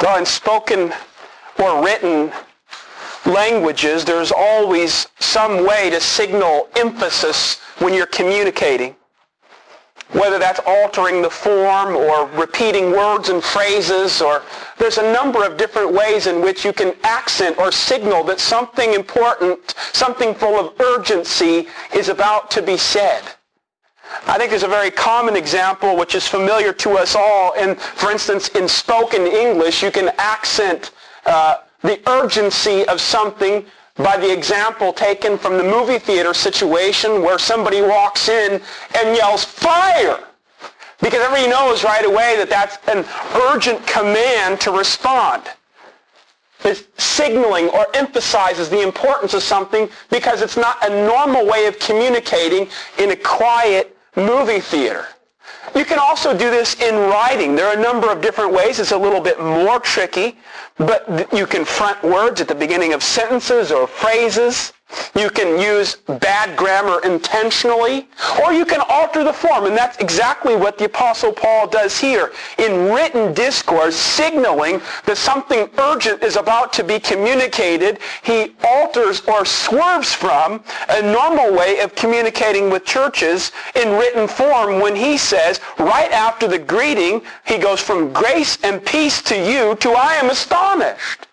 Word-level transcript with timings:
In 0.00 0.26
spoken 0.26 0.92
or 1.58 1.84
written 1.84 2.32
languages, 3.26 4.04
there's 4.04 4.32
always 4.32 5.06
some 5.18 5.66
way 5.66 5.90
to 5.90 6.00
signal 6.00 6.68
emphasis 6.76 7.60
when 7.78 7.94
you're 7.94 8.06
communicating. 8.06 8.96
Whether 10.12 10.38
that's 10.38 10.60
altering 10.66 11.22
the 11.22 11.30
form 11.30 11.94
or 11.94 12.26
repeating 12.28 12.92
words 12.92 13.28
and 13.28 13.42
phrases 13.42 14.22
or 14.22 14.42
there's 14.78 14.98
a 14.98 15.12
number 15.12 15.44
of 15.44 15.56
different 15.56 15.92
ways 15.92 16.26
in 16.26 16.42
which 16.42 16.64
you 16.64 16.72
can 16.72 16.94
accent 17.04 17.58
or 17.58 17.70
signal 17.70 18.24
that 18.24 18.40
something 18.40 18.94
important, 18.94 19.74
something 19.92 20.34
full 20.34 20.58
of 20.58 20.80
urgency 20.80 21.68
is 21.94 22.08
about 22.08 22.50
to 22.52 22.62
be 22.62 22.76
said. 22.76 23.22
I 24.26 24.36
think 24.38 24.50
there's 24.50 24.62
a 24.62 24.68
very 24.68 24.90
common 24.90 25.36
example 25.36 25.96
which 25.96 26.14
is 26.14 26.26
familiar 26.26 26.72
to 26.74 26.98
us 26.98 27.14
all. 27.14 27.54
And 27.56 27.78
for 27.80 28.10
instance, 28.10 28.48
in 28.48 28.68
spoken 28.68 29.26
English, 29.26 29.82
you 29.82 29.90
can 29.90 30.10
accent 30.18 30.92
uh, 31.26 31.58
the 31.82 32.00
urgency 32.08 32.86
of 32.86 33.00
something 33.00 33.64
by 33.96 34.16
the 34.16 34.32
example 34.32 34.92
taken 34.92 35.36
from 35.36 35.58
the 35.58 35.64
movie 35.64 35.98
theater 35.98 36.32
situation 36.32 37.22
where 37.22 37.38
somebody 37.38 37.82
walks 37.82 38.28
in 38.28 38.60
and 38.94 39.16
yells, 39.16 39.44
fire! 39.44 40.20
Because 41.00 41.20
everybody 41.20 41.48
knows 41.48 41.84
right 41.84 42.04
away 42.04 42.36
that 42.36 42.50
that's 42.50 42.78
an 42.88 43.04
urgent 43.50 43.86
command 43.86 44.60
to 44.60 44.70
respond. 44.70 45.44
It 46.64 46.88
signaling 47.00 47.68
or 47.68 47.86
emphasizes 47.94 48.68
the 48.68 48.82
importance 48.82 49.32
of 49.32 49.42
something 49.42 49.88
because 50.10 50.42
it's 50.42 50.56
not 50.56 50.76
a 50.88 51.06
normal 51.06 51.46
way 51.46 51.66
of 51.66 51.78
communicating 51.78 52.68
in 52.98 53.12
a 53.12 53.16
quiet 53.16 53.96
movie 54.18 54.60
theater. 54.60 55.06
You 55.74 55.84
can 55.84 55.98
also 55.98 56.36
do 56.36 56.50
this 56.50 56.74
in 56.80 56.94
writing. 57.10 57.54
There 57.54 57.66
are 57.66 57.78
a 57.78 57.82
number 57.82 58.10
of 58.10 58.20
different 58.20 58.52
ways. 58.52 58.80
It's 58.80 58.92
a 58.92 58.98
little 58.98 59.20
bit 59.20 59.38
more 59.40 59.78
tricky, 59.80 60.36
but 60.76 61.32
you 61.32 61.46
can 61.46 61.64
front 61.64 62.02
words 62.02 62.40
at 62.40 62.48
the 62.48 62.54
beginning 62.54 62.94
of 62.94 63.02
sentences 63.02 63.70
or 63.70 63.86
phrases. 63.86 64.72
You 65.14 65.28
can 65.28 65.60
use 65.60 65.96
bad 65.96 66.56
grammar 66.56 67.00
intentionally, 67.04 68.08
or 68.42 68.52
you 68.52 68.64
can 68.64 68.80
alter 68.88 69.22
the 69.22 69.32
form, 69.32 69.66
and 69.66 69.76
that's 69.76 69.98
exactly 69.98 70.56
what 70.56 70.78
the 70.78 70.86
Apostle 70.86 71.32
Paul 71.32 71.66
does 71.66 71.98
here 71.98 72.32
in 72.56 72.90
written 72.90 73.34
discourse, 73.34 73.96
signaling 73.96 74.80
that 75.04 75.18
something 75.18 75.68
urgent 75.78 76.22
is 76.22 76.36
about 76.36 76.72
to 76.74 76.84
be 76.84 76.98
communicated. 76.98 77.98
He 78.22 78.54
alters 78.64 79.20
or 79.26 79.44
swerves 79.44 80.14
from 80.14 80.62
a 80.88 81.02
normal 81.02 81.52
way 81.52 81.80
of 81.80 81.94
communicating 81.94 82.70
with 82.70 82.84
churches 82.84 83.52
in 83.74 83.98
written 83.98 84.26
form 84.26 84.80
when 84.80 84.96
he 84.96 85.18
says, 85.18 85.60
right 85.78 86.10
after 86.12 86.48
the 86.48 86.58
greeting, 86.58 87.20
he 87.44 87.58
goes 87.58 87.80
from 87.80 88.12
grace 88.12 88.56
and 88.62 88.84
peace 88.84 89.20
to 89.22 89.34
you 89.34 89.74
to 89.76 89.90
I 89.90 90.14
am 90.14 90.30
astonished. 90.30 91.26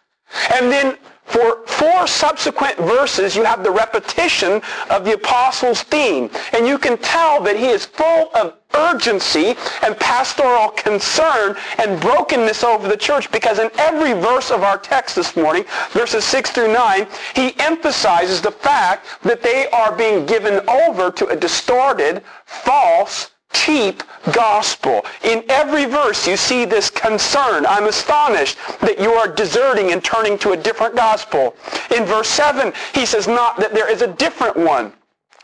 And 0.53 0.71
then 0.71 0.97
for 1.25 1.65
four 1.65 2.07
subsequent 2.07 2.77
verses, 2.77 3.35
you 3.35 3.43
have 3.43 3.63
the 3.63 3.71
repetition 3.71 4.61
of 4.89 5.03
the 5.03 5.13
apostle's 5.13 5.81
theme. 5.83 6.29
And 6.53 6.67
you 6.67 6.77
can 6.77 6.97
tell 6.97 7.41
that 7.43 7.57
he 7.57 7.67
is 7.67 7.85
full 7.85 8.29
of 8.35 8.53
urgency 8.73 9.55
and 9.83 9.97
pastoral 9.99 10.69
concern 10.69 11.55
and 11.77 11.99
brokenness 11.99 12.63
over 12.63 12.87
the 12.87 12.97
church 12.97 13.31
because 13.31 13.59
in 13.59 13.69
every 13.77 14.13
verse 14.13 14.51
of 14.51 14.63
our 14.63 14.77
text 14.77 15.15
this 15.15 15.35
morning, 15.35 15.65
verses 15.91 16.23
6 16.25 16.51
through 16.51 16.71
9, 16.71 17.07
he 17.35 17.57
emphasizes 17.59 18.41
the 18.41 18.51
fact 18.51 19.05
that 19.23 19.41
they 19.41 19.67
are 19.69 19.95
being 19.95 20.25
given 20.25 20.67
over 20.69 21.11
to 21.11 21.27
a 21.27 21.35
distorted, 21.35 22.21
false, 22.45 23.31
cheap 23.55 24.03
gospel. 24.33 25.05
In 25.23 25.43
every 25.49 25.85
verse 25.85 26.27
you 26.27 26.35
see 26.37 26.65
this 26.65 26.89
concern. 26.89 27.65
I'm 27.65 27.87
astonished 27.87 28.57
that 28.81 28.99
you 28.99 29.13
are 29.13 29.27
deserting 29.27 29.91
and 29.91 30.03
turning 30.03 30.37
to 30.39 30.51
a 30.51 30.57
different 30.57 30.95
gospel. 30.95 31.55
In 31.95 32.05
verse 32.05 32.27
7 32.27 32.73
he 32.93 33.05
says 33.05 33.27
not 33.27 33.57
that 33.57 33.73
there 33.73 33.89
is 33.89 34.01
a 34.01 34.07
different 34.07 34.57
one. 34.57 34.93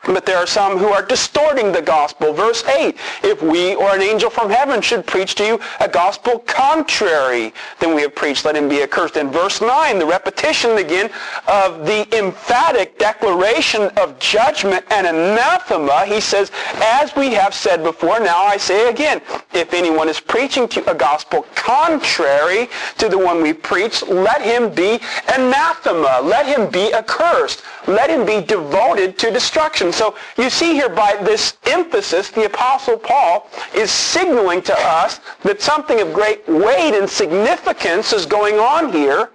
But 0.05 0.25
there 0.25 0.37
are 0.37 0.47
some 0.47 0.77
who 0.77 0.87
are 0.87 1.05
distorting 1.05 1.71
the 1.71 1.81
gospel. 1.81 2.33
Verse 2.33 2.63
8, 2.65 2.97
if 3.23 3.41
we 3.43 3.75
or 3.75 3.93
an 3.93 4.01
angel 4.01 4.31
from 4.31 4.49
heaven 4.49 4.81
should 4.81 5.05
preach 5.05 5.35
to 5.35 5.45
you 5.45 5.59
a 5.79 5.87
gospel 5.87 6.39
contrary 6.39 7.53
than 7.79 7.93
we 7.93 8.01
have 8.01 8.15
preached, 8.15 8.43
let 8.45 8.55
him 8.55 8.67
be 8.67 8.81
accursed. 8.81 9.15
In 9.15 9.29
verse 9.29 9.61
9, 9.61 9.99
the 9.99 10.05
repetition 10.05 10.77
again 10.79 11.11
of 11.47 11.85
the 11.85 12.07
emphatic 12.17 12.97
declaration 12.97 13.91
of 13.97 14.17
judgment 14.17 14.83
and 14.89 15.05
anathema, 15.05 16.05
he 16.05 16.19
says, 16.19 16.51
as 16.81 17.15
we 17.15 17.33
have 17.33 17.53
said 17.53 17.83
before, 17.83 18.19
now 18.19 18.43
I 18.43 18.57
say 18.57 18.89
again, 18.89 19.21
if 19.53 19.71
anyone 19.71 20.09
is 20.09 20.19
preaching 20.19 20.67
to 20.69 20.79
you 20.79 20.85
a 20.87 20.95
gospel 20.95 21.45
contrary 21.53 22.69
to 22.97 23.07
the 23.07 23.17
one 23.17 23.41
we 23.43 23.53
preach, 23.53 24.01
let 24.07 24.41
him 24.41 24.73
be 24.73 24.99
anathema. 25.27 26.21
Let 26.23 26.47
him 26.47 26.71
be 26.71 26.91
accursed. 26.91 27.61
Let 27.87 28.09
him 28.09 28.25
be 28.25 28.41
devoted 28.45 29.17
to 29.19 29.31
destruction. 29.31 29.90
So 29.91 30.15
you 30.37 30.49
see 30.49 30.73
here 30.73 30.89
by 30.89 31.17
this 31.21 31.57
emphasis, 31.65 32.29
the 32.29 32.45
Apostle 32.45 32.97
Paul 32.97 33.49
is 33.75 33.91
signaling 33.91 34.61
to 34.63 34.75
us 34.79 35.19
that 35.43 35.61
something 35.61 36.01
of 36.01 36.13
great 36.13 36.47
weight 36.47 36.97
and 36.97 37.09
significance 37.09 38.13
is 38.13 38.25
going 38.25 38.55
on 38.55 38.91
here 38.91 39.29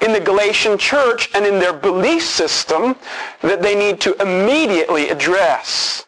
in 0.00 0.12
the 0.12 0.20
Galatian 0.20 0.78
church 0.78 1.30
and 1.34 1.46
in 1.46 1.58
their 1.58 1.72
belief 1.72 2.24
system 2.24 2.96
that 3.40 3.62
they 3.62 3.74
need 3.74 4.00
to 4.00 4.14
immediately 4.20 5.10
address. 5.10 6.06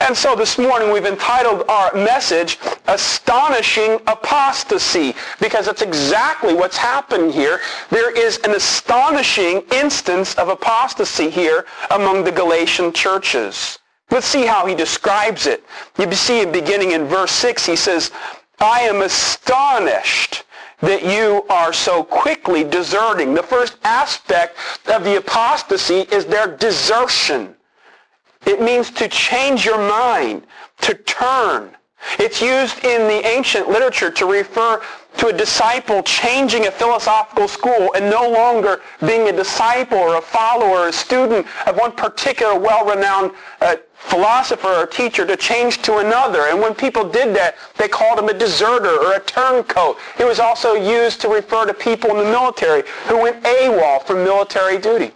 And 0.00 0.16
so 0.16 0.34
this 0.34 0.58
morning 0.58 0.90
we've 0.90 1.04
entitled 1.04 1.64
our 1.68 1.92
message, 1.94 2.58
Astonishing 2.88 4.00
Apostasy, 4.06 5.14
because 5.40 5.66
that's 5.66 5.82
exactly 5.82 6.54
what's 6.54 6.78
happened 6.78 7.34
here. 7.34 7.60
There 7.90 8.10
is 8.10 8.38
an 8.38 8.52
astonishing 8.52 9.62
instance 9.72 10.34
of 10.36 10.48
apostasy 10.48 11.28
here 11.28 11.66
among 11.90 12.24
the 12.24 12.32
Galatian 12.32 12.92
churches. 12.92 13.78
Let's 14.10 14.26
see 14.26 14.46
how 14.46 14.66
he 14.66 14.74
describes 14.74 15.46
it. 15.46 15.62
You 15.98 16.10
see 16.12 16.44
beginning 16.46 16.92
in 16.92 17.04
verse 17.04 17.30
6, 17.32 17.66
he 17.66 17.76
says, 17.76 18.10
I 18.58 18.80
am 18.80 19.02
astonished 19.02 20.44
that 20.80 21.04
you 21.04 21.44
are 21.50 21.74
so 21.74 22.02
quickly 22.02 22.64
deserting. 22.64 23.34
The 23.34 23.42
first 23.42 23.76
aspect 23.84 24.56
of 24.88 25.04
the 25.04 25.18
apostasy 25.18 26.06
is 26.10 26.24
their 26.24 26.56
desertion. 26.56 27.54
It 28.46 28.60
means 28.60 28.90
to 28.92 29.08
change 29.08 29.64
your 29.64 29.78
mind, 29.78 30.46
to 30.82 30.94
turn. 30.94 31.76
It's 32.18 32.40
used 32.40 32.82
in 32.84 33.08
the 33.08 33.26
ancient 33.26 33.68
literature 33.68 34.10
to 34.10 34.26
refer 34.26 34.80
to 35.18 35.26
a 35.26 35.32
disciple 35.32 36.02
changing 36.02 36.66
a 36.66 36.70
philosophical 36.70 37.46
school 37.46 37.92
and 37.94 38.08
no 38.08 38.28
longer 38.30 38.80
being 39.06 39.28
a 39.28 39.32
disciple 39.32 39.98
or 39.98 40.16
a 40.16 40.20
follower 40.20 40.78
or 40.78 40.88
a 40.88 40.92
student 40.92 41.46
of 41.66 41.76
one 41.76 41.92
particular 41.92 42.58
well-renowned 42.58 43.32
uh, 43.60 43.76
philosopher 43.92 44.68
or 44.68 44.86
teacher 44.86 45.26
to 45.26 45.36
change 45.36 45.82
to 45.82 45.98
another. 45.98 46.46
And 46.46 46.60
when 46.60 46.74
people 46.74 47.06
did 47.08 47.36
that, 47.36 47.56
they 47.76 47.88
called 47.88 48.18
him 48.18 48.28
a 48.30 48.34
deserter 48.34 48.96
or 48.96 49.14
a 49.16 49.20
turncoat. 49.20 49.98
It 50.18 50.24
was 50.24 50.40
also 50.40 50.74
used 50.74 51.20
to 51.20 51.28
refer 51.28 51.66
to 51.66 51.74
people 51.74 52.10
in 52.10 52.16
the 52.16 52.30
military 52.30 52.82
who 53.06 53.20
went 53.20 53.44
AWOL 53.44 54.02
from 54.04 54.24
military 54.24 54.78
duty. 54.78 55.12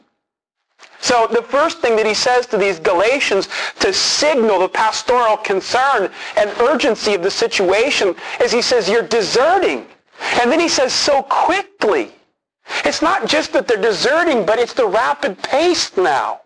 So 1.05 1.27
the 1.27 1.43
first 1.43 1.81
thing 1.81 1.97
that 1.97 2.07
he 2.07 2.15
says 2.15 2.47
to 2.47 2.57
these 2.57 2.79
Galatians 2.79 3.51
to 3.81 3.93
signal 3.93 4.61
the 4.61 4.71
pastoral 4.71 5.37
concern 5.37 6.11
and 6.39 6.49
urgency 6.61 7.13
of 7.13 7.23
the 7.23 7.31
situation 7.31 8.17
is 8.41 8.51
he 8.51 8.63
says, 8.63 8.89
you're 8.89 9.07
deserting. 9.07 9.87
And 10.41 10.51
then 10.51 10.59
he 10.59 10.69
says, 10.69 10.95
so 10.95 11.23
quickly. 11.25 12.11
It's 12.87 13.03
not 13.03 13.29
just 13.29 13.53
that 13.53 13.69
they're 13.69 13.77
deserting, 13.77 14.47
but 14.47 14.59
it's 14.59 14.73
the 14.73 14.87
rapid 14.87 15.43
pace 15.43 15.95
now. 15.95 16.41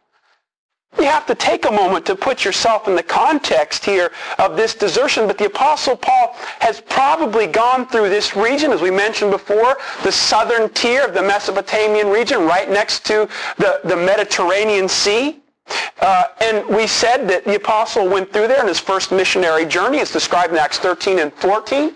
You 0.96 1.04
have 1.04 1.26
to 1.26 1.34
take 1.34 1.64
a 1.66 1.70
moment 1.70 2.06
to 2.06 2.16
put 2.16 2.44
yourself 2.44 2.88
in 2.88 2.96
the 2.96 3.02
context 3.02 3.84
here 3.84 4.10
of 4.38 4.56
this 4.56 4.74
desertion. 4.74 5.26
But 5.26 5.38
the 5.38 5.46
Apostle 5.46 5.96
Paul 5.96 6.34
has 6.60 6.80
probably 6.80 7.46
gone 7.46 7.86
through 7.86 8.08
this 8.08 8.34
region, 8.34 8.72
as 8.72 8.80
we 8.80 8.90
mentioned 8.90 9.30
before, 9.30 9.76
the 10.02 10.10
southern 10.10 10.68
tier 10.70 11.04
of 11.04 11.14
the 11.14 11.22
Mesopotamian 11.22 12.08
region, 12.08 12.40
right 12.40 12.68
next 12.68 13.04
to 13.06 13.28
the, 13.58 13.80
the 13.84 13.96
Mediterranean 13.96 14.88
Sea. 14.88 15.40
Uh, 16.00 16.24
and 16.40 16.66
we 16.66 16.86
said 16.86 17.28
that 17.28 17.44
the 17.44 17.56
apostle 17.56 18.08
went 18.08 18.32
through 18.32 18.48
there 18.48 18.60
in 18.60 18.66
his 18.66 18.80
first 18.80 19.12
missionary 19.12 19.66
journey. 19.66 19.98
It's 19.98 20.12
described 20.12 20.52
in 20.52 20.58
Acts 20.58 20.78
13 20.78 21.18
and 21.18 21.32
14 21.34 21.94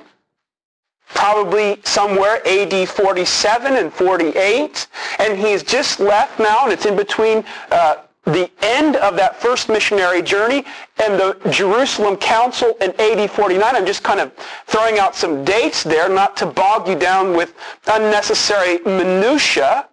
probably 1.15 1.79
somewhere 1.85 2.41
AD 2.49 2.89
47 2.89 3.77
and 3.77 3.93
48. 3.93 4.87
And 5.19 5.39
he's 5.39 5.63
just 5.63 6.01
left 6.01 6.39
now, 6.39 6.65
and 6.65 6.73
it's 6.73 6.87
in 6.87 6.97
between 6.97 7.45
uh, 7.71 7.97
the 8.25 8.51
end 8.63 8.97
of 8.97 9.17
that 9.17 9.41
first 9.41 9.69
missionary 9.69 10.23
journey 10.23 10.65
and 11.03 11.19
the 11.19 11.37
Jerusalem 11.51 12.17
Council 12.17 12.77
in 12.81 12.95
AD 13.01 13.31
49. 13.31 13.77
I'm 13.77 13.87
just 13.87 14.03
kind 14.05 14.21
of 14.21 14.33
throwing 14.67 14.99
out 14.99 15.17
some 15.17 15.45
dates 15.45 15.83
there, 15.83 16.09
not 16.09 16.37
to 16.39 16.47
bog 16.47 16.87
you 16.89 16.95
down 16.95 17.37
with 17.37 17.55
unnecessary 17.87 18.79
minutia. 18.85 19.89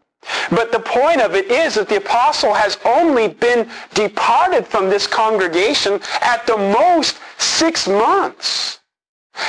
But 0.51 0.71
the 0.71 0.79
point 0.79 1.21
of 1.21 1.33
it 1.33 1.49
is 1.49 1.75
that 1.75 1.89
the 1.89 1.97
apostle 1.97 2.53
has 2.53 2.77
only 2.85 3.29
been 3.29 3.69
departed 3.93 4.67
from 4.67 4.89
this 4.89 5.07
congregation 5.07 5.99
at 6.21 6.45
the 6.45 6.57
most 6.57 7.19
six 7.37 7.87
months. 7.87 8.78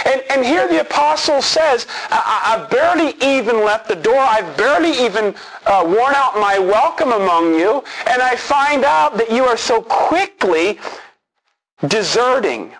And, 0.06 0.22
and 0.30 0.44
here 0.44 0.68
the 0.68 0.80
apostle 0.80 1.42
says, 1.42 1.86
I, 2.10 2.56
have 2.56 2.70
barely 2.70 3.14
even 3.22 3.64
left 3.64 3.88
the 3.88 3.96
door. 3.96 4.18
I've 4.18 4.56
barely 4.56 4.92
even 5.04 5.34
uh, 5.66 5.82
worn 5.84 6.14
out 6.14 6.34
my 6.34 6.58
welcome 6.58 7.12
among 7.12 7.54
you. 7.54 7.82
And 8.06 8.22
I 8.22 8.36
find 8.36 8.84
out 8.84 9.16
that 9.18 9.30
you 9.30 9.44
are 9.44 9.56
so 9.56 9.82
quickly 9.82 10.78
deserting. 11.88 12.72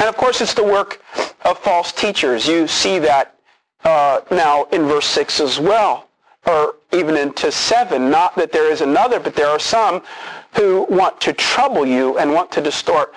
And 0.00 0.08
of 0.08 0.16
course, 0.16 0.40
it's 0.40 0.54
the 0.54 0.64
work 0.64 1.02
of 1.42 1.58
false 1.58 1.92
teachers. 1.92 2.46
You 2.46 2.66
see 2.68 2.98
that 3.00 3.34
uh, 3.84 4.20
now 4.30 4.64
in 4.72 4.86
verse 4.86 5.06
6 5.06 5.40
as 5.40 5.58
well, 5.58 6.08
or 6.46 6.76
even 6.92 7.16
into 7.16 7.50
7. 7.50 8.10
Not 8.10 8.36
that 8.36 8.52
there 8.52 8.70
is 8.70 8.80
another, 8.80 9.20
but 9.20 9.34
there 9.34 9.48
are 9.48 9.58
some 9.58 10.02
who 10.54 10.86
want 10.88 11.20
to 11.22 11.32
trouble 11.32 11.86
you 11.86 12.18
and 12.18 12.32
want 12.32 12.50
to 12.52 12.60
distort 12.60 13.14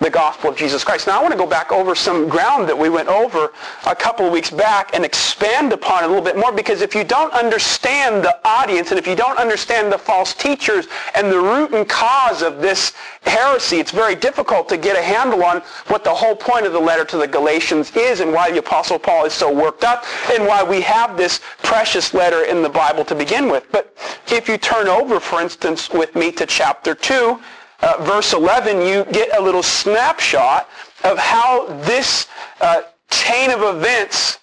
the 0.00 0.10
gospel 0.10 0.50
of 0.50 0.56
Jesus 0.56 0.82
Christ. 0.82 1.06
Now 1.06 1.20
I 1.20 1.22
want 1.22 1.32
to 1.32 1.38
go 1.38 1.46
back 1.46 1.70
over 1.70 1.94
some 1.94 2.28
ground 2.28 2.68
that 2.68 2.76
we 2.76 2.88
went 2.88 3.08
over 3.08 3.52
a 3.86 3.94
couple 3.94 4.26
of 4.26 4.32
weeks 4.32 4.50
back 4.50 4.90
and 4.92 5.04
expand 5.04 5.72
upon 5.72 6.02
it 6.02 6.06
a 6.06 6.08
little 6.08 6.24
bit 6.24 6.36
more 6.36 6.50
because 6.50 6.82
if 6.82 6.96
you 6.96 7.04
don't 7.04 7.32
understand 7.32 8.24
the 8.24 8.36
audience 8.44 8.90
and 8.90 8.98
if 8.98 9.06
you 9.06 9.14
don't 9.14 9.38
understand 9.38 9.92
the 9.92 9.96
false 9.96 10.34
teachers 10.34 10.88
and 11.14 11.30
the 11.30 11.38
root 11.38 11.72
and 11.72 11.88
cause 11.88 12.42
of 12.42 12.60
this 12.60 12.92
heresy, 13.22 13.78
it's 13.78 13.92
very 13.92 14.16
difficult 14.16 14.68
to 14.68 14.76
get 14.76 14.98
a 14.98 15.02
handle 15.02 15.44
on 15.44 15.60
what 15.86 16.02
the 16.02 16.12
whole 16.12 16.34
point 16.34 16.66
of 16.66 16.72
the 16.72 16.80
letter 16.80 17.04
to 17.04 17.16
the 17.16 17.28
Galatians 17.28 17.94
is 17.96 18.18
and 18.18 18.32
why 18.32 18.50
the 18.50 18.58
Apostle 18.58 18.98
Paul 18.98 19.24
is 19.26 19.32
so 19.32 19.52
worked 19.52 19.84
up 19.84 20.04
and 20.32 20.44
why 20.44 20.64
we 20.64 20.80
have 20.80 21.16
this 21.16 21.40
precious 21.62 22.12
letter 22.12 22.42
in 22.42 22.62
the 22.62 22.68
Bible 22.68 23.04
to 23.04 23.14
begin 23.14 23.48
with. 23.48 23.64
But 23.70 23.96
if 24.26 24.48
you 24.48 24.58
turn 24.58 24.88
over, 24.88 25.20
for 25.20 25.40
instance, 25.40 25.88
with 25.88 26.16
me 26.16 26.32
to 26.32 26.46
chapter 26.46 26.96
2, 26.96 27.38
uh, 27.84 28.02
verse 28.02 28.32
11, 28.32 28.80
you 28.80 29.04
get 29.12 29.36
a 29.36 29.40
little 29.40 29.62
snapshot 29.62 30.68
of 31.04 31.18
how 31.18 31.66
this 31.82 32.26
uh, 32.60 32.82
chain 33.10 33.50
of 33.50 33.62
events 33.76 34.38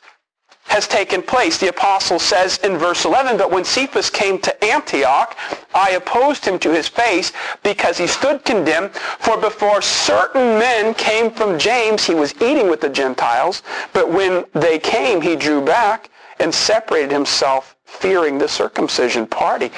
has 0.65 0.87
taken 0.87 1.21
place. 1.21 1.57
The 1.57 1.69
apostle 1.69 2.19
says 2.19 2.59
in 2.59 2.77
verse 2.77 3.03
11, 3.03 3.37
But 3.37 3.51
when 3.51 3.65
Cephas 3.65 4.09
came 4.09 4.39
to 4.39 4.63
Antioch, 4.63 5.37
I 5.73 5.91
opposed 5.91 6.45
him 6.45 6.59
to 6.59 6.71
his 6.71 6.87
face 6.87 7.33
because 7.63 7.97
he 7.97 8.07
stood 8.07 8.45
condemned. 8.45 8.91
For 8.93 9.37
before 9.37 9.81
certain 9.81 10.59
men 10.59 10.93
came 10.93 11.31
from 11.31 11.59
James, 11.59 12.05
he 12.05 12.13
was 12.13 12.33
eating 12.35 12.69
with 12.69 12.79
the 12.79 12.89
Gentiles. 12.89 13.63
But 13.91 14.09
when 14.09 14.45
they 14.53 14.79
came, 14.79 15.19
he 15.19 15.35
drew 15.35 15.65
back 15.65 16.09
and 16.39 16.53
separated 16.53 17.11
himself, 17.11 17.75
fearing 17.85 18.37
the 18.37 18.47
circumcision 18.47 19.27
party. 19.27 19.71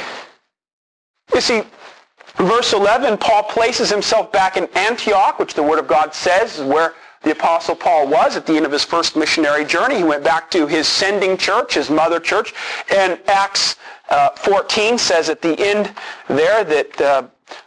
You 1.33 1.41
see, 1.41 1.63
Verse 2.37 2.73
11, 2.73 3.17
Paul 3.17 3.43
places 3.43 3.89
himself 3.89 4.31
back 4.31 4.57
in 4.57 4.67
Antioch, 4.75 5.39
which 5.39 5.53
the 5.53 5.63
Word 5.63 5.79
of 5.79 5.87
God 5.87 6.13
says 6.13 6.59
is 6.59 6.65
where 6.65 6.93
the 7.21 7.31
Apostle 7.31 7.75
Paul 7.75 8.07
was 8.07 8.35
at 8.35 8.45
the 8.45 8.55
end 8.55 8.65
of 8.65 8.71
his 8.71 8.83
first 8.83 9.15
missionary 9.15 9.63
journey. 9.63 9.97
He 9.97 10.03
went 10.03 10.23
back 10.23 10.51
to 10.51 10.67
his 10.67 10.87
sending 10.87 11.37
church, 11.37 11.75
his 11.75 11.89
mother 11.89 12.19
church. 12.19 12.53
And 12.93 13.19
Acts 13.27 13.77
uh, 14.09 14.29
14 14.31 14.97
says 14.97 15.29
at 15.29 15.41
the 15.41 15.57
end 15.59 15.93
there 16.27 16.63
that 16.63 17.01
uh, 17.01 17.23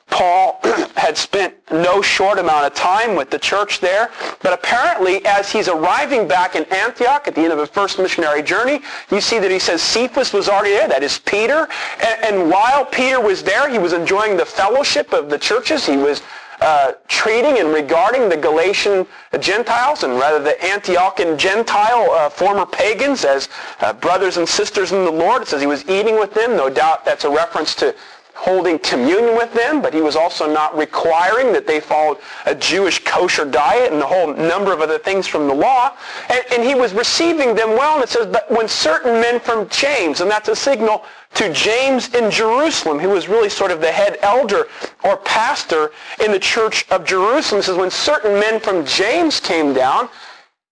Paul 0.08 0.60
had 0.96 1.16
spent 1.16 1.54
no 1.70 2.00
short 2.00 2.38
amount 2.38 2.66
of 2.66 2.74
time 2.74 3.16
with 3.16 3.30
the 3.30 3.38
church 3.38 3.80
there, 3.80 4.10
but 4.42 4.52
apparently 4.52 5.24
as 5.26 5.50
he's 5.50 5.68
arriving 5.68 6.26
back 6.26 6.54
in 6.54 6.64
Antioch 6.72 7.26
at 7.26 7.34
the 7.34 7.42
end 7.42 7.52
of 7.52 7.58
his 7.58 7.68
first 7.68 7.98
missionary 7.98 8.42
journey, 8.42 8.80
you 9.10 9.20
see 9.20 9.38
that 9.38 9.50
he 9.50 9.58
says 9.58 9.82
Cephas 9.82 10.32
was 10.32 10.48
already 10.48 10.70
there, 10.70 10.88
that 10.88 11.02
is 11.02 11.18
Peter, 11.18 11.68
and, 12.02 12.24
and 12.24 12.50
while 12.50 12.84
Peter 12.84 13.20
was 13.20 13.42
there, 13.42 13.68
he 13.68 13.78
was 13.78 13.92
enjoying 13.92 14.36
the 14.36 14.46
fellowship 14.46 15.12
of 15.12 15.28
the 15.28 15.38
churches. 15.38 15.84
He 15.84 15.96
was 15.96 16.22
uh, 16.60 16.92
treating 17.08 17.58
and 17.58 17.72
regarding 17.72 18.28
the 18.28 18.36
Galatian 18.36 19.06
Gentiles 19.40 20.04
and 20.04 20.14
rather 20.14 20.42
the 20.42 20.56
Antiochian 20.60 21.36
Gentile 21.36 22.10
uh, 22.10 22.30
former 22.30 22.64
pagans 22.64 23.24
as 23.24 23.48
uh, 23.80 23.92
brothers 23.92 24.38
and 24.38 24.48
sisters 24.48 24.92
in 24.92 25.04
the 25.04 25.10
Lord. 25.10 25.42
It 25.42 25.48
says 25.48 25.60
he 25.60 25.66
was 25.66 25.86
eating 25.88 26.18
with 26.18 26.32
them. 26.32 26.56
No 26.56 26.70
doubt 26.70 27.04
that's 27.04 27.24
a 27.24 27.30
reference 27.30 27.74
to 27.76 27.94
holding 28.36 28.78
communion 28.78 29.34
with 29.34 29.52
them, 29.54 29.80
but 29.80 29.94
he 29.94 30.02
was 30.02 30.14
also 30.14 30.46
not 30.52 30.76
requiring 30.76 31.54
that 31.54 31.66
they 31.66 31.80
followed 31.80 32.18
a 32.44 32.54
Jewish 32.54 33.02
kosher 33.02 33.46
diet 33.46 33.92
and 33.92 34.02
a 34.02 34.06
whole 34.06 34.34
number 34.34 34.74
of 34.74 34.80
other 34.82 34.98
things 34.98 35.26
from 35.26 35.48
the 35.48 35.54
law. 35.54 35.96
And, 36.28 36.44
and 36.52 36.62
he 36.62 36.74
was 36.74 36.92
receiving 36.92 37.54
them 37.54 37.70
well, 37.70 37.94
and 37.94 38.04
it 38.04 38.10
says, 38.10 38.26
but 38.26 38.48
when 38.50 38.68
certain 38.68 39.20
men 39.22 39.40
from 39.40 39.68
James, 39.70 40.20
and 40.20 40.30
that's 40.30 40.48
a 40.48 40.54
signal 40.54 41.04
to 41.34 41.50
James 41.52 42.14
in 42.14 42.30
Jerusalem, 42.30 42.98
who 42.98 43.08
was 43.08 43.26
really 43.26 43.48
sort 43.48 43.70
of 43.70 43.80
the 43.80 43.90
head 43.90 44.18
elder 44.20 44.66
or 45.02 45.16
pastor 45.16 45.90
in 46.22 46.30
the 46.30 46.38
church 46.38 46.84
of 46.90 47.06
Jerusalem, 47.06 47.60
it 47.60 47.64
says, 47.64 47.78
when 47.78 47.90
certain 47.90 48.38
men 48.38 48.60
from 48.60 48.84
James 48.84 49.40
came 49.40 49.72
down, 49.72 50.10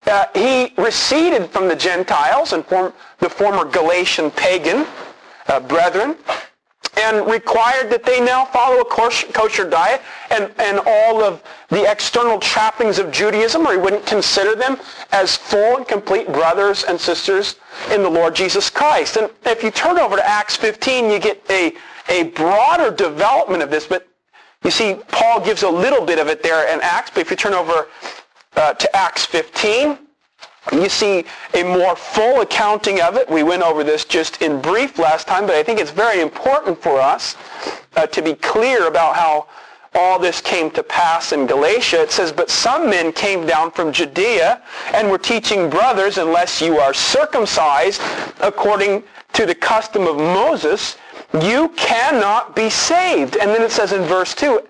uh, 0.06 0.26
he 0.34 0.74
receded 0.76 1.48
from 1.48 1.66
the 1.66 1.76
Gentiles 1.76 2.52
and 2.52 2.64
form, 2.66 2.92
the 3.20 3.30
former 3.30 3.64
Galatian 3.64 4.30
pagan 4.30 4.86
uh, 5.48 5.60
brethren 5.60 6.16
and 6.96 7.26
required 7.26 7.90
that 7.90 8.04
they 8.04 8.20
now 8.20 8.44
follow 8.46 8.80
a 8.80 8.84
kosher 8.84 9.68
diet 9.68 10.02
and, 10.30 10.50
and 10.58 10.80
all 10.86 11.22
of 11.22 11.42
the 11.70 11.90
external 11.90 12.38
trappings 12.38 12.98
of 12.98 13.10
Judaism, 13.10 13.66
or 13.66 13.72
he 13.72 13.78
wouldn't 13.78 14.06
consider 14.06 14.54
them 14.54 14.78
as 15.12 15.36
full 15.36 15.78
and 15.78 15.88
complete 15.88 16.32
brothers 16.32 16.84
and 16.84 17.00
sisters 17.00 17.56
in 17.90 18.02
the 18.02 18.08
Lord 18.08 18.34
Jesus 18.34 18.70
Christ. 18.70 19.16
And 19.16 19.30
if 19.44 19.62
you 19.62 19.70
turn 19.70 19.98
over 19.98 20.16
to 20.16 20.26
Acts 20.26 20.56
15, 20.56 21.10
you 21.10 21.18
get 21.18 21.42
a, 21.50 21.72
a 22.08 22.24
broader 22.30 22.90
development 22.90 23.62
of 23.62 23.70
this, 23.70 23.86
but 23.86 24.06
you 24.62 24.70
see, 24.70 24.94
Paul 25.08 25.44
gives 25.44 25.62
a 25.62 25.68
little 25.68 26.04
bit 26.04 26.18
of 26.18 26.28
it 26.28 26.42
there 26.42 26.72
in 26.72 26.80
Acts, 26.82 27.10
but 27.10 27.20
if 27.20 27.30
you 27.30 27.36
turn 27.36 27.52
over 27.52 27.88
uh, 28.56 28.72
to 28.72 28.96
Acts 28.96 29.26
15, 29.26 29.98
you 30.72 30.88
see 30.88 31.24
a 31.52 31.62
more 31.62 31.94
full 31.94 32.40
accounting 32.40 33.00
of 33.00 33.16
it. 33.16 33.28
We 33.28 33.42
went 33.42 33.62
over 33.62 33.84
this 33.84 34.04
just 34.04 34.40
in 34.42 34.60
brief 34.60 34.98
last 34.98 35.26
time, 35.26 35.46
but 35.46 35.54
I 35.54 35.62
think 35.62 35.78
it's 35.78 35.90
very 35.90 36.20
important 36.20 36.80
for 36.80 37.00
us 37.00 37.36
uh, 37.96 38.06
to 38.06 38.22
be 38.22 38.34
clear 38.34 38.88
about 38.88 39.16
how 39.16 39.46
all 39.94 40.18
this 40.18 40.40
came 40.40 40.70
to 40.72 40.82
pass 40.82 41.32
in 41.32 41.46
Galatia. 41.46 42.02
It 42.02 42.10
says, 42.10 42.32
But 42.32 42.50
some 42.50 42.90
men 42.90 43.12
came 43.12 43.46
down 43.46 43.70
from 43.70 43.92
Judea 43.92 44.62
and 44.92 45.08
were 45.10 45.18
teaching 45.18 45.70
brothers, 45.70 46.18
unless 46.18 46.60
you 46.60 46.78
are 46.78 46.92
circumcised 46.92 48.00
according 48.40 49.04
to 49.34 49.46
the 49.46 49.54
custom 49.54 50.06
of 50.06 50.16
Moses, 50.16 50.96
you 51.42 51.68
cannot 51.70 52.56
be 52.56 52.70
saved. 52.70 53.36
And 53.36 53.50
then 53.50 53.62
it 53.62 53.70
says 53.70 53.92
in 53.92 54.02
verse 54.02 54.34
2, 54.34 54.60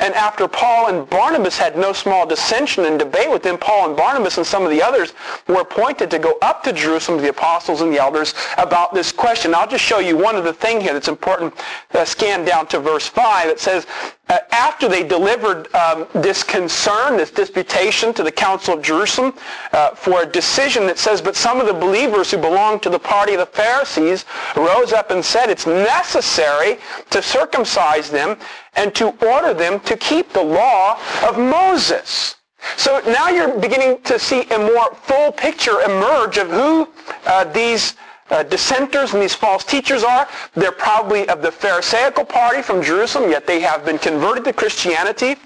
and 0.00 0.14
after 0.14 0.46
Paul 0.46 0.88
and 0.88 1.08
Barnabas 1.08 1.58
had 1.58 1.76
no 1.76 1.92
small 1.92 2.26
dissension 2.26 2.84
and 2.84 2.98
debate 2.98 3.30
with 3.30 3.42
them, 3.42 3.58
Paul 3.58 3.88
and 3.88 3.96
Barnabas 3.96 4.38
and 4.38 4.46
some 4.46 4.64
of 4.64 4.70
the 4.70 4.82
others 4.82 5.12
were 5.46 5.60
appointed 5.60 6.10
to 6.10 6.18
go 6.18 6.38
up 6.42 6.62
to 6.64 6.72
Jerusalem 6.72 7.18
to 7.18 7.22
the 7.22 7.30
apostles 7.30 7.80
and 7.80 7.92
the 7.92 7.98
elders 7.98 8.34
about 8.56 8.94
this 8.94 9.12
question. 9.12 9.54
I'll 9.54 9.68
just 9.68 9.84
show 9.84 9.98
you 9.98 10.16
one 10.16 10.36
other 10.36 10.52
thing 10.52 10.80
here 10.80 10.92
that's 10.92 11.08
important. 11.08 11.54
Uh, 11.92 12.04
scan 12.04 12.44
down 12.44 12.66
to 12.68 12.80
verse 12.80 13.06
5. 13.06 13.48
It 13.48 13.60
says, 13.60 13.86
uh, 14.28 14.38
after 14.52 14.88
they 14.88 15.02
delivered 15.02 15.72
um, 15.74 16.06
this 16.14 16.42
concern, 16.42 17.16
this 17.16 17.30
disputation 17.30 18.12
to 18.14 18.22
the 18.22 18.32
Council 18.32 18.74
of 18.74 18.82
Jerusalem 18.82 19.34
uh, 19.72 19.90
for 19.90 20.22
a 20.22 20.26
decision 20.26 20.86
that 20.86 20.98
says, 20.98 21.22
but 21.22 21.36
some 21.36 21.60
of 21.60 21.66
the 21.66 21.74
believers 21.74 22.30
who 22.30 22.38
belonged 22.38 22.82
to 22.82 22.90
the 22.90 22.98
party 22.98 23.34
of 23.34 23.40
the 23.40 23.46
Pharisees 23.46 24.24
rose 24.56 24.92
up 24.92 25.10
and 25.10 25.24
said, 25.24 25.50
it's 25.50 25.66
necessary 25.66 26.78
to 27.10 27.22
circumcise 27.22 28.10
them 28.10 28.36
and 28.74 28.94
to 28.94 29.08
order 29.26 29.54
them 29.54 29.80
to 29.80 29.96
keep 29.96 30.32
the 30.32 30.42
law 30.42 30.98
of 31.26 31.38
Moses. 31.38 32.36
So 32.76 33.00
now 33.06 33.28
you're 33.28 33.58
beginning 33.58 34.02
to 34.02 34.18
see 34.18 34.42
a 34.50 34.58
more 34.58 34.94
full 34.94 35.32
picture 35.32 35.80
emerge 35.82 36.38
of 36.38 36.50
who 36.50 36.88
uh, 37.26 37.44
these 37.44 37.94
uh, 38.30 38.42
dissenters 38.42 39.14
and 39.14 39.22
these 39.22 39.34
false 39.34 39.64
teachers 39.64 40.02
are. 40.04 40.28
They're 40.54 40.72
probably 40.72 41.28
of 41.28 41.42
the 41.42 41.52
Pharisaical 41.52 42.24
party 42.24 42.62
from 42.62 42.82
Jerusalem, 42.82 43.30
yet 43.30 43.46
they 43.46 43.60
have 43.60 43.84
been 43.84 43.98
converted 43.98 44.44
to 44.44 44.52
Christianity. 44.52 45.36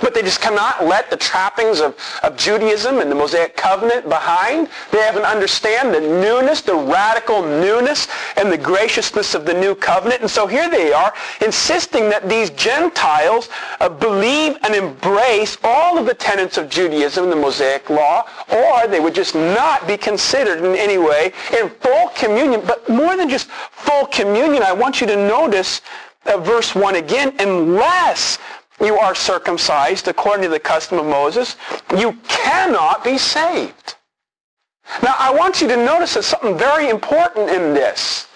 But 0.00 0.14
they 0.14 0.22
just 0.22 0.40
cannot 0.40 0.84
let 0.84 1.10
the 1.10 1.16
trappings 1.16 1.80
of, 1.80 1.96
of 2.22 2.36
Judaism 2.36 3.00
and 3.00 3.10
the 3.10 3.14
Mosaic 3.14 3.56
covenant 3.56 4.08
behind. 4.08 4.68
They 4.90 4.98
haven't 4.98 5.24
understand 5.24 5.94
the 5.94 6.00
newness, 6.00 6.60
the 6.60 6.74
radical 6.74 7.42
newness, 7.42 8.08
and 8.36 8.52
the 8.52 8.58
graciousness 8.58 9.34
of 9.34 9.44
the 9.44 9.54
new 9.54 9.74
covenant. 9.74 10.20
And 10.20 10.30
so 10.30 10.46
here 10.46 10.68
they 10.70 10.92
are, 10.92 11.12
insisting 11.44 12.08
that 12.10 12.28
these 12.28 12.50
Gentiles 12.50 13.48
uh, 13.80 13.88
believe 13.88 14.58
and 14.62 14.74
embrace 14.74 15.56
all 15.64 15.98
of 15.98 16.06
the 16.06 16.14
tenets 16.14 16.58
of 16.58 16.68
Judaism, 16.68 17.30
the 17.30 17.36
Mosaic 17.36 17.88
law, 17.88 18.26
or 18.52 18.86
they 18.86 19.00
would 19.00 19.14
just 19.14 19.34
not 19.34 19.86
be 19.86 19.96
considered 19.96 20.64
in 20.64 20.76
any 20.76 20.98
way 20.98 21.32
in 21.58 21.70
full 21.70 22.08
communion. 22.10 22.62
But 22.66 22.88
more 22.88 23.16
than 23.16 23.28
just 23.28 23.48
full 23.70 24.06
communion, 24.06 24.62
I 24.62 24.72
want 24.72 25.00
you 25.00 25.06
to 25.06 25.16
notice 25.16 25.80
uh, 26.26 26.38
verse 26.38 26.74
1 26.74 26.96
again, 26.96 27.34
unless 27.38 28.38
you 28.80 28.98
are 28.98 29.14
circumcised 29.14 30.08
according 30.08 30.42
to 30.44 30.48
the 30.48 30.60
custom 30.60 30.98
of 30.98 31.06
Moses, 31.06 31.56
you 31.96 32.12
cannot 32.28 33.02
be 33.02 33.18
saved. 33.18 33.94
Now, 35.02 35.14
I 35.18 35.32
want 35.32 35.60
you 35.60 35.68
to 35.68 35.76
notice 35.76 36.14
that 36.14 36.24
something 36.24 36.56
very 36.56 36.88
important 36.88 37.50
in 37.50 37.74
this. 37.74 38.28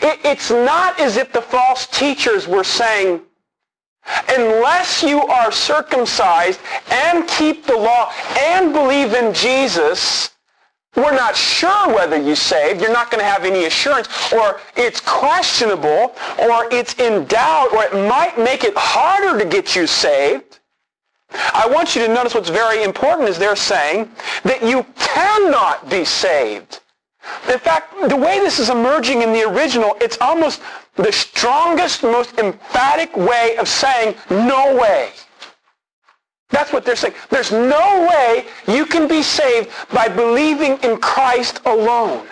It, 0.00 0.20
it's 0.24 0.50
not 0.50 0.98
as 1.00 1.16
if 1.16 1.32
the 1.32 1.40
false 1.40 1.86
teachers 1.86 2.46
were 2.46 2.64
saying, 2.64 3.22
unless 4.28 5.02
you 5.02 5.20
are 5.22 5.52
circumcised 5.52 6.60
and 6.90 7.26
keep 7.28 7.64
the 7.64 7.76
law 7.76 8.12
and 8.38 8.72
believe 8.72 9.14
in 9.14 9.32
Jesus, 9.34 10.30
we're 10.98 11.14
not 11.14 11.36
sure 11.36 11.94
whether 11.94 12.16
you 12.20 12.34
saved. 12.34 12.80
You're 12.80 12.92
not 12.92 13.10
going 13.10 13.20
to 13.20 13.28
have 13.28 13.44
any 13.44 13.64
assurance. 13.64 14.08
Or 14.32 14.60
it's 14.76 15.00
questionable, 15.00 16.14
or 16.38 16.68
it's 16.72 16.94
in 16.94 17.24
doubt, 17.26 17.72
or 17.72 17.84
it 17.84 17.94
might 18.08 18.38
make 18.38 18.64
it 18.64 18.74
harder 18.76 19.38
to 19.38 19.48
get 19.48 19.76
you 19.76 19.86
saved. 19.86 20.58
I 21.30 21.68
want 21.70 21.94
you 21.94 22.06
to 22.06 22.12
notice 22.12 22.34
what's 22.34 22.48
very 22.48 22.82
important 22.82 23.28
is 23.28 23.38
they're 23.38 23.56
saying 23.56 24.10
that 24.44 24.62
you 24.62 24.84
cannot 24.96 25.88
be 25.90 26.04
saved. 26.04 26.80
In 27.50 27.58
fact, 27.58 27.94
the 28.08 28.16
way 28.16 28.38
this 28.38 28.58
is 28.58 28.70
emerging 28.70 29.22
in 29.22 29.32
the 29.32 29.42
original, 29.42 29.96
it's 30.00 30.16
almost 30.20 30.62
the 30.96 31.12
strongest, 31.12 32.02
most 32.02 32.38
emphatic 32.38 33.14
way 33.16 33.56
of 33.58 33.68
saying 33.68 34.14
no 34.30 34.74
way. 34.74 35.10
That's 36.50 36.72
what 36.72 36.84
they're 36.84 36.96
saying. 36.96 37.14
There's 37.28 37.52
no 37.52 38.08
way 38.08 38.46
you 38.66 38.86
can 38.86 39.06
be 39.06 39.22
saved 39.22 39.70
by 39.92 40.08
believing 40.08 40.78
in 40.78 40.98
Christ 40.98 41.60
alone. 41.66 42.26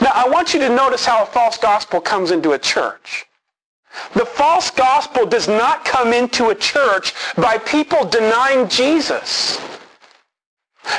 Now, 0.00 0.10
I 0.14 0.28
want 0.28 0.52
you 0.52 0.60
to 0.60 0.68
notice 0.68 1.06
how 1.06 1.22
a 1.22 1.26
false 1.26 1.56
gospel 1.56 2.00
comes 2.00 2.30
into 2.30 2.52
a 2.52 2.58
church. 2.58 3.26
The 4.14 4.26
false 4.26 4.70
gospel 4.70 5.24
does 5.24 5.48
not 5.48 5.84
come 5.84 6.12
into 6.12 6.50
a 6.50 6.54
church 6.54 7.14
by 7.36 7.58
people 7.58 8.04
denying 8.04 8.68
Jesus. 8.68 9.58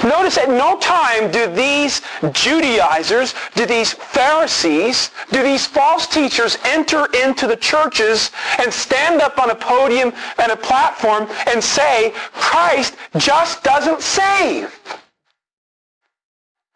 Notice 0.04 0.38
at 0.38 0.50
no 0.50 0.78
time 0.80 1.32
do 1.32 1.48
these 1.48 2.02
Judaizers, 2.32 3.34
do 3.56 3.66
these 3.66 3.94
Pharisees, 3.94 5.12
do 5.32 5.42
these 5.42 5.66
false 5.66 6.08
teachers 6.08 6.58
enter 6.66 7.08
into 7.24 7.48
the 7.48 7.56
churches 7.56 8.32
and 8.60 8.72
stand 8.72 9.22
up 9.22 9.40
on 9.40 9.50
a 9.50 9.56
podium 9.56 10.14
and 10.38 10.52
a 10.52 10.58
platform 10.58 11.28
and 11.48 11.64
say, 11.64 12.12
Christ 12.34 12.96
just 13.18 13.64
doesn't 13.64 14.02
save. 14.02 14.74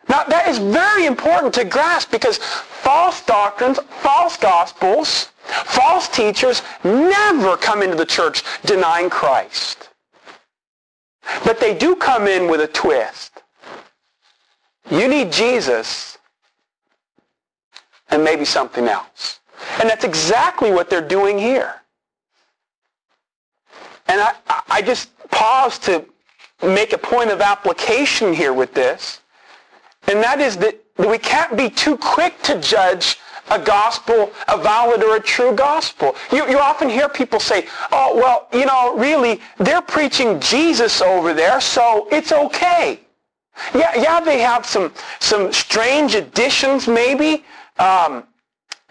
Now 0.09 0.23
that 0.23 0.47
is 0.47 0.57
very 0.57 1.05
important 1.05 1.53
to 1.53 1.63
grasp 1.63 2.11
because 2.11 2.37
false 2.37 3.25
doctrines, 3.25 3.79
false 4.01 4.35
gospels, 4.35 5.29
false 5.65 6.07
teachers 6.07 6.63
never 6.83 7.55
come 7.55 7.81
into 7.81 7.95
the 7.95 8.05
church 8.05 8.43
denying 8.65 9.09
Christ. 9.09 9.90
But 11.43 11.59
they 11.59 11.73
do 11.73 11.95
come 11.95 12.27
in 12.27 12.49
with 12.49 12.61
a 12.61 12.67
twist. 12.67 13.41
You 14.89 15.07
need 15.07 15.31
Jesus 15.31 16.17
and 18.09 18.23
maybe 18.23 18.45
something 18.45 18.87
else. 18.87 19.39
And 19.79 19.89
that's 19.89 20.03
exactly 20.03 20.71
what 20.71 20.89
they're 20.89 21.07
doing 21.07 21.37
here. 21.37 21.75
And 24.07 24.19
I, 24.19 24.33
I 24.69 24.81
just 24.81 25.09
pause 25.29 25.79
to 25.79 26.05
make 26.61 26.93
a 26.93 26.97
point 26.97 27.31
of 27.31 27.41
application 27.41 28.33
here 28.33 28.53
with 28.53 28.73
this. 28.73 29.21
And 30.07 30.21
that 30.21 30.39
is 30.39 30.57
that 30.57 30.83
we 30.97 31.17
can't 31.17 31.55
be 31.55 31.69
too 31.69 31.97
quick 31.97 32.41
to 32.43 32.59
judge 32.59 33.17
a 33.51 33.59
gospel, 33.59 34.31
a 34.47 34.57
valid 34.57 35.03
or 35.03 35.17
a 35.17 35.19
true 35.19 35.53
gospel. 35.53 36.15
You, 36.31 36.49
you 36.49 36.57
often 36.57 36.89
hear 36.89 37.07
people 37.09 37.39
say, 37.39 37.67
oh, 37.91 38.15
well, 38.15 38.47
you 38.53 38.65
know, 38.65 38.97
really, 38.97 39.41
they're 39.57 39.81
preaching 39.81 40.39
Jesus 40.39 41.01
over 41.01 41.33
there, 41.33 41.61
so 41.61 42.07
it's 42.11 42.31
okay. 42.31 42.99
Yeah, 43.75 43.93
yeah, 43.95 44.19
they 44.21 44.39
have 44.39 44.65
some, 44.65 44.91
some 45.19 45.51
strange 45.51 46.15
additions 46.15 46.87
maybe. 46.87 47.43
Um, 47.77 48.23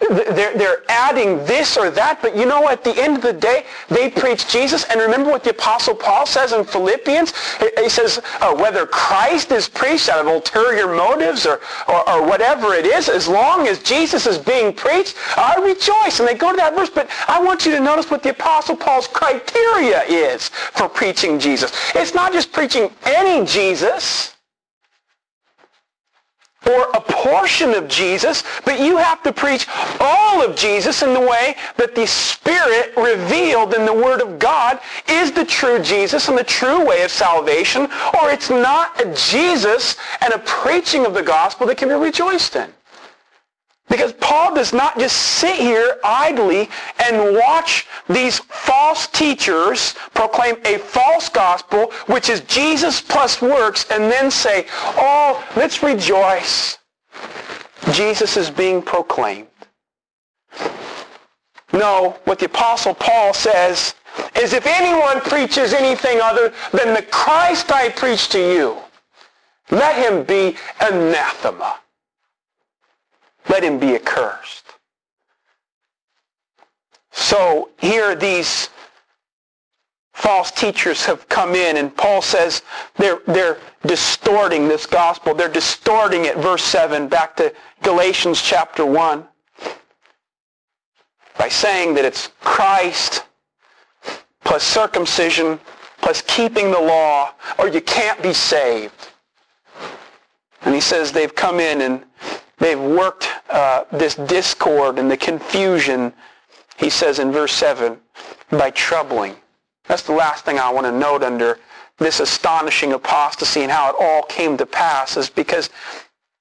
they're, 0.09 0.57
they're 0.57 0.83
adding 0.89 1.39
this 1.45 1.77
or 1.77 1.91
that, 1.91 2.21
but 2.23 2.37
you 2.37 2.47
know, 2.47 2.69
at 2.69 2.83
the 2.83 2.95
end 3.01 3.17
of 3.17 3.23
the 3.23 3.33
day, 3.33 3.65
they 3.89 4.11
preach 4.11 4.49
Jesus. 4.49 4.85
And 4.85 5.01
remember 5.01 5.31
what 5.31 5.45
the 5.45 5.51
Apostle 5.51 5.95
Paul 5.95 6.27
says 6.27 6.53
in 6.53 6.65
Philippians? 6.65 7.33
He 7.79 7.89
says, 7.89 8.21
uh, 8.41 8.55
whether 8.55 8.87
Christ 8.87 9.53
is 9.53 9.69
preached 9.69 10.09
out 10.09 10.21
of 10.21 10.27
ulterior 10.27 10.87
motives 10.87 11.47
or, 11.47 11.61
or, 11.89 12.09
or, 12.09 12.27
whatever 12.27 12.75
it 12.75 12.87
is, 12.87 13.09
as 13.09 13.29
long 13.29 13.67
as 13.67 13.83
Jesus 13.83 14.27
is 14.27 14.39
being 14.39 14.73
preached, 14.73 15.17
I 15.37 15.57
rejoice. 15.63 16.21
And 16.21 16.29
they 16.29 16.35
go 16.35 16.51
to 16.51 16.57
that 16.57 16.75
verse, 16.75 16.91
but 16.91 17.09
I 17.29 17.43
want 17.43 17.67
you 17.67 17.73
to 17.73 17.81
notice 17.81 18.11
what 18.11 18.23
the 18.23 18.31
Apostle 18.31 18.77
Paul's 18.77 19.07
criteria 19.07 20.03
is 20.05 20.49
for 20.49 20.89
preaching 20.89 21.39
Jesus. 21.39 21.73
It's 21.95 22.15
not 22.15 22.33
just 22.33 22.53
preaching 22.53 22.91
any 23.05 23.45
Jesus 23.47 24.35
or 26.67 26.91
a 26.95 27.01
portion 27.01 27.75
of 27.75 27.89
Jesus, 27.89 28.45
but 28.65 28.81
you 28.81 28.97
have 28.97 29.23
to 29.23 29.33
preach 29.33 29.67
all 29.99 30.43
of 30.43 30.57
Jesus 30.57 31.03
in 31.03 31.15
the 31.15 31.21
way 31.21 31.57
that 31.77 31.95
the 31.95 32.07
Spirit 32.07 32.93
revealed 32.97 33.75
in 33.75 33.87
the 33.87 33.93
Word 33.93 34.21
of 34.21 34.39
God 34.39 34.81
is 35.09 35.33
the 35.33 35.45
true 35.45 35.79
Jesus 35.79 36.29
and 36.29 36.37
the 36.37 36.45
true 36.45 36.85
way 36.85 37.03
of 37.03 37.11
salvation, 37.11 37.83
or 38.21 38.31
it's 38.31 38.51
not 38.51 39.01
a 39.01 39.15
Jesus 39.15 39.97
and 40.21 40.33
a 40.35 40.39
preaching 40.41 41.07
of 41.07 41.15
the 41.15 41.23
gospel 41.23 41.67
that 41.67 41.79
can 41.79 41.89
be 41.89 41.95
rejoiced 41.95 42.57
in. 42.57 42.71
Because 43.91 44.13
Paul 44.15 44.55
does 44.55 44.73
not 44.73 44.99
just 44.99 45.17
sit 45.17 45.57
here 45.57 45.99
idly 46.05 46.71
and 47.05 47.37
watch 47.37 47.89
these 48.09 48.39
false 48.39 49.09
teachers 49.09 49.95
proclaim 50.15 50.57
a 50.65 50.79
false 50.79 51.29
gospel, 51.29 51.91
which 52.07 52.31
is 52.31 52.41
Jesus 52.43 53.01
plus 53.01 53.43
works, 53.43 53.91
and 53.91 54.05
then 54.05 54.31
say, 54.31 54.67
oh, 54.97 55.45
let's 55.57 55.83
rejoice. 55.83 56.79
Jesus 57.93 58.37
is 58.37 58.49
being 58.49 58.81
proclaimed. 58.81 59.49
No, 61.73 62.17
what 62.25 62.39
the 62.39 62.47
Apostle 62.47 62.95
Paul 62.95 63.35
says 63.35 63.95
is 64.41 64.53
if 64.53 64.67
anyone 64.67 65.21
preaches 65.21 65.73
anything 65.73 66.21
other 66.21 66.53
than 66.73 66.95
the 66.95 67.03
Christ 67.03 67.73
I 67.73 67.89
preach 67.89 68.29
to 68.31 68.39
you, 68.39 68.77
let 69.71 69.97
him 69.97 70.23
be 70.25 70.57
anathema. 70.81 71.81
Let 73.51 73.65
him 73.65 73.81
be 73.81 73.97
accursed. 73.97 74.65
So 77.11 77.71
here 77.79 78.15
these 78.15 78.69
false 80.13 80.53
teachers 80.53 81.05
have 81.05 81.29
come 81.29 81.57
in 81.57 81.77
and 81.77 81.95
Paul 81.97 82.23
says 82.23 82.63
they're, 82.97 83.19
they're 83.27 83.59
distorting 83.85 84.69
this 84.69 84.87
gospel. 84.87 85.35
They're 85.35 85.49
distorting 85.49 86.27
it, 86.27 86.37
verse 86.37 86.63
7, 86.63 87.09
back 87.09 87.35
to 87.37 87.53
Galatians 87.83 88.41
chapter 88.41 88.87
1, 88.87 89.27
by 91.37 91.49
saying 91.49 91.95
that 91.95 92.05
it's 92.05 92.31
Christ 92.41 93.25
plus 94.45 94.63
circumcision 94.63 95.59
plus 96.03 96.23
keeping 96.23 96.71
the 96.71 96.81
law 96.81 97.33
or 97.59 97.67
you 97.67 97.81
can't 97.81 98.23
be 98.23 98.33
saved. 98.33 99.09
And 100.63 100.73
he 100.73 100.81
says 100.81 101.11
they've 101.11 101.35
come 101.35 101.59
in 101.59 101.81
and 101.81 102.05
They've 102.61 102.81
worked 102.81 103.29
uh, 103.49 103.85
this 103.91 104.15
discord 104.15 104.99
and 104.99 105.11
the 105.11 105.17
confusion, 105.17 106.13
he 106.77 106.91
says 106.91 107.19
in 107.19 107.33
verse 107.33 107.53
7, 107.53 107.99
by 108.51 108.71
troubling. 108.71 109.35
That's 109.89 110.03
the 110.03 110.13
last 110.13 110.45
thing 110.45 110.59
I 110.59 110.71
want 110.71 110.87
to 110.87 110.93
note 110.93 111.23
under 111.23 111.59
this 111.99 112.21
astonishing 112.21 112.93
apostasy 112.93 113.63
and 113.63 113.73
how 113.73 113.91
it 113.91 113.97
all 113.99 114.23
came 114.25 114.57
to 114.59 114.67
pass 114.67 115.17
is 115.17 115.29
because 115.31 115.71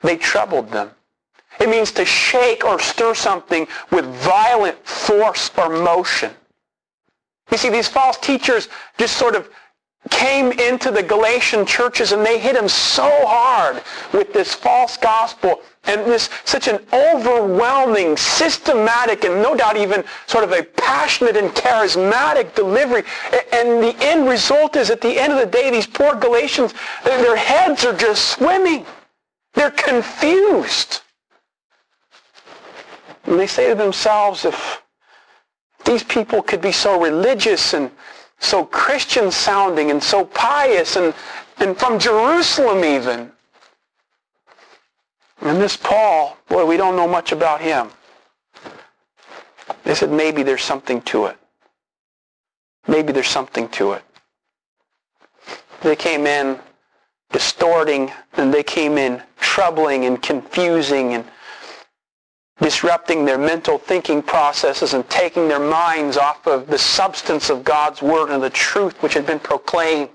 they 0.02 0.18
troubled 0.18 0.70
them. 0.70 0.92
It 1.60 1.70
means 1.70 1.92
to 1.94 2.06
shake 2.06 2.64
or 2.64 2.80
stir 2.80 3.14
something 3.14 3.68
with 3.92 4.06
violent 4.06 4.86
force 4.86 5.52
or 5.58 5.70
motion. 5.70 6.32
You 7.52 7.58
see, 7.58 7.70
these 7.70 7.88
false 7.88 8.18
teachers 8.18 8.70
just 8.98 9.18
sort 9.18 9.36
of 9.36 9.50
came 10.10 10.52
into 10.52 10.92
the 10.92 11.04
Galatian 11.04 11.66
churches 11.66 12.12
and 12.12 12.26
they 12.26 12.40
hit 12.40 12.54
them 12.54 12.68
so 12.68 13.10
hard 13.26 13.82
with 14.14 14.34
this 14.34 14.54
false 14.54 14.98
gospel 14.98 15.62
and 15.86 16.02
this 16.06 16.30
such 16.46 16.68
an 16.68 16.80
overwhelming, 16.94 18.18
systematic, 18.18 19.24
and 19.24 19.42
no 19.42 19.56
doubt 19.56 19.78
even 19.78 20.04
sort 20.28 20.44
of 20.44 20.52
a 20.52 20.64
passionate 20.64 21.38
and 21.38 21.50
charismatic 21.52 22.54
delivery. 22.54 23.04
And 23.54 23.84
the 23.84 23.96
end 24.02 24.28
result 24.28 24.76
is 24.76 24.90
at 24.90 25.02
the 25.02 25.20
end 25.20 25.34
of 25.34 25.40
the 25.40 25.46
day, 25.46 25.72
these 25.72 25.88
poor 25.88 26.16
Galatians, 26.16 26.74
their 27.04 27.36
heads 27.36 27.86
are 27.86 27.96
just 27.96 28.30
swimming. 28.30 28.86
They're 29.54 29.72
confused. 29.72 31.02
And 33.26 33.40
they 33.40 33.48
say 33.48 33.70
to 33.70 33.76
themselves, 33.76 34.46
if 34.46 34.82
these 35.86 36.04
people 36.04 36.42
could 36.42 36.62
be 36.62 36.72
so 36.72 37.02
religious 37.02 37.74
and 37.74 37.90
so 38.40 38.66
Christian 38.66 39.32
sounding 39.32 39.92
and 39.92 40.02
so 40.02 40.26
pious 40.26 40.96
and, 40.96 41.14
and 41.58 41.78
from 41.78 42.00
Jerusalem 42.00 42.84
even, 42.84 43.32
and 45.42 45.62
this 45.62 45.78
Paul, 45.78 46.38
boy, 46.48 46.66
we 46.66 46.78
don't 46.78 46.96
know 46.96 47.08
much 47.08 47.32
about 47.32 47.62
him. 47.62 47.90
They 49.84 49.96
said 49.96 50.12
maybe 50.12 50.44
there's 50.44 50.64
something 50.64 51.02
to 51.04 51.28
it. 51.28 51.38
Maybe 52.88 53.14
there's 53.14 53.28
something 53.28 53.70
to 53.70 53.94
it. 53.94 54.04
They 55.82 55.96
came 55.96 56.28
in 56.28 56.60
distorting 57.32 58.12
and 58.34 58.54
they 58.54 58.64
came 58.64 58.98
in 58.98 59.22
troubling 59.40 60.06
and 60.06 60.22
confusing 60.22 61.14
and 61.14 61.26
disrupting 62.62 63.26
their 63.26 63.38
mental 63.38 63.78
thinking 63.78 64.22
processes 64.22 64.94
and 64.94 65.08
taking 65.10 65.48
their 65.48 65.60
minds 65.60 66.18
off 66.18 66.46
of 66.46 66.68
the 66.68 66.78
substance 66.78 67.50
of 67.50 67.64
God's 67.64 68.02
Word 68.02 68.30
and 68.30 68.44
the 68.44 68.50
truth 68.50 69.02
which 69.02 69.14
had 69.14 69.26
been 69.26 69.40
proclaimed 69.40 70.10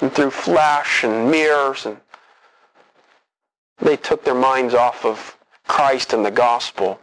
and 0.00 0.12
through 0.12 0.30
flash 0.30 1.04
and 1.04 1.30
mirrors 1.30 1.86
and 1.86 1.96
they 3.78 3.96
took 3.96 4.24
their 4.24 4.34
minds 4.34 4.74
off 4.74 5.04
of 5.04 5.36
Christ 5.66 6.12
and 6.12 6.24
the 6.24 6.30
gospel. 6.30 7.00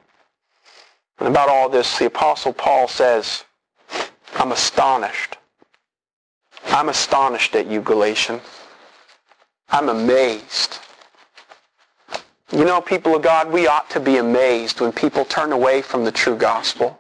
And 1.20 1.28
about 1.28 1.50
all 1.50 1.70
this, 1.70 1.98
the 1.98 2.06
Apostle 2.06 2.54
Paul 2.54 2.88
says, 2.88 3.44
I'm 4.36 4.52
astonished. 4.52 5.38
I'm 6.66 6.90
astonished 6.90 7.56
at 7.56 7.66
you, 7.66 7.82
Galatians. 7.82 8.44
I'm 9.70 9.90
amazed. 9.90 10.80
You 12.52 12.64
know, 12.64 12.80
people 12.80 13.16
of 13.16 13.22
God, 13.22 13.52
we 13.52 13.68
ought 13.68 13.90
to 13.90 14.00
be 14.00 14.18
amazed 14.18 14.80
when 14.80 14.94
people 14.94 15.26
turn 15.26 15.52
away 15.52 15.82
from 15.82 16.06
the 16.06 16.12
true 16.12 16.38
gospel. 16.38 17.00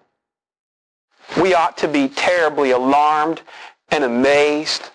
We 1.41 1.53
ought 1.53 1.77
to 1.77 1.87
be 1.87 2.09
terribly 2.09 2.71
alarmed 2.71 3.41
and 3.89 4.03
amazed 4.03 4.89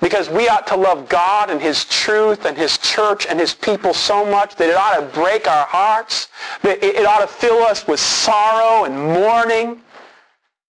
because 0.00 0.28
we 0.28 0.48
ought 0.48 0.66
to 0.68 0.76
love 0.76 1.08
God 1.08 1.50
and 1.50 1.60
His 1.60 1.84
truth 1.84 2.44
and 2.44 2.56
His 2.56 2.78
church 2.78 3.26
and 3.26 3.38
His 3.38 3.54
people 3.54 3.94
so 3.94 4.24
much 4.24 4.56
that 4.56 4.68
it 4.68 4.76
ought 4.76 4.98
to 4.98 5.20
break 5.20 5.46
our 5.46 5.66
hearts, 5.66 6.28
that 6.62 6.82
it 6.82 7.06
ought 7.06 7.20
to 7.20 7.26
fill 7.28 7.62
us 7.62 7.86
with 7.86 8.00
sorrow 8.00 8.84
and 8.84 8.96
mourning. 8.96 9.80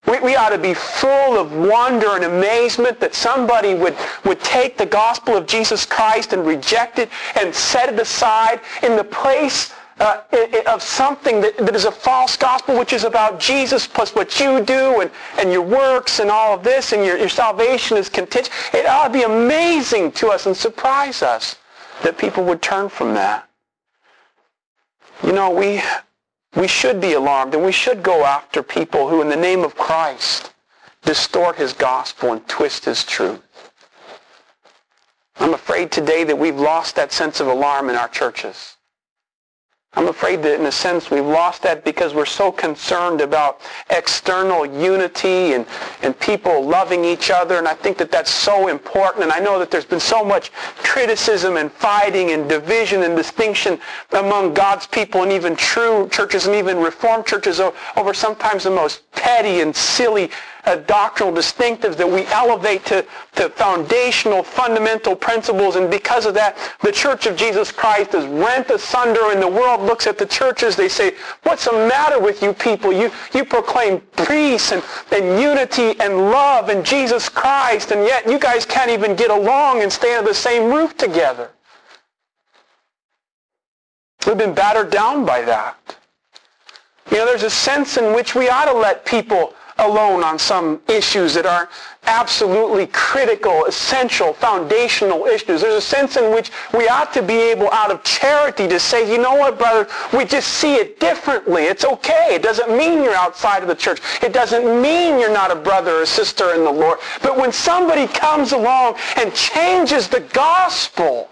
We, 0.09 0.21
we 0.21 0.37
ought 0.37 0.51
to 0.51 0.59
be 0.59 0.75
full 0.75 1.39
of 1.39 1.53
wonder 1.53 2.17
and 2.17 2.25
amazement 2.25 3.01
that 3.01 3.15
somebody 3.15 3.75
would, 3.75 3.97
would 4.25 4.41
take 4.41 4.77
the 4.77 4.87
gospel 4.87 5.37
of 5.37 5.47
Jesus 5.47 5.85
Christ 5.85 6.33
and 6.33 6.47
reject 6.47 6.99
it 6.99 7.11
and 7.37 7.55
set 7.55 7.93
it 7.93 7.99
aside 7.99 8.61
in 8.83 8.97
the 8.97 9.05
place 9.05 9.73
uh, 10.01 10.23
of 10.67 10.83
something 10.83 11.41
that, 11.41 11.57
that 11.59 11.75
is 11.75 11.85
a 11.85 11.93
false 11.93 12.37
gospel, 12.37 12.79
which 12.79 12.93
is 12.93 13.05
about 13.05 13.41
Jesus 13.41 13.87
plus 13.87 14.15
what 14.15 14.39
you 14.39 14.63
do 14.65 15.01
and, 15.01 15.11
and 15.39 15.53
your 15.53 15.63
works 15.63 16.21
and 16.21 16.31
all 16.31 16.55
of 16.55 16.63
this, 16.63 16.93
and 16.93 17.05
your, 17.05 17.19
your 17.19 17.29
salvation 17.29 17.97
is 17.97 18.09
contingent. 18.09 18.55
It 18.73 18.87
ought 18.87 19.09
to 19.09 19.13
be 19.13 19.25
amazing 19.25 20.13
to 20.13 20.29
us 20.29 20.47
and 20.47 20.57
surprise 20.57 21.23
us 21.23 21.57
that 22.03 22.17
people 22.17 22.45
would 22.45 22.63
turn 22.63 22.89
from 22.89 23.15
that. 23.15 23.49
You 25.25 25.33
know, 25.33 25.51
we, 25.51 25.83
we 26.59 26.67
should 26.67 27.01
be 27.01 27.13
alarmed 27.13 27.55
and 27.55 27.65
we 27.65 27.71
should 27.71 28.03
go 28.03 28.25
after 28.25 28.63
people 28.63 29.09
who, 29.09 29.23
in 29.23 29.29
the 29.29 29.37
name 29.37 29.63
of 29.63 29.77
Christ, 29.77 30.53
distort 31.03 31.55
his 31.57 31.73
gospel 31.73 32.33
and 32.33 32.47
twist 32.49 32.85
his 32.85 33.05
truth. 33.05 33.41
I'm 35.37 35.55
afraid 35.55 35.93
today 35.93 36.25
that 36.25 36.37
we've 36.37 36.59
lost 36.59 36.97
that 36.97 37.13
sense 37.13 37.39
of 37.39 37.47
alarm 37.47 37.89
in 37.91 37.95
our 37.97 38.09
churches. 38.09 38.78
I'm 39.99 40.07
afraid 40.07 40.45
that 40.45 40.61
in 40.61 40.67
a 40.67 40.71
sense 40.71 41.11
we've 41.11 41.27
lost 41.27 41.65
that 41.65 41.85
because 41.85 42.15
we're 42.15 42.25
so 42.25 42.53
concerned 42.53 43.21
about 43.21 43.61
external 43.91 44.65
unity 44.65 45.55
and, 45.55 45.67
and 46.03 46.17
people 46.21 46.65
loving 46.65 47.05
each 47.05 47.33
other. 47.33 47.57
And 47.57 47.67
I 47.67 47.75
think 47.75 47.99
that 47.99 48.13
that's 48.13 48.31
so 48.31 48.69
important. 48.69 49.25
And 49.25 49.33
I 49.33 49.41
know 49.41 49.59
that 49.59 49.73
there's 49.73 49.85
been 49.85 49.99
so 49.99 50.25
much 50.25 50.53
criticism 50.85 51.57
and 51.57 51.73
fighting 51.73 52.31
and 52.31 52.49
division 52.49 53.03
and 53.03 53.17
distinction 53.17 53.81
among 54.13 54.55
God's 54.55 54.87
people 54.87 55.25
and 55.25 55.33
even 55.33 55.57
true 55.57 56.09
churches 56.13 56.47
and 56.47 56.55
even 56.55 56.79
reformed 56.79 57.27
churches 57.27 57.59
over 57.59 58.15
sometimes 58.15 58.63
the 58.63 58.71
most 58.71 59.11
petty 59.11 59.63
and 59.63 59.75
silly 59.75 60.31
doctrinal 60.77 61.33
distinctives 61.33 61.97
that 61.97 62.09
we 62.09 62.27
elevate 62.27 62.85
to, 62.87 63.05
to 63.37 63.49
foundational, 63.51 64.43
fundamental 64.43 65.17
principles. 65.17 65.77
And 65.77 65.91
because 65.91 66.27
of 66.27 66.35
that, 66.35 66.57
the 66.83 66.93
Church 66.93 67.27
of 67.27 67.37
Jesus 67.37 67.73
Christ 67.73 68.15
is 68.15 68.25
rent 68.27 68.71
asunder 68.71 69.31
and 69.33 69.43
the 69.43 69.49
world 69.49 69.81
looks 69.81 70.07
at 70.07 70.19
the 70.19 70.27
churches. 70.27 70.77
They 70.77 70.89
say, 70.89 71.15
what's 71.43 71.65
the 71.65 71.73
matter 71.73 72.21
with 72.21 72.43
you 72.43 72.53
people? 72.53 72.93
You, 72.93 73.11
you 73.33 73.45
proclaim 73.45 74.01
peace 74.27 74.73
and, 74.73 74.83
and 75.13 75.41
unity 75.41 75.99
and 76.01 76.31
love 76.31 76.69
in 76.69 76.85
Jesus 76.85 77.29
Christ, 77.29 77.91
and 77.91 78.05
yet 78.05 78.27
you 78.29 78.39
guys 78.39 78.67
can't 78.67 78.91
even 78.91 79.17
get 79.17 79.31
along 79.31 79.83
and 79.83 79.93
stay 79.93 80.17
under 80.17 80.29
the 80.31 80.35
same 80.35 80.73
roof 80.73 80.97
together. 80.97 81.51
We've 84.27 84.37
been 84.37 84.55
battered 84.55 84.91
down 84.91 85.25
by 85.25 85.43
that. 85.43 85.77
You 87.11 87.19
know, 87.19 87.27
there's 87.27 87.45
a 87.45 87.51
sense 87.51 87.97
in 87.97 88.15
which 88.15 88.35
we 88.35 88.51
ought 88.51 88.67
to 88.67 88.75
let 88.75 89.07
people 89.07 89.55
alone 89.79 90.25
on 90.25 90.39
some 90.39 90.81
issues 90.89 91.35
that 91.35 91.47
are 91.47 91.69
absolutely 92.05 92.87
critical, 92.89 93.65
essential, 93.67 94.33
foundational 94.33 95.27
issues. 95.27 95.61
There's 95.61 95.75
a 95.75 95.81
sense 95.81 96.17
in 96.17 96.33
which 96.33 96.51
we 96.75 96.89
ought 96.89 97.13
to 97.15 97.23
be 97.23 97.35
able, 97.35 97.71
out 97.71 97.91
of 97.91 98.03
charity, 98.03 98.67
to 98.69 98.81
say, 98.81 99.11
you 99.11 99.21
know 99.21 99.35
what, 99.35 99.59
brother, 99.59 99.89
we 100.13 100.25
just 100.25 100.49
see 100.49 100.75
it 100.75 100.99
differently. 101.01 101.65
It's 101.65 101.85
okay. 101.85 102.35
It 102.35 102.43
doesn't 102.43 102.77
mean 102.77 103.03
you're 103.03 103.15
outside 103.15 103.63
of 103.63 103.69
the 103.69 103.75
church. 103.75 104.01
It 104.23 104.33
doesn't 104.33 104.83
mean 104.83 105.19
you're 105.19 105.33
not 105.33 105.51
a 105.51 105.57
brother 105.57 106.03
or 106.03 106.07
sister 106.07 106.55
in 106.55 106.65
the 106.65 106.73
Lord. 106.73 106.99
But 107.23 107.37
when 107.37 107.53
somebody 107.53 108.07
comes 108.07 108.53
along 108.53 108.97
and 109.17 109.35
changes 109.35 110.09
the 110.09 110.21
gospel, 110.21 111.29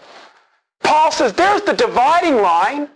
Paul 0.83 1.11
says, 1.11 1.33
there's 1.33 1.63
the 1.63 1.73
dividing 1.73 2.37
line. 2.37 2.89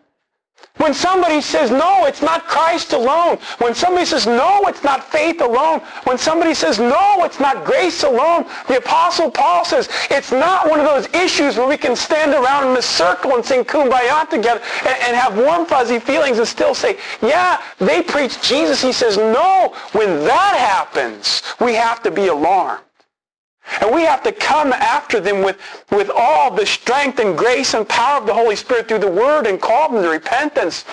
When 0.81 0.95
somebody 0.95 1.43
says, 1.43 1.71
no, 1.71 2.07
it's 2.07 2.23
not 2.23 2.47
Christ 2.47 2.95
alone. 2.95 3.37
When 3.59 3.75
somebody 3.75 4.07
says, 4.07 4.27
no, 4.27 4.63
it's 4.67 4.83
not 4.83 5.05
faith 5.05 5.43
alone. 5.43 5.81
When 6.05 6.17
somebody 6.17 6.55
says, 6.55 6.79
no, 6.79 7.23
it's 7.25 7.39
not 7.39 7.67
grace 7.67 8.03
alone. 8.03 8.47
The 8.67 8.79
Apostle 8.79 9.31
Paul 9.31 9.67
says, 9.67 9.91
it's 10.11 10.33
not 10.33 10.71
one 10.71 10.81
of 10.81 10.87
those 10.87 11.07
issues 11.15 11.59
where 11.59 11.69
we 11.69 11.77
can 11.77 11.95
stand 11.95 12.33
around 12.33 12.71
in 12.71 12.77
a 12.79 12.83
circle 12.83 13.35
and 13.35 13.45
sing 13.45 13.63
kumbaya 13.63 14.27
together 14.31 14.63
and, 14.87 14.97
and 15.03 15.15
have 15.15 15.37
warm, 15.37 15.67
fuzzy 15.67 15.99
feelings 15.99 16.39
and 16.39 16.49
still 16.49 16.75
say, 16.75 16.97
yeah, 17.21 17.63
they 17.79 18.01
preach 18.03 18.41
Jesus. 18.41 18.81
He 18.81 18.93
says, 18.93 19.19
no, 19.19 19.75
when 19.93 20.25
that 20.25 20.57
happens, 20.57 21.43
we 21.61 21.75
have 21.75 22.03
to 22.05 22.11
be 22.11 22.29
alarmed. 22.29 22.81
And 23.81 23.95
we 23.95 24.03
have 24.03 24.23
to 24.25 24.33
come 24.33 24.73
after 24.73 25.21
them 25.21 25.43
with, 25.43 25.59
with 25.91 26.11
all 26.15 26.51
the 26.51 26.67
strength 26.67 27.19
and 27.21 27.39
grace 27.39 27.75
and 27.75 27.89
power 27.89 28.21
of 28.21 28.27
the 28.27 28.35
Holy 28.35 28.57
Spirit 28.57 28.89
through 28.89 28.99
the 28.99 29.11
Word 29.11 29.47
and 29.47 29.61
call 29.61 29.91
them 29.91 30.03
to 30.03 30.09
repentance 30.09 30.85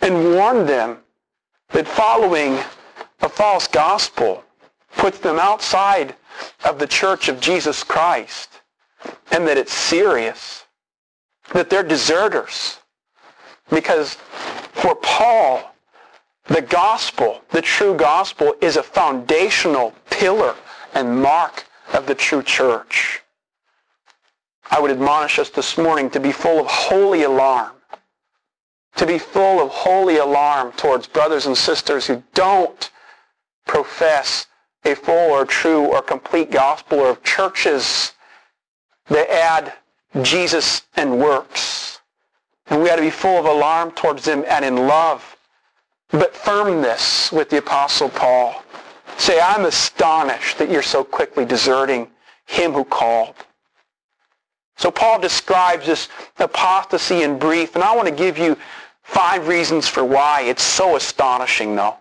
and 0.00 0.34
warn 0.34 0.66
them 0.66 0.98
that 1.70 1.88
following 1.88 2.58
a 3.20 3.28
false 3.28 3.66
gospel 3.66 4.44
puts 4.96 5.18
them 5.18 5.38
outside 5.38 6.14
of 6.64 6.78
the 6.78 6.86
church 6.86 7.28
of 7.28 7.40
Jesus 7.40 7.82
Christ 7.82 8.60
and 9.30 9.46
that 9.46 9.58
it's 9.58 9.72
serious, 9.72 10.64
that 11.52 11.70
they're 11.70 11.82
deserters. 11.82 12.78
Because 13.70 14.14
for 14.72 14.94
Paul, 14.94 15.74
the 16.46 16.62
gospel, 16.62 17.42
the 17.50 17.62
true 17.62 17.94
gospel, 17.94 18.54
is 18.60 18.76
a 18.76 18.82
foundational 18.82 19.92
pillar 20.10 20.54
and 20.94 21.22
mark 21.22 21.64
of 21.92 22.06
the 22.06 22.14
true 22.14 22.42
church. 22.42 23.22
I 24.70 24.80
would 24.80 24.90
admonish 24.90 25.38
us 25.38 25.50
this 25.50 25.78
morning 25.78 26.10
to 26.10 26.20
be 26.20 26.32
full 26.32 26.60
of 26.60 26.66
holy 26.66 27.22
alarm, 27.22 27.72
to 28.96 29.06
be 29.06 29.18
full 29.18 29.60
of 29.60 29.70
holy 29.70 30.18
alarm 30.18 30.72
towards 30.72 31.06
brothers 31.06 31.46
and 31.46 31.56
sisters 31.56 32.06
who 32.06 32.22
don't 32.34 32.90
profess 33.66 34.46
a 34.84 34.94
full 34.94 35.32
or 35.32 35.44
true 35.44 35.84
or 35.86 36.02
complete 36.02 36.50
gospel 36.50 37.00
or 37.00 37.10
of 37.10 37.22
churches 37.22 38.12
that 39.08 39.30
add 39.30 39.72
Jesus 40.22 40.82
and 40.96 41.18
works. 41.18 42.00
And 42.68 42.82
we 42.82 42.90
ought 42.90 42.96
to 42.96 43.02
be 43.02 43.10
full 43.10 43.38
of 43.38 43.46
alarm 43.46 43.92
towards 43.92 44.24
them 44.24 44.44
and 44.46 44.64
in 44.64 44.76
love, 44.76 45.36
but 46.10 46.34
firmness 46.34 47.32
with 47.32 47.48
the 47.48 47.58
Apostle 47.58 48.10
Paul. 48.10 48.62
Say, 49.18 49.40
I'm 49.40 49.66
astonished 49.66 50.58
that 50.58 50.70
you're 50.70 50.80
so 50.80 51.04
quickly 51.04 51.44
deserting 51.44 52.08
him 52.46 52.72
who 52.72 52.84
called. 52.84 53.34
So 54.76 54.92
Paul 54.92 55.18
describes 55.18 55.86
this 55.86 56.08
apostasy 56.38 57.22
in 57.22 57.36
brief, 57.36 57.74
and 57.74 57.82
I 57.82 57.94
want 57.96 58.08
to 58.08 58.14
give 58.14 58.38
you 58.38 58.56
five 59.02 59.48
reasons 59.48 59.88
for 59.88 60.04
why 60.04 60.42
it's 60.42 60.62
so 60.62 60.94
astonishing, 60.94 61.74
though. 61.74 61.96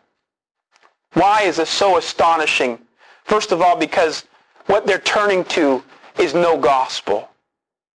Why 1.13 1.41
is 1.41 1.57
this 1.57 1.71
so 1.71 1.97
astonishing? 1.97 2.77
First 3.23 3.51
of 3.51 3.61
all, 3.61 3.75
because 3.75 4.25
what 4.67 4.85
they're 4.85 4.99
turning 4.99 5.43
to 5.45 5.83
is 6.19 6.35
no 6.35 6.55
gospel. 6.55 7.29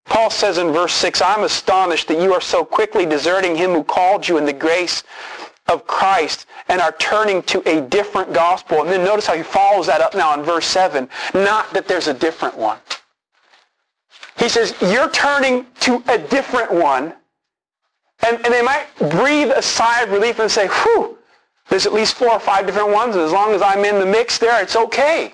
Paul 0.06 0.32
says 0.32 0.58
in 0.58 0.74
verse 0.74 0.94
6, 0.94 1.22
I'm 1.22 1.44
astonished 1.44 2.08
that 2.08 2.22
you 2.22 2.34
are 2.34 2.42
so 2.42 2.66
quickly 2.66 3.06
deserting 3.06 3.56
him 3.56 3.72
who 3.72 3.84
called 3.84 4.28
you 4.28 4.38
in 4.38 4.46
the 4.46 4.54
grace 4.54 5.04
of 5.72 5.88
Christ 5.88 6.46
and 6.68 6.82
are 6.82 6.92
turning 6.94 7.42
to 7.44 7.68
a 7.70 7.82
different 7.82 8.34
gospel. 8.34 8.82
And 8.82 8.90
then 8.90 9.04
notice 9.04 9.26
how 9.26 9.36
he 9.36 9.44
follows 9.44 9.88
that 9.88 10.02
up 10.02 10.14
now 10.14 10.34
in 10.34 10.44
verse 10.44 10.66
7. 10.66 11.10
Not 11.34 11.74
that 11.74 11.88
there's 11.88 12.08
a 12.08 12.14
different 12.14 12.58
one. 12.58 12.78
He 14.38 14.50
says, 14.50 14.76
you're 14.82 15.10
turning 15.12 15.66
to 15.82 16.04
a 16.08 16.18
different 16.18 16.72
one. 16.72 17.14
And, 18.28 18.38
and 18.46 18.54
they 18.54 18.62
might 18.62 18.86
breathe 19.10 19.52
a 19.56 19.62
sigh 19.62 20.02
of 20.02 20.12
relief 20.12 20.40
and 20.40 20.50
say, 20.50 20.68
whew, 20.68 21.18
there's 21.70 21.86
at 21.86 21.94
least 21.94 22.16
four 22.16 22.32
or 22.32 22.40
five 22.40 22.66
different 22.66 22.90
ones. 22.90 23.16
And 23.16 23.24
as 23.24 23.32
long 23.32 23.54
as 23.54 23.62
I'm 23.62 23.86
in 23.86 24.00
the 24.00 24.06
mix 24.06 24.38
there, 24.38 24.62
it's 24.62 24.76
okay. 24.76 25.34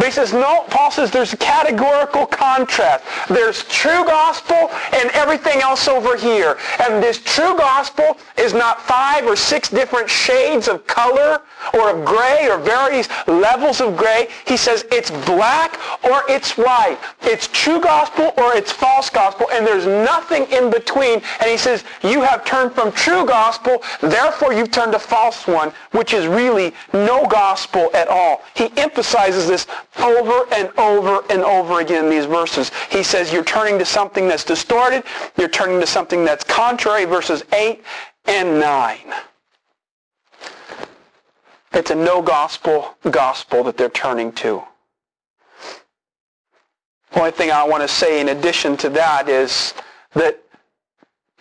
But 0.00 0.06
he 0.06 0.12
says, 0.12 0.32
no, 0.32 0.64
Paul 0.70 0.90
says 0.90 1.10
there's 1.10 1.34
a 1.34 1.36
categorical 1.36 2.24
contrast. 2.24 3.04
There's 3.28 3.64
true 3.64 4.02
gospel 4.06 4.70
and 4.94 5.10
everything 5.10 5.60
else 5.60 5.88
over 5.88 6.16
here. 6.16 6.56
And 6.82 7.02
this 7.02 7.18
true 7.22 7.54
gospel 7.58 8.16
is 8.38 8.54
not 8.54 8.80
five 8.80 9.26
or 9.26 9.36
six 9.36 9.68
different 9.68 10.08
shades 10.08 10.68
of 10.68 10.86
color 10.86 11.42
or 11.74 11.90
of 11.90 12.06
gray 12.06 12.48
or 12.50 12.56
various 12.56 13.10
levels 13.26 13.82
of 13.82 13.94
gray. 13.94 14.28
He 14.46 14.56
says 14.56 14.86
it's 14.90 15.10
black 15.26 15.78
or 16.02 16.22
it's 16.30 16.56
white. 16.56 16.96
It's 17.20 17.48
true 17.48 17.78
gospel 17.78 18.32
or 18.38 18.56
it's 18.56 18.72
false 18.72 19.10
gospel. 19.10 19.48
And 19.52 19.66
there's 19.66 19.84
nothing 19.84 20.46
in 20.50 20.70
between. 20.70 21.20
And 21.40 21.50
he 21.50 21.58
says, 21.58 21.84
you 22.02 22.22
have 22.22 22.46
turned 22.46 22.72
from 22.72 22.90
true 22.92 23.26
gospel, 23.26 23.82
therefore 24.00 24.54
you've 24.54 24.70
turned 24.70 24.92
to 24.92 24.98
false 24.98 25.46
one, 25.46 25.74
which 25.90 26.14
is 26.14 26.26
really 26.26 26.72
no 26.94 27.26
gospel 27.26 27.90
at 27.92 28.08
all. 28.08 28.40
He 28.54 28.72
emphasizes 28.78 29.46
this 29.46 29.66
over 29.98 30.46
and 30.54 30.70
over 30.78 31.22
and 31.30 31.42
over 31.42 31.80
again 31.80 32.04
in 32.04 32.10
these 32.10 32.26
verses. 32.26 32.70
He 32.90 33.02
says 33.02 33.32
you're 33.32 33.44
turning 33.44 33.78
to 33.78 33.84
something 33.84 34.28
that's 34.28 34.44
distorted. 34.44 35.04
You're 35.36 35.48
turning 35.48 35.80
to 35.80 35.86
something 35.86 36.24
that's 36.24 36.44
contrary, 36.44 37.04
verses 37.04 37.42
8 37.52 37.82
and 38.26 38.60
9. 38.60 38.98
It's 41.72 41.90
a 41.90 41.94
no 41.94 42.20
gospel 42.20 42.96
gospel 43.10 43.62
that 43.64 43.76
they're 43.76 43.88
turning 43.88 44.32
to. 44.32 44.62
The 47.12 47.18
only 47.18 47.30
thing 47.32 47.50
I 47.50 47.64
want 47.64 47.82
to 47.82 47.88
say 47.88 48.20
in 48.20 48.28
addition 48.28 48.76
to 48.78 48.88
that 48.90 49.28
is 49.28 49.74
that 50.14 50.40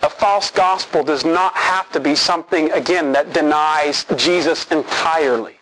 a 0.02 0.10
false 0.10 0.50
gospel 0.50 1.04
does 1.04 1.26
not 1.26 1.56
have 1.56 1.92
to 1.92 2.00
be 2.00 2.16
something, 2.16 2.72
again, 2.72 3.12
that 3.12 3.34
denies 3.34 4.06
Jesus 4.16 4.66
entirely. 4.72 5.59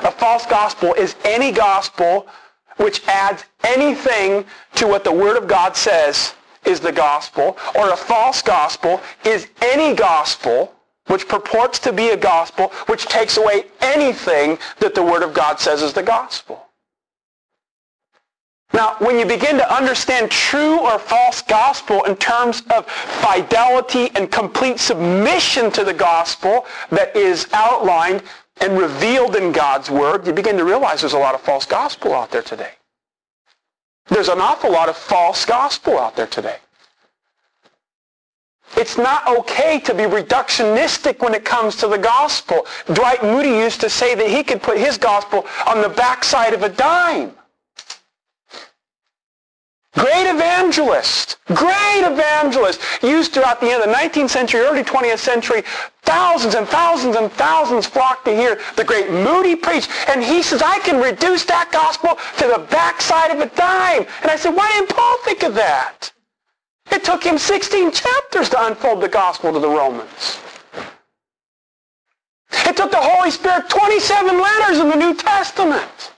A 0.00 0.10
false 0.10 0.46
gospel 0.46 0.94
is 0.94 1.16
any 1.24 1.52
gospel 1.52 2.26
which 2.76 3.06
adds 3.08 3.44
anything 3.64 4.44
to 4.76 4.86
what 4.86 5.04
the 5.04 5.12
Word 5.12 5.36
of 5.36 5.48
God 5.48 5.76
says 5.76 6.34
is 6.64 6.80
the 6.80 6.92
gospel, 6.92 7.56
or 7.74 7.90
a 7.90 7.96
false 7.96 8.42
gospel 8.42 9.00
is 9.24 9.48
any 9.62 9.94
gospel 9.94 10.72
which 11.06 11.26
purports 11.26 11.78
to 11.80 11.92
be 11.92 12.10
a 12.10 12.16
gospel 12.16 12.68
which 12.86 13.06
takes 13.06 13.36
away 13.36 13.64
anything 13.80 14.58
that 14.78 14.94
the 14.94 15.02
Word 15.02 15.22
of 15.22 15.32
God 15.34 15.58
says 15.58 15.82
is 15.82 15.92
the 15.92 16.02
gospel. 16.02 16.68
Now, 18.74 18.96
when 18.98 19.18
you 19.18 19.24
begin 19.24 19.56
to 19.56 19.74
understand 19.74 20.30
true 20.30 20.78
or 20.78 20.98
false 20.98 21.40
gospel 21.40 22.04
in 22.04 22.16
terms 22.16 22.62
of 22.70 22.86
fidelity 22.86 24.10
and 24.14 24.30
complete 24.30 24.78
submission 24.78 25.70
to 25.72 25.84
the 25.84 25.94
gospel 25.94 26.66
that 26.90 27.16
is 27.16 27.48
outlined 27.54 28.22
and 28.60 28.78
revealed 28.78 29.36
in 29.36 29.52
God's 29.52 29.90
Word, 29.90 30.26
you 30.26 30.32
begin 30.32 30.56
to 30.56 30.64
realize 30.64 31.00
there's 31.00 31.12
a 31.12 31.18
lot 31.18 31.34
of 31.34 31.40
false 31.40 31.66
gospel 31.66 32.14
out 32.14 32.30
there 32.30 32.42
today. 32.42 32.72
There's 34.08 34.28
an 34.28 34.40
awful 34.40 34.72
lot 34.72 34.88
of 34.88 34.96
false 34.96 35.44
gospel 35.44 35.98
out 35.98 36.16
there 36.16 36.26
today. 36.26 36.56
It's 38.76 38.98
not 38.98 39.26
okay 39.38 39.80
to 39.80 39.94
be 39.94 40.04
reductionistic 40.04 41.20
when 41.20 41.34
it 41.34 41.44
comes 41.44 41.76
to 41.76 41.88
the 41.88 41.98
gospel. 41.98 42.66
Dwight 42.92 43.22
Moody 43.22 43.50
used 43.50 43.80
to 43.80 43.90
say 43.90 44.14
that 44.14 44.28
he 44.28 44.42
could 44.42 44.62
put 44.62 44.78
his 44.78 44.98
gospel 44.98 45.46
on 45.66 45.80
the 45.80 45.88
backside 45.88 46.52
of 46.52 46.62
a 46.62 46.68
dime. 46.68 47.32
Great 49.94 50.30
evangelist, 50.30 51.38
great 51.46 52.02
evangelist, 52.04 52.80
used 53.02 53.32
throughout 53.32 53.60
the 53.60 53.70
end 53.70 53.82
of 53.82 53.88
the 53.88 53.94
19th 53.94 54.28
century, 54.28 54.60
early 54.60 54.84
20th 54.84 55.18
century, 55.18 55.62
thousands 56.02 56.54
and 56.54 56.68
thousands 56.68 57.16
and 57.16 57.32
thousands 57.32 57.86
flocked 57.86 58.26
to 58.26 58.34
hear 58.34 58.60
the 58.76 58.84
great 58.84 59.10
Moody 59.10 59.56
preach. 59.56 59.88
And 60.08 60.22
he 60.22 60.42
says, 60.42 60.62
I 60.62 60.78
can 60.80 61.00
reduce 61.00 61.44
that 61.46 61.72
gospel 61.72 62.18
to 62.36 62.46
the 62.46 62.66
backside 62.70 63.30
of 63.30 63.40
a 63.40 63.46
dime. 63.56 64.06
And 64.22 64.30
I 64.30 64.36
said, 64.36 64.54
why 64.54 64.70
didn't 64.72 64.90
Paul 64.90 65.18
think 65.24 65.42
of 65.42 65.54
that? 65.54 66.12
It 66.92 67.02
took 67.02 67.24
him 67.24 67.38
16 67.38 67.90
chapters 67.92 68.50
to 68.50 68.66
unfold 68.66 69.02
the 69.02 69.08
gospel 69.08 69.52
to 69.52 69.58
the 69.58 69.68
Romans. 69.68 70.38
It 72.52 72.76
took 72.76 72.90
the 72.90 73.00
Holy 73.00 73.30
Spirit 73.30 73.68
27 73.68 74.40
letters 74.40 74.78
in 74.78 74.90
the 74.90 74.96
New 74.96 75.14
Testament. 75.14 76.12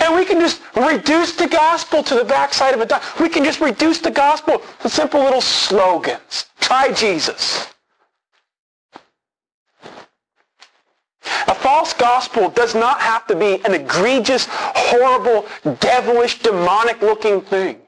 And 0.00 0.14
we 0.14 0.24
can 0.24 0.40
just 0.40 0.62
reduce 0.76 1.34
the 1.36 1.48
gospel 1.48 2.02
to 2.02 2.14
the 2.14 2.24
backside 2.24 2.74
of 2.74 2.80
a 2.80 2.86
dime. 2.86 3.02
We 3.20 3.28
can 3.28 3.44
just 3.44 3.60
reduce 3.60 3.98
the 3.98 4.10
gospel 4.10 4.62
to 4.80 4.88
simple 4.88 5.20
little 5.20 5.40
slogans. 5.40 6.46
Try 6.60 6.92
Jesus. 6.92 7.68
A 11.46 11.54
false 11.54 11.92
gospel 11.92 12.48
does 12.50 12.74
not 12.74 13.00
have 13.00 13.26
to 13.26 13.36
be 13.36 13.62
an 13.64 13.74
egregious, 13.74 14.46
horrible, 14.50 15.46
devilish, 15.80 16.40
demonic-looking 16.40 17.42
thing. 17.42 17.80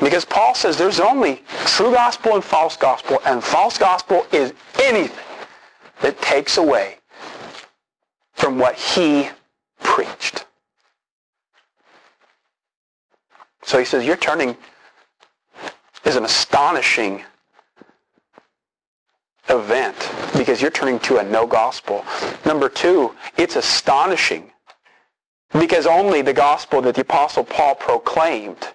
Because 0.00 0.24
Paul 0.24 0.54
says 0.54 0.76
there's 0.76 1.00
only 1.00 1.42
true 1.64 1.92
gospel 1.92 2.34
and 2.34 2.42
false 2.42 2.76
gospel, 2.76 3.20
and 3.24 3.42
false 3.42 3.78
gospel 3.78 4.26
is 4.32 4.52
anything 4.82 5.24
that 6.00 6.20
takes 6.20 6.56
away 6.56 6.96
from 8.34 8.58
what 8.58 8.74
he 8.74 9.30
preached. 9.92 10.46
So 13.62 13.78
he 13.78 13.84
says, 13.84 14.06
your 14.06 14.16
turning 14.16 14.56
is 16.06 16.16
an 16.16 16.24
astonishing 16.24 17.22
event 19.50 19.96
because 20.34 20.62
you're 20.62 20.70
turning 20.70 20.98
to 21.00 21.18
a 21.18 21.22
no 21.22 21.46
gospel. 21.46 22.06
Number 22.46 22.70
two, 22.70 23.14
it's 23.36 23.56
astonishing 23.56 24.50
because 25.52 25.86
only 25.86 26.22
the 26.22 26.32
gospel 26.32 26.80
that 26.82 26.94
the 26.94 27.02
Apostle 27.02 27.44
Paul 27.44 27.74
proclaimed 27.74 28.68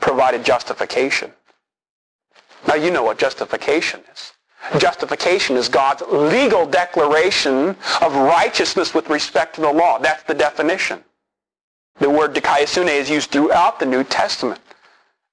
provided 0.00 0.46
justification. 0.46 1.30
Now 2.66 2.76
you 2.76 2.90
know 2.90 3.02
what 3.02 3.18
justification 3.18 4.00
is. 4.10 4.32
Justification 4.78 5.56
is 5.56 5.68
God's 5.68 6.02
legal 6.08 6.66
declaration 6.66 7.76
of 8.00 8.14
righteousness 8.14 8.94
with 8.94 9.08
respect 9.10 9.54
to 9.56 9.60
the 9.60 9.72
law. 9.72 9.98
That's 9.98 10.22
the 10.24 10.34
definition. 10.34 11.04
The 12.00 12.10
word 12.10 12.34
dikaiosune 12.34 12.88
is 12.88 13.08
used 13.08 13.30
throughout 13.30 13.78
the 13.78 13.86
New 13.86 14.04
Testament. 14.04 14.60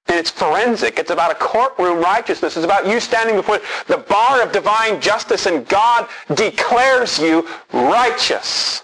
And 0.08 0.18
it's 0.18 0.30
forensic. 0.30 1.00
It's 1.00 1.12
about 1.12 1.32
a 1.32 1.36
courtroom 1.36 2.00
righteousness. 2.00 2.58
It's 2.58 2.66
about 2.66 2.88
you 2.88 3.00
standing 3.00 3.36
before 3.36 3.60
the 3.88 3.98
bar 3.98 4.42
of 4.42 4.52
divine 4.52 5.00
justice 5.00 5.46
and 5.46 5.68
God 5.68 6.08
declares 6.34 7.18
you 7.20 7.48
righteous. 7.72 8.84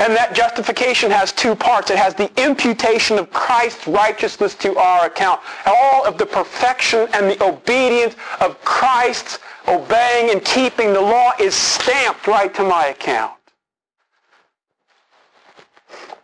And 0.00 0.14
that 0.14 0.34
justification 0.34 1.10
has 1.10 1.32
two 1.32 1.54
parts. 1.54 1.90
It 1.90 1.98
has 1.98 2.14
the 2.14 2.30
imputation 2.42 3.18
of 3.18 3.30
Christ's 3.30 3.86
righteousness 3.86 4.54
to 4.56 4.76
our 4.76 5.06
account. 5.06 5.40
All 5.66 6.06
of 6.06 6.18
the 6.18 6.26
perfection 6.26 7.08
and 7.12 7.30
the 7.30 7.42
obedience 7.42 8.14
of 8.40 8.62
Christ's 8.64 9.38
obeying 9.68 10.30
and 10.30 10.44
keeping 10.44 10.92
the 10.92 11.00
law 11.00 11.32
is 11.40 11.54
stamped 11.54 12.26
right 12.26 12.52
to 12.54 12.62
my 12.62 12.86
account. 12.86 13.32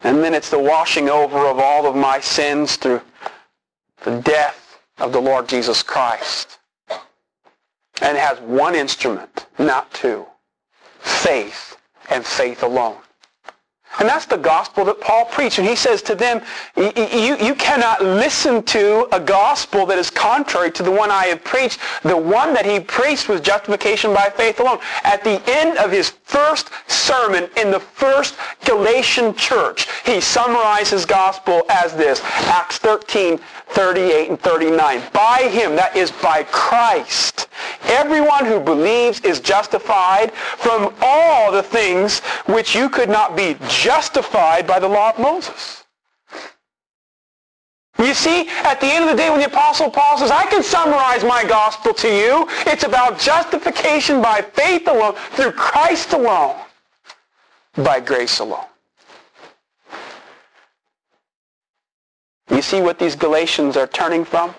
And 0.03 0.23
then 0.23 0.35
it's 0.35 0.51
the 0.51 0.59
washing 0.59 1.09
over 1.09 1.47
of 1.47 1.59
all 1.59 1.87
of 1.87 1.97
my 1.97 2.21
sins 2.21 2.77
through 2.77 3.01
the 4.05 4.21
death 4.21 4.79
of 4.99 5.13
the 5.13 5.21
Lord 5.21 5.49
Jesus 5.49 5.83
Christ. 5.83 6.59
And 8.03 8.17
it 8.17 8.21
has 8.21 8.39
one 8.41 8.75
instrument, 8.75 9.47
not 9.59 9.93
two. 9.93 10.27
Faith 11.01 11.77
and 12.11 12.25
faith 12.25 12.63
alone. 12.63 12.99
And 13.99 14.09
that's 14.09 14.27
the 14.27 14.37
gospel 14.37 14.85
that 14.85 15.01
Paul 15.01 15.25
preached. 15.27 15.59
And 15.59 15.67
he 15.67 15.77
says 15.77 16.03
to 16.03 16.15
them, 16.15 16.43
you, 16.77 17.37
you 17.39 17.55
cannot 17.55 18.03
listen 18.03 18.63
to 18.65 19.09
a 19.15 19.21
gospel 19.21 19.87
that 19.87 19.99
is 19.99 20.11
contrary 20.11 20.71
to 20.73 20.83
the 20.83 20.91
one 20.91 21.11
I 21.11 21.27
have 21.27 21.43
preached. 21.45 21.81
The 22.03 22.17
one 22.17 22.53
that 22.55 22.67
he 22.67 22.79
preached 22.79 23.29
was 23.29 23.41
justification 23.41 24.13
by 24.13 24.31
faith 24.37 24.61
alone. 24.61 24.79
At 25.03 25.25
the 25.25 25.43
end 25.49 25.79
of 25.79 25.91
his 25.91 26.11
first 26.25 26.71
sermon 26.89 27.49
in 27.57 27.71
the 27.71 27.81
first 27.81 28.37
Galatian 28.65 29.35
church, 29.35 29.87
he 30.05 30.21
summarized 30.21 30.91
his 30.91 31.07
gospel 31.07 31.63
as 31.71 31.95
this, 31.95 32.21
Acts 32.25 32.79
13, 32.79 33.39
38 33.69 34.29
and 34.29 34.41
39. 34.41 35.03
By 35.13 35.49
him, 35.51 35.75
that 35.77 35.97
is 35.97 36.11
by 36.11 36.43
Christ, 36.45 37.49
everyone 37.85 38.45
who 38.45 38.61
believes 38.61 39.21
is 39.21 39.41
justified 39.41 40.33
from 40.33 40.95
all 41.01 41.51
the 41.51 41.63
things 41.63 42.21
which 42.47 42.75
you 42.75 42.89
could 42.89 43.09
not 43.09 43.37
be 43.37 43.57
justified 43.69 43.86
by 44.67 44.79
the 44.81 44.89
law 44.89 45.11
of 45.11 45.19
Moses. 45.19 45.85
You 47.99 48.13
see, 48.13 48.49
at 48.49 48.81
the 48.81 48.87
end 48.87 49.05
of 49.05 49.11
the 49.11 49.17
day 49.17 49.31
when 49.31 49.41
the 49.41 49.47
Apostle 49.47 49.91
Paul 49.91 50.19
says, 50.19 50.31
I 50.31 50.45
can 50.47 50.63
summarize 50.63 51.25
my 51.25 51.45
gospel 51.45 51.95
to 51.95 52.09
you, 52.09 52.47
it's 52.67 52.85
about 52.85 53.19
justification 53.19 54.21
by 54.21 54.43
faith 54.43 54.87
alone, 54.87 55.15
through 55.33 55.53
Christ 55.53 56.13
alone, 56.13 56.57
by 57.77 58.01
grace 58.01 58.39
alone. 58.39 58.67
You 62.51 62.61
see 62.61 62.83
what 62.83 62.99
these 62.99 63.17
Galatians 63.17 63.77
are 63.77 63.87
turning 63.87 64.25
from? 64.25 64.55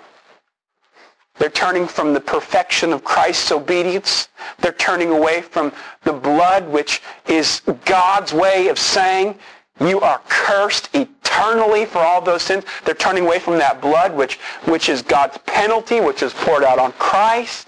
They're 1.39 1.50
turning 1.50 1.88
from 1.88 2.13
the 2.13 2.19
perfection 2.19 2.93
of 2.93 3.04
Christ's 3.04 3.52
obedience. 3.52 4.30
They're 4.60 4.71
turning 4.73 5.12
away 5.12 5.41
from 5.41 5.71
the 6.04 6.13
blood, 6.13 6.67
which 6.67 7.02
is 7.28 7.62
God's 7.86 8.34
way 8.34 8.69
of 8.69 8.80
saying, 8.80 9.38
you 9.80 10.00
are 10.00 10.21
cursed 10.28 10.89
eternally 10.95 11.86
for 11.86 12.00
all 12.00 12.21
those 12.21 12.41
sins. 12.41 12.63
They're 12.84 12.95
turning 12.95 13.26
away 13.26 13.39
from 13.39 13.58
that 13.60 13.80
blood, 13.82 14.15
which, 14.15 14.36
which 14.65 14.89
is 14.89 15.02
God's 15.04 15.38
penalty, 15.45 16.02
which 16.02 16.23
is 16.23 16.34
poured 16.34 16.63
out 16.63 16.80
on 16.80 16.93
Christ. 16.93 17.67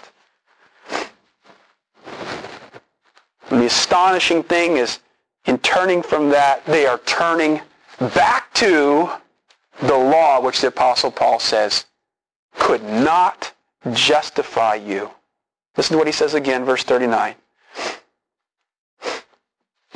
And 3.50 3.60
the 3.60 3.66
astonishing 3.66 4.42
thing 4.42 4.76
is, 4.76 4.98
in 5.46 5.58
turning 5.58 6.02
from 6.02 6.30
that, 6.30 6.64
they 6.66 6.86
are 6.86 6.98
turning 6.98 7.60
back 8.14 8.52
to 8.54 9.10
the 9.80 9.96
law, 9.96 10.40
which 10.40 10.60
the 10.60 10.68
Apostle 10.68 11.10
Paul 11.10 11.38
says 11.38 11.86
could 12.58 12.82
not 12.82 13.52
justify 13.92 14.74
you. 14.74 15.10
Listen 15.76 15.94
to 15.94 15.98
what 15.98 16.06
he 16.06 16.12
says 16.12 16.34
again, 16.34 16.64
verse 16.64 16.82
39. 16.82 17.34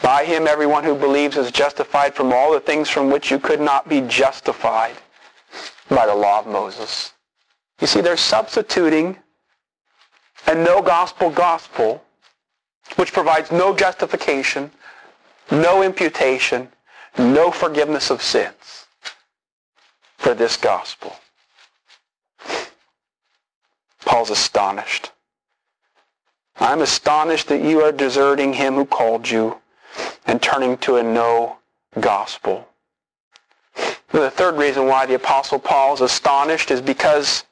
By 0.03 0.25
him 0.25 0.47
everyone 0.47 0.85
who 0.85 0.95
believes 0.95 1.37
is 1.37 1.51
justified 1.51 2.15
from 2.15 2.33
all 2.33 2.53
the 2.53 2.61
things 2.61 2.89
from 2.89 3.11
which 3.11 3.31
you 3.31 3.39
could 3.39 3.61
not 3.61 3.89
be 3.89 4.03
justified 4.03 4.97
by 5.89 6.07
the 6.07 6.15
law 6.15 6.41
of 6.41 6.47
Moses. 6.47 7.13
You 7.81 7.87
see, 7.87 8.01
they're 8.01 8.17
substituting 8.17 9.17
a 10.47 10.55
no 10.55 10.83
gospel 10.83 11.31
gospel, 11.31 12.03
which 12.97 13.13
provides 13.13 13.51
no 13.51 13.75
justification, 13.75 14.71
no 15.51 15.83
imputation, 15.83 16.69
no 17.19 17.51
forgiveness 17.51 18.11
of 18.11 18.23
sins 18.23 18.87
for 20.19 20.35
this 20.35 20.57
gospel. 20.57 21.17
Paul's 24.05 24.31
astonished. 24.31 25.13
I'm 26.57 26.83
astonished 26.83 27.49
that 27.49 27.63
you 27.63 27.81
are 27.81 27.93
deserting 27.93 28.53
him 28.53 28.75
who 28.75 28.85
called 28.85 29.29
you 29.29 29.61
and 30.27 30.41
turning 30.41 30.77
to 30.79 30.97
a 30.97 31.03
no 31.03 31.59
gospel. 32.01 32.69
The 34.13 34.31
third 34.31 34.57
reason 34.57 34.87
why 34.87 35.07
the 35.07 35.15
Apostle 35.15 35.59
Paul 35.59 35.95
is 35.95 36.01
astonished 36.01 36.71
is 36.71 36.81
because 36.81 37.45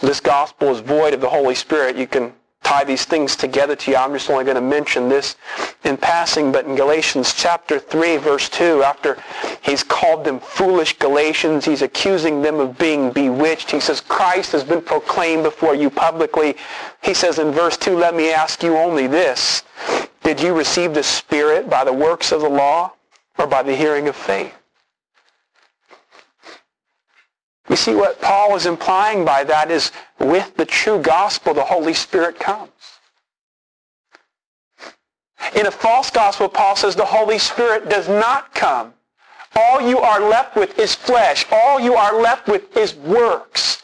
this 0.00 0.18
gospel 0.18 0.70
is 0.70 0.80
void 0.80 1.14
of 1.14 1.20
the 1.20 1.28
Holy 1.28 1.54
Spirit. 1.54 1.96
You 1.96 2.06
can 2.06 2.32
tie 2.70 2.84
these 2.84 3.04
things 3.04 3.34
together 3.34 3.74
to 3.74 3.90
you. 3.90 3.96
I'm 3.96 4.12
just 4.12 4.30
only 4.30 4.44
going 4.44 4.54
to 4.54 4.60
mention 4.60 5.08
this 5.08 5.34
in 5.82 5.96
passing, 5.96 6.52
but 6.52 6.66
in 6.66 6.76
Galatians 6.76 7.34
chapter 7.34 7.80
3, 7.80 8.18
verse 8.18 8.48
2, 8.48 8.84
after 8.84 9.20
he's 9.60 9.82
called 9.82 10.24
them 10.24 10.38
foolish 10.38 10.96
Galatians, 10.96 11.64
he's 11.64 11.82
accusing 11.82 12.42
them 12.42 12.60
of 12.60 12.78
being 12.78 13.10
bewitched. 13.10 13.72
He 13.72 13.80
says, 13.80 14.00
Christ 14.00 14.52
has 14.52 14.62
been 14.62 14.82
proclaimed 14.82 15.42
before 15.42 15.74
you 15.74 15.90
publicly. 15.90 16.54
He 17.02 17.12
says 17.12 17.40
in 17.40 17.50
verse 17.50 17.76
2, 17.76 17.98
let 17.98 18.14
me 18.14 18.32
ask 18.32 18.62
you 18.62 18.76
only 18.76 19.08
this. 19.08 19.64
Did 20.22 20.40
you 20.40 20.56
receive 20.56 20.94
the 20.94 21.02
Spirit 21.02 21.68
by 21.68 21.82
the 21.82 21.92
works 21.92 22.30
of 22.30 22.40
the 22.40 22.48
law 22.48 22.92
or 23.36 23.48
by 23.48 23.64
the 23.64 23.74
hearing 23.74 24.06
of 24.06 24.14
faith? 24.14 24.54
You 27.70 27.76
see 27.76 27.94
what 27.94 28.20
Paul 28.20 28.56
is 28.56 28.66
implying 28.66 29.24
by 29.24 29.44
that 29.44 29.70
is 29.70 29.92
with 30.18 30.56
the 30.56 30.66
true 30.66 30.98
gospel, 30.98 31.54
the 31.54 31.62
Holy 31.62 31.94
Spirit 31.94 32.38
comes. 32.40 32.72
In 35.54 35.66
a 35.66 35.70
false 35.70 36.10
gospel, 36.10 36.48
Paul 36.48 36.74
says 36.74 36.96
the 36.96 37.04
Holy 37.04 37.38
Spirit 37.38 37.88
does 37.88 38.08
not 38.08 38.52
come. 38.54 38.92
All 39.54 39.80
you 39.80 40.00
are 40.00 40.20
left 40.20 40.56
with 40.56 40.78
is 40.80 40.96
flesh. 40.96 41.46
All 41.52 41.78
you 41.78 41.94
are 41.94 42.20
left 42.20 42.48
with 42.48 42.76
is 42.76 42.96
works. 42.96 43.82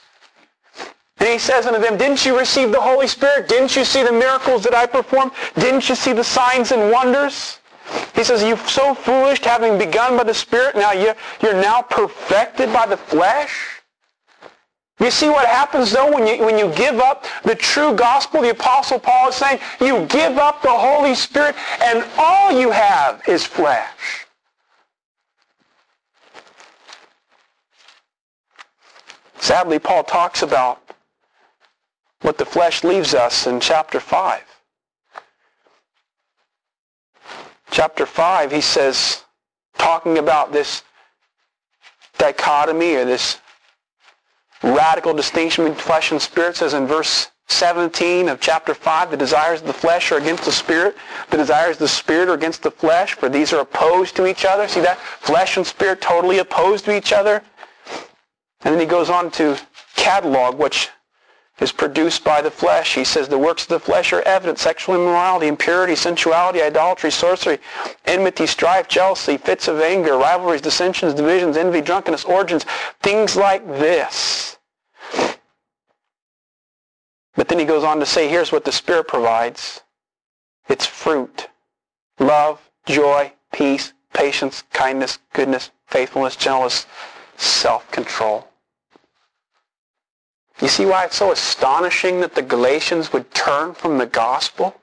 And 1.18 1.29
he 1.29 1.38
says 1.38 1.66
unto 1.66 1.81
them, 1.81 1.96
didn't 1.96 2.27
you 2.27 2.37
receive 2.37 2.72
the 2.72 2.81
Holy 2.81 3.07
Spirit? 3.07 3.49
Didn't 3.49 3.77
you 3.77 3.85
see 3.85 4.03
the 4.03 4.12
miracles 4.12 4.64
that 4.64 4.75
I 4.75 4.87
performed? 4.87 5.31
Didn't 5.55 5.88
you 5.88 5.94
see 5.94 6.12
the 6.12 6.25
signs 6.25 6.72
and 6.72 6.90
wonders? 6.90 7.61
He 8.16 8.25
says, 8.25 8.42
you 8.42 8.57
so 8.57 8.94
foolish, 8.94 9.40
having 9.44 9.79
begun 9.79 10.16
by 10.16 10.25
the 10.25 10.35
Spirit, 10.35 10.75
now 10.75 10.90
you're, 10.90 11.14
you're 11.40 11.55
now 11.55 11.83
perfected 11.83 12.72
by 12.72 12.87
the 12.87 12.96
flesh? 12.96 13.76
You 14.98 15.11
see 15.11 15.28
what 15.28 15.46
happens 15.46 15.92
though 15.92 16.11
when 16.11 16.26
you, 16.26 16.44
when 16.44 16.59
you 16.59 16.72
give 16.74 16.98
up 17.00 17.26
the 17.44 17.54
true 17.54 17.94
gospel? 17.94 18.40
The 18.40 18.50
Apostle 18.50 18.98
Paul 18.98 19.28
is 19.28 19.35
saying 19.35 19.61
you 19.80 20.06
give 20.06 20.38
up 20.38 20.62
the 20.62 20.70
Holy 20.70 21.14
Spirit 21.14 21.54
and 21.82 22.04
all 22.16 22.59
you 22.59 22.70
have 22.70 23.22
is 23.28 23.44
flesh. 23.44 24.26
Sadly, 29.38 29.78
Paul 29.78 30.02
talks 30.02 30.42
about 30.42 30.80
what 32.22 32.38
the 32.38 32.46
flesh 32.46 32.82
leaves 32.82 33.14
us 33.14 33.46
in 33.46 33.61
chapter 33.61 34.00
5. 34.00 34.42
Chapter 37.70 38.06
5, 38.06 38.50
he 38.50 38.61
says, 38.62 39.22
talking 39.78 40.18
about 40.18 40.52
this 40.52 40.82
dichotomy 42.18 42.94
or 42.94 43.04
this 43.04 43.38
radical 44.74 45.14
distinction 45.14 45.64
between 45.64 45.81
flesh 45.81 46.12
and 46.12 46.20
spirit 46.20 46.57
says 46.57 46.74
in 46.74 46.87
verse 46.87 47.31
17 47.48 48.29
of 48.29 48.40
chapter 48.40 48.74
5, 48.74 49.11
the 49.11 49.16
desires 49.16 49.61
of 49.61 49.68
the 49.68 49.72
flesh 49.72 50.11
are 50.11 50.18
against 50.18 50.44
the 50.44 50.52
spirit. 50.52 50.96
The 51.31 51.37
desires 51.37 51.76
of 51.76 51.81
the 51.81 51.88
spirit 51.88 52.29
are 52.29 52.35
against 52.35 52.62
the 52.62 52.72
flesh, 52.72 53.14
for 53.14 53.29
these 53.29 53.52
are 53.52 53.61
opposed 53.61 54.16
to 54.16 54.26
each 54.26 54.44
other. 54.44 54.66
See 54.66 54.81
that? 54.81 54.98
Flesh 54.98 55.57
and 55.57 55.66
spirit 55.66 56.00
totally 56.00 56.38
opposed 56.38 56.85
to 56.87 56.96
each 56.96 57.12
other. 57.12 57.42
And 58.62 58.74
then 58.74 58.81
he 58.81 58.87
goes 58.87 59.11
on 59.11 59.31
to 59.33 59.57
catalog 59.94 60.59
which 60.59 60.90
is 61.61 61.72
produced 61.72 62.24
by 62.24 62.42
the 62.42 62.50
flesh. 62.50 62.94
He 62.94 63.05
says 63.05 63.29
the 63.29 63.38
works 63.38 63.62
of 63.62 63.68
the 63.68 63.81
flesh 63.81 64.12
are 64.12 64.22
evident. 64.22 64.59
Sexual 64.59 64.96
immorality, 64.96 65.46
impurity, 65.46 65.94
sensuality, 65.94 66.61
idolatry, 66.61 67.11
sorcery, 67.11 67.59
enmity, 68.05 68.46
strife, 68.46 68.88
jealousy, 68.88 69.37
fits 69.37 69.68
of 69.68 69.81
anger, 69.81 70.18
rivalries, 70.18 70.61
dissensions, 70.61 71.14
divisions, 71.14 71.57
envy, 71.57 71.81
drunkenness, 71.81 72.24
orgies, 72.24 72.64
things 73.02 73.37
like 73.37 73.66
this. 73.66 74.56
But 77.37 77.49
then 77.49 77.59
he 77.59 77.64
goes 77.64 77.85
on 77.85 78.01
to 78.01 78.07
say, 78.07 78.29
here's 78.29 78.51
what 78.51 78.64
the 78.64 78.72
Spirit 78.72 79.09
provides. 79.09 79.83
It's 80.68 80.87
fruit. 80.87 81.49
Love, 82.18 82.61
joy, 82.87 83.33
peace, 83.53 83.92
patience, 84.14 84.64
kindness, 84.72 85.18
goodness, 85.35 85.70
faithfulness, 85.87 86.37
gentleness, 86.37 86.87
self-control. 87.37 88.49
You 90.61 90.68
see 90.68 90.87
why 90.87 91.05
it's 91.05 91.16
so 91.16 91.33
astonishing 91.33 92.20
that 92.20 92.35
the 92.35 92.42
Galatians 92.42 93.12
would 93.12 93.33
turn 93.35 93.75
from 93.75 93.99
the 93.99 94.07
gospel? 94.07 94.75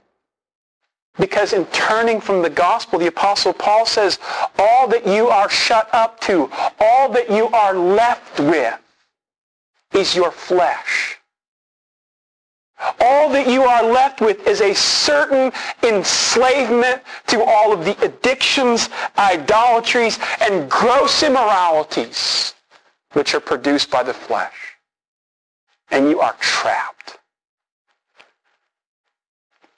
Because 1.18 1.54
in 1.54 1.66
turning 1.68 2.22
from 2.22 2.44
the 2.44 2.50
gospel, 2.50 3.00
the 3.00 3.08
Apostle 3.08 3.54
Paul 3.54 3.86
says, 3.86 4.20
all 4.60 4.88
that 4.88 5.08
you 5.08 5.30
are 5.30 5.50
shut 5.50 5.90
up 5.94 6.20
to, 6.22 6.50
all 6.80 7.10
that 7.10 7.30
you 7.30 7.48
are 7.48 7.74
left 7.76 8.40
with 8.40 8.80
is 9.94 10.16
your 10.16 10.32
flesh. 10.32 11.18
All 13.00 13.30
that 13.30 13.48
you 13.48 13.64
are 13.64 13.84
left 13.84 14.22
with 14.22 14.46
is 14.48 14.62
a 14.62 14.74
certain 14.74 15.52
enslavement 15.84 17.02
to 17.28 17.44
all 17.44 17.72
of 17.72 17.86
the 17.86 17.98
addictions, 18.04 18.90
idolatries, 19.18 20.20
and 20.42 20.70
gross 20.70 21.24
immoralities 21.24 22.54
which 23.14 23.34
are 23.34 23.40
produced 23.40 23.90
by 23.90 24.04
the 24.04 24.14
flesh. 24.14 24.78
And 25.92 26.10
you 26.10 26.20
are 26.20 26.36
trapped. 26.40 27.20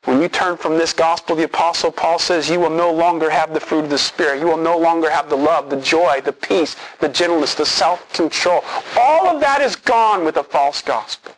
When 0.06 0.22
you 0.22 0.30
turn 0.30 0.56
from 0.56 0.78
this 0.78 0.94
gospel, 0.94 1.36
the 1.36 1.46
Apostle 1.46 1.92
Paul 1.92 2.20
says 2.20 2.48
you 2.48 2.60
will 2.60 2.70
no 2.70 2.92
longer 2.92 3.30
have 3.30 3.54
the 3.54 3.60
fruit 3.60 3.86
of 3.86 3.90
the 3.90 3.98
Spirit. 3.98 4.40
You 4.40 4.46
will 4.46 4.58
no 4.58 4.78
longer 4.78 5.10
have 5.10 5.30
the 5.30 5.36
love, 5.36 5.72
the 5.72 5.82
joy, 5.82 6.22
the 6.22 6.32
peace, 6.32 6.76
the 7.00 7.10
gentleness, 7.10 7.56
the 7.56 7.66
self-control. 7.66 8.64
All 8.98 9.28
of 9.28 9.42
that 9.42 9.62
is 9.62 9.76
gone 9.76 10.24
with 10.24 10.38
a 10.38 10.44
false 10.44 10.84
gospel. 10.84 11.35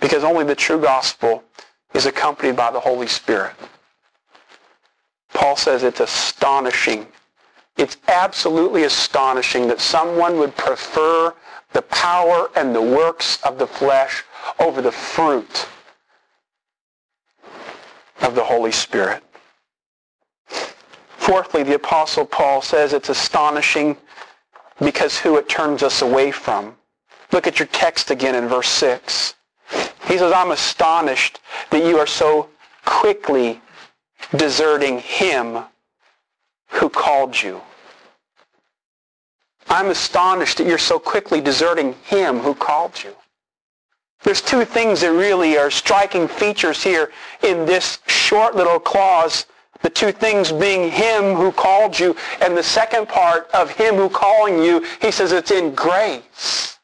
Because 0.00 0.24
only 0.24 0.44
the 0.44 0.54
true 0.54 0.80
gospel 0.80 1.42
is 1.94 2.06
accompanied 2.06 2.56
by 2.56 2.70
the 2.70 2.80
Holy 2.80 3.06
Spirit. 3.06 3.54
Paul 5.32 5.56
says 5.56 5.82
it's 5.82 6.00
astonishing. 6.00 7.06
It's 7.76 7.96
absolutely 8.08 8.84
astonishing 8.84 9.68
that 9.68 9.80
someone 9.80 10.38
would 10.38 10.56
prefer 10.56 11.34
the 11.72 11.82
power 11.82 12.50
and 12.56 12.74
the 12.74 12.82
works 12.82 13.42
of 13.44 13.58
the 13.58 13.66
flesh 13.66 14.24
over 14.58 14.82
the 14.82 14.92
fruit 14.92 15.68
of 18.22 18.34
the 18.34 18.42
Holy 18.44 18.72
Spirit. 18.72 19.22
Fourthly, 20.48 21.62
the 21.62 21.74
Apostle 21.74 22.24
Paul 22.24 22.62
says 22.62 22.92
it's 22.92 23.10
astonishing 23.10 23.96
because 24.80 25.18
who 25.18 25.36
it 25.36 25.48
turns 25.48 25.82
us 25.82 26.02
away 26.02 26.30
from. 26.30 26.74
Look 27.32 27.46
at 27.46 27.58
your 27.58 27.68
text 27.68 28.10
again 28.10 28.34
in 28.34 28.48
verse 28.48 28.68
6. 28.68 29.34
He 30.06 30.16
says, 30.16 30.32
I'm 30.32 30.50
astonished 30.50 31.40
that 31.70 31.84
you 31.84 31.98
are 31.98 32.06
so 32.06 32.48
quickly 32.84 33.60
deserting 34.36 34.98
him 34.98 35.58
who 36.68 36.88
called 36.88 37.40
you. 37.40 37.60
I'm 39.68 39.88
astonished 39.88 40.58
that 40.58 40.66
you're 40.66 40.78
so 40.78 40.98
quickly 40.98 41.40
deserting 41.40 41.94
him 42.04 42.38
who 42.38 42.54
called 42.54 43.02
you. 43.02 43.14
There's 44.22 44.40
two 44.40 44.64
things 44.64 45.02
that 45.02 45.12
really 45.12 45.58
are 45.58 45.70
striking 45.70 46.26
features 46.26 46.82
here 46.82 47.12
in 47.42 47.66
this 47.66 47.98
short 48.06 48.56
little 48.56 48.80
clause. 48.80 49.46
The 49.82 49.90
two 49.90 50.10
things 50.10 50.50
being 50.50 50.90
him 50.90 51.34
who 51.34 51.52
called 51.52 51.98
you, 51.98 52.16
and 52.40 52.56
the 52.56 52.62
second 52.62 53.08
part 53.08 53.48
of 53.52 53.70
him 53.70 53.94
who 53.94 54.08
calling 54.08 54.60
you, 54.60 54.84
he 55.00 55.12
says 55.12 55.30
it's 55.30 55.52
in 55.52 55.74
grace. 55.74 56.77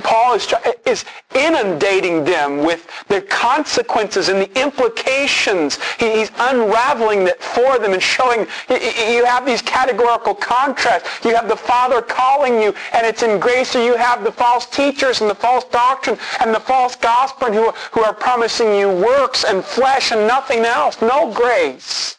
Paul 0.00 0.34
is, 0.34 0.54
is 0.86 1.04
inundating 1.34 2.24
them 2.24 2.58
with 2.58 2.88
the 3.08 3.20
consequences 3.22 4.28
and 4.28 4.40
the 4.40 4.60
implications. 4.60 5.78
He, 5.98 6.18
he's 6.18 6.30
unraveling 6.38 7.26
it 7.26 7.42
for 7.42 7.78
them 7.78 7.92
and 7.92 8.02
showing 8.02 8.46
you 8.70 9.24
have 9.24 9.44
these 9.44 9.60
categorical 9.60 10.34
contrasts. 10.34 11.24
You 11.24 11.34
have 11.34 11.48
the 11.48 11.56
Father 11.56 12.00
calling 12.00 12.60
you, 12.60 12.74
and 12.92 13.06
it's 13.06 13.22
in 13.22 13.38
grace. 13.38 13.76
Or 13.76 13.84
you 13.84 13.96
have 13.96 14.24
the 14.24 14.32
false 14.32 14.66
teachers 14.66 15.20
and 15.20 15.28
the 15.28 15.34
false 15.34 15.64
doctrine 15.64 16.18
and 16.40 16.54
the 16.54 16.60
false 16.60 16.96
gospel 16.96 17.52
who, 17.52 17.70
who 17.92 18.02
are 18.02 18.14
promising 18.14 18.74
you 18.74 18.88
works 18.88 19.44
and 19.44 19.64
flesh 19.64 20.12
and 20.12 20.26
nothing 20.26 20.64
else. 20.64 21.02
No 21.02 21.32
grace. 21.32 22.18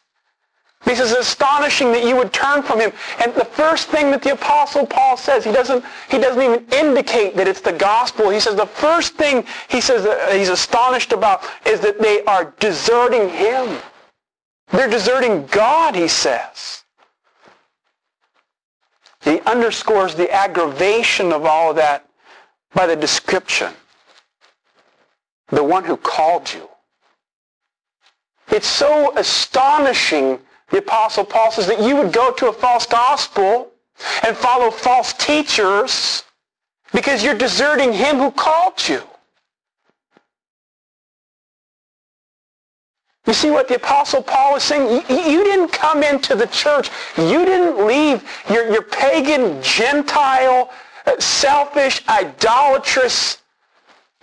He 0.86 0.96
says, 0.96 1.12
it's 1.12 1.22
astonishing 1.22 1.92
that 1.94 2.04
you 2.06 2.16
would 2.18 2.34
turn 2.34 2.62
from 2.62 2.80
him. 2.80 2.92
And 3.20 3.34
the 3.36 3.46
first 3.46 3.88
thing 3.88 4.12
that 4.12 4.22
the 4.22 4.34
Apostle 4.34 4.86
Paul 4.86 5.16
says, 5.16 5.46
he 5.46 5.52
doesn't, 5.52 5.84
he 6.10 6.18
doesn't 6.18 6.42
even 6.42 6.66
indicate 6.74 7.38
that 7.38 7.48
it's 7.48 7.62
the 7.62 7.72
gospel. 7.72 8.30
He 8.30 8.40
says 8.40 8.56
the 8.56 8.66
first 8.66 9.16
thing 9.16 9.46
he 9.70 9.80
says 9.80 10.04
that 10.04 10.36
he's 10.36 10.50
astonished 10.50 11.14
about 11.14 11.44
is 11.66 11.80
that 11.80 12.02
they 12.02 12.24
are 12.26 12.54
deserting 12.60 13.30
him. 13.30 13.80
They're 14.72 14.90
deserting 14.90 15.46
God, 15.48 15.96
he 15.96 16.08
says. 16.08 16.84
He 19.22 19.40
underscores 19.42 20.16
the 20.16 20.30
aggravation 20.32 21.32
of 21.32 21.46
all 21.46 21.70
of 21.70 21.78
that 21.78 22.06
by 22.74 22.88
the 22.88 22.96
description. 22.96 23.72
The 25.48 25.64
one 25.64 25.86
who 25.86 25.96
called 25.96 26.54
you. 26.54 26.68
It's 28.50 28.68
so 28.68 29.18
astonishing 29.18 30.40
the 30.74 30.80
Apostle 30.80 31.24
Paul 31.24 31.52
says 31.52 31.68
that 31.68 31.84
you 31.84 31.96
would 31.98 32.12
go 32.12 32.32
to 32.34 32.48
a 32.48 32.52
false 32.52 32.88
gospel 32.88 33.72
and 34.26 34.36
follow 34.36 34.72
false 34.72 35.14
teachers 35.14 36.24
because 36.92 37.24
you're 37.24 37.38
deserting 37.38 37.94
him 37.94 38.18
who 38.18 38.32
called 38.32 38.88
you. 38.90 39.04
You 43.28 43.34
see 43.34 43.52
what 43.52 43.68
the 43.68 43.76
Apostle 43.76 44.24
Paul 44.24 44.56
is 44.56 44.64
saying? 44.64 45.04
You, 45.10 45.44
didn't 45.44 45.72
come 45.72 46.02
into 46.02 46.34
the 46.34 46.48
church. 46.48 46.90
You 47.18 47.46
didn't 47.46 47.86
leave 47.86 48.28
your, 48.50 48.68
your 48.72 48.82
pagan, 48.82 49.62
Gentile, 49.62 50.72
uh, 51.06 51.20
selfish, 51.20 52.02
idolatrous 52.10 53.43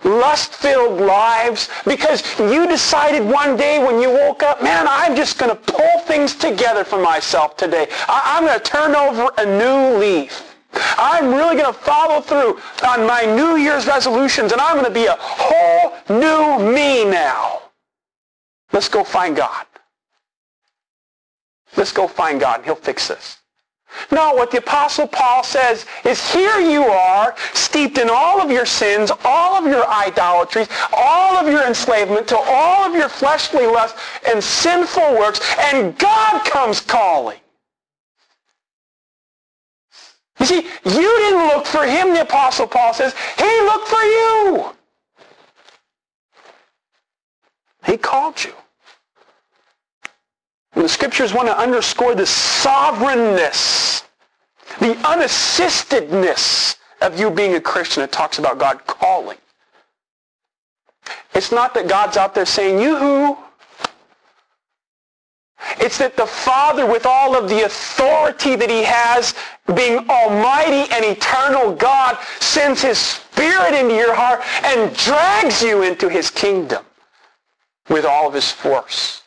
lust-filled 0.03 0.99
lives 0.99 1.69
because 1.85 2.23
you 2.39 2.67
decided 2.67 3.23
one 3.23 3.55
day 3.55 3.83
when 3.83 4.01
you 4.01 4.09
woke 4.09 4.43
up, 4.43 4.61
man, 4.63 4.85
I'm 4.87 5.15
just 5.15 5.37
going 5.37 5.51
to 5.51 5.71
pull 5.71 5.99
things 6.01 6.35
together 6.35 6.83
for 6.83 7.01
myself 7.01 7.57
today. 7.57 7.87
I- 8.07 8.37
am 8.37 8.45
going 8.45 8.59
to 8.59 8.63
turn 8.63 8.95
over 8.95 9.31
a 9.37 9.45
new 9.45 9.97
leaf. 9.97 10.55
I'm 10.73 11.33
really 11.33 11.55
going 11.55 11.71
to 11.71 11.79
follow 11.79 12.21
through 12.21 12.59
on 12.87 13.05
my 13.05 13.25
New 13.25 13.57
Year's 13.57 13.87
resolutions 13.87 14.51
and 14.51 14.61
I'm 14.61 14.75
going 14.75 14.85
to 14.85 14.91
be 14.91 15.05
a 15.05 15.17
whole 15.19 15.93
new 16.09 16.71
me 16.71 17.03
now. 17.05 17.61
Let's 18.71 18.87
go 18.87 19.03
find 19.03 19.35
God. 19.35 19.65
Let's 21.75 21.91
go 21.91 22.07
find 22.07 22.39
God 22.39 22.57
and 22.57 22.65
he'll 22.65 22.75
fix 22.75 23.07
this. 23.09 23.40
No, 24.11 24.33
what 24.33 24.51
the 24.51 24.57
Apostle 24.57 25.07
Paul 25.07 25.43
says 25.43 25.85
is 26.03 26.33
here 26.33 26.59
you 26.59 26.83
are, 26.83 27.35
steeped 27.53 27.97
in 27.97 28.09
all 28.09 28.41
of 28.41 28.51
your 28.51 28.65
sins, 28.65 29.11
all 29.23 29.55
of 29.55 29.65
your 29.65 29.87
idolatries, 29.87 30.67
all 30.93 31.37
of 31.37 31.47
your 31.47 31.65
enslavement 31.65 32.27
to 32.29 32.37
all 32.37 32.83
of 32.83 32.95
your 32.95 33.09
fleshly 33.09 33.65
lusts 33.65 33.99
and 34.27 34.43
sinful 34.43 35.13
works, 35.13 35.39
and 35.59 35.97
God 35.97 36.45
comes 36.45 36.81
calling. 36.81 37.39
You 40.39 40.45
see, 40.45 40.67
you 40.85 41.17
didn't 41.19 41.47
look 41.47 41.65
for 41.65 41.85
him, 41.85 42.13
the 42.13 42.21
Apostle 42.21 42.67
Paul 42.67 42.93
says. 42.93 43.13
He 43.37 43.61
looked 43.61 43.87
for 43.87 44.01
you. 44.01 44.71
He 47.85 47.97
called 47.97 48.43
you. 48.43 48.53
And 50.73 50.83
the 50.83 50.89
scriptures 50.89 51.33
want 51.33 51.47
to 51.47 51.57
underscore 51.57 52.15
the 52.15 52.25
sovereignness, 52.25 54.03
the 54.79 54.93
unassistedness 55.03 56.77
of 57.01 57.19
you 57.19 57.29
being 57.29 57.55
a 57.55 57.61
Christian. 57.61 58.03
It 58.03 58.11
talks 58.11 58.39
about 58.39 58.57
God 58.57 58.85
calling. 58.87 59.37
It's 61.33 61.51
not 61.51 61.73
that 61.73 61.87
God's 61.87 62.17
out 62.17 62.33
there 62.33 62.45
saying, 62.45 62.79
you-hoo. 62.79 63.37
It's 65.77 65.97
that 65.97 66.15
the 66.15 66.25
Father, 66.25 66.85
with 66.85 67.05
all 67.05 67.35
of 67.35 67.49
the 67.49 67.63
authority 67.65 68.55
that 68.55 68.69
he 68.69 68.83
has, 68.83 69.35
being 69.75 70.09
almighty 70.09 70.91
and 70.91 71.05
eternal 71.05 71.75
God, 71.75 72.17
sends 72.39 72.81
his 72.81 72.97
Spirit 72.97 73.73
into 73.73 73.95
your 73.95 74.13
heart 74.13 74.41
and 74.63 74.95
drags 74.95 75.61
you 75.61 75.83
into 75.83 76.09
his 76.09 76.29
kingdom 76.29 76.83
with 77.89 78.05
all 78.05 78.27
of 78.27 78.33
his 78.33 78.51
force 78.51 79.20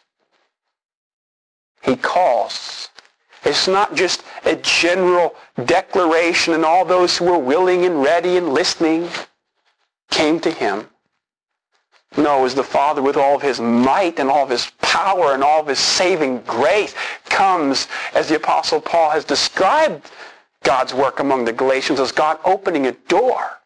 he 1.84 1.96
calls. 1.96 2.88
It's 3.44 3.68
not 3.68 3.94
just 3.94 4.22
a 4.44 4.56
general 4.56 5.34
declaration 5.66 6.54
and 6.54 6.64
all 6.64 6.84
those 6.84 7.18
who 7.18 7.26
were 7.26 7.38
willing 7.38 7.84
and 7.84 8.02
ready 8.02 8.36
and 8.38 8.54
listening 8.54 9.08
came 10.10 10.40
to 10.40 10.50
him. 10.50 10.88
No, 12.16 12.42
was 12.42 12.54
the 12.54 12.62
Father 12.62 13.02
with 13.02 13.16
all 13.16 13.36
of 13.36 13.42
his 13.42 13.60
might 13.60 14.18
and 14.18 14.30
all 14.30 14.44
of 14.44 14.50
his 14.50 14.70
power 14.80 15.34
and 15.34 15.42
all 15.42 15.60
of 15.60 15.66
his 15.66 15.80
saving 15.80 16.40
grace 16.42 16.94
comes, 17.24 17.88
as 18.14 18.28
the 18.28 18.36
Apostle 18.36 18.80
Paul 18.80 19.10
has 19.10 19.24
described 19.24 20.10
God's 20.62 20.94
work 20.94 21.18
among 21.18 21.44
the 21.44 21.52
Galatians, 21.52 21.98
as 21.98 22.12
God 22.12 22.38
opening 22.44 22.86
a 22.86 22.92
door. 22.92 23.60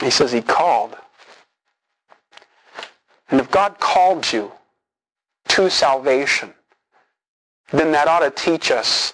He 0.00 0.10
says 0.10 0.30
he 0.30 0.42
called. 0.42 0.96
And 3.34 3.40
if 3.40 3.50
God 3.50 3.80
called 3.80 4.32
you 4.32 4.52
to 5.48 5.68
salvation, 5.68 6.54
then 7.72 7.90
that 7.90 8.06
ought 8.06 8.20
to 8.20 8.30
teach 8.30 8.70
us 8.70 9.12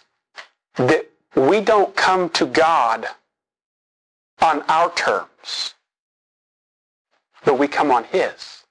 that 0.74 1.08
we 1.34 1.62
don't 1.62 1.96
come 1.96 2.28
to 2.28 2.44
God 2.44 3.06
on 4.42 4.60
our 4.68 4.92
terms, 4.92 5.72
but 7.46 7.58
we 7.58 7.66
come 7.66 7.90
on 7.90 8.04
His. 8.12 8.64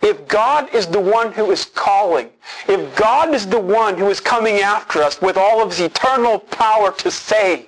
If 0.00 0.28
God 0.28 0.72
is 0.72 0.86
the 0.86 1.00
one 1.00 1.32
who 1.32 1.50
is 1.50 1.64
calling, 1.64 2.30
if 2.68 2.94
God 2.94 3.34
is 3.34 3.48
the 3.48 3.58
one 3.58 3.98
who 3.98 4.10
is 4.10 4.20
coming 4.20 4.60
after 4.60 5.02
us 5.02 5.20
with 5.20 5.36
all 5.36 5.60
of 5.60 5.70
his 5.70 5.80
eternal 5.80 6.38
power 6.38 6.92
to 6.92 7.10
save, 7.10 7.66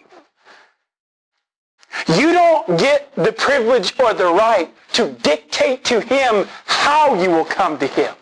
you 2.09 2.33
don't 2.33 2.78
get 2.78 3.14
the 3.16 3.33
privilege 3.33 3.98
or 3.98 4.14
the 4.14 4.26
right 4.26 4.68
to 4.92 5.12
dictate 5.22 5.85
to 5.85 6.00
him 6.00 6.46
how 6.66 7.20
you 7.20 7.30
will 7.30 7.44
come 7.44 7.78
to 7.78 7.87
him. 7.87 8.14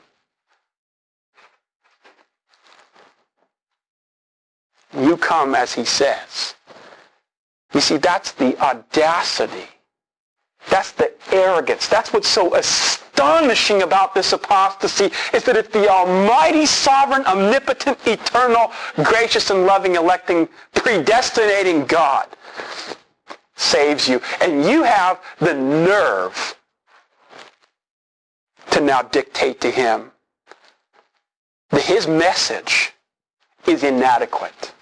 You 4.99 5.17
come 5.17 5.55
as 5.55 5.73
he 5.73 5.85
says. 5.85 6.55
You 7.73 7.81
see, 7.81 7.97
that's 7.97 8.33
the 8.33 8.59
audacity. 8.59 9.69
That's 10.69 10.93
the 10.93 11.13
arrogance. 11.33 11.89
That's 11.89 12.13
what's 12.13 12.29
so 12.29 12.55
astonishing 12.55 13.83
about 13.83 14.15
this 14.15 14.33
apostasy 14.33 15.11
is 15.33 15.45
that 15.45 15.57
it's 15.57 15.71
the 15.71 15.89
almighty, 15.89 16.67
sovereign, 16.67 17.25
omnipotent, 17.25 17.99
eternal, 18.07 18.71
gracious, 19.03 19.51
and 19.51 19.65
loving, 19.65 19.97
electing, 19.97 20.49
predestinating 20.75 21.87
God 21.87 22.29
saves 23.63 24.09
you. 24.09 24.21
And 24.41 24.65
you 24.65 24.83
have 24.83 25.21
the 25.39 25.55
nerve 25.55 26.57
to 28.73 28.81
now 28.81 29.03
dictate 29.03 29.61
to 29.61 29.71
him 29.71 30.11
that 31.71 31.83
his 31.83 32.07
message 32.07 32.93
is 33.67 33.85
inadequate. 33.85 34.73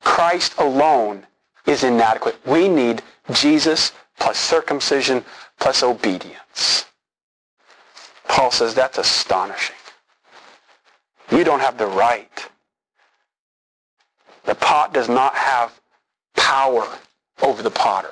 Christ 0.00 0.54
alone 0.58 1.26
is 1.66 1.84
inadequate. 1.84 2.38
We 2.46 2.68
need 2.68 3.02
Jesus 3.32 3.92
plus 4.18 4.38
circumcision 4.38 5.24
plus 5.58 5.82
obedience. 5.82 6.86
Paul 8.28 8.50
says 8.50 8.74
that's 8.74 8.98
astonishing. 8.98 9.76
You 11.30 11.44
don't 11.44 11.60
have 11.60 11.78
the 11.78 11.86
right. 11.86 12.48
The 14.44 14.54
pot 14.54 14.92
does 14.92 15.08
not 15.08 15.34
have 15.34 15.80
power 16.50 16.84
over 17.42 17.62
the 17.62 17.70
potter. 17.70 18.10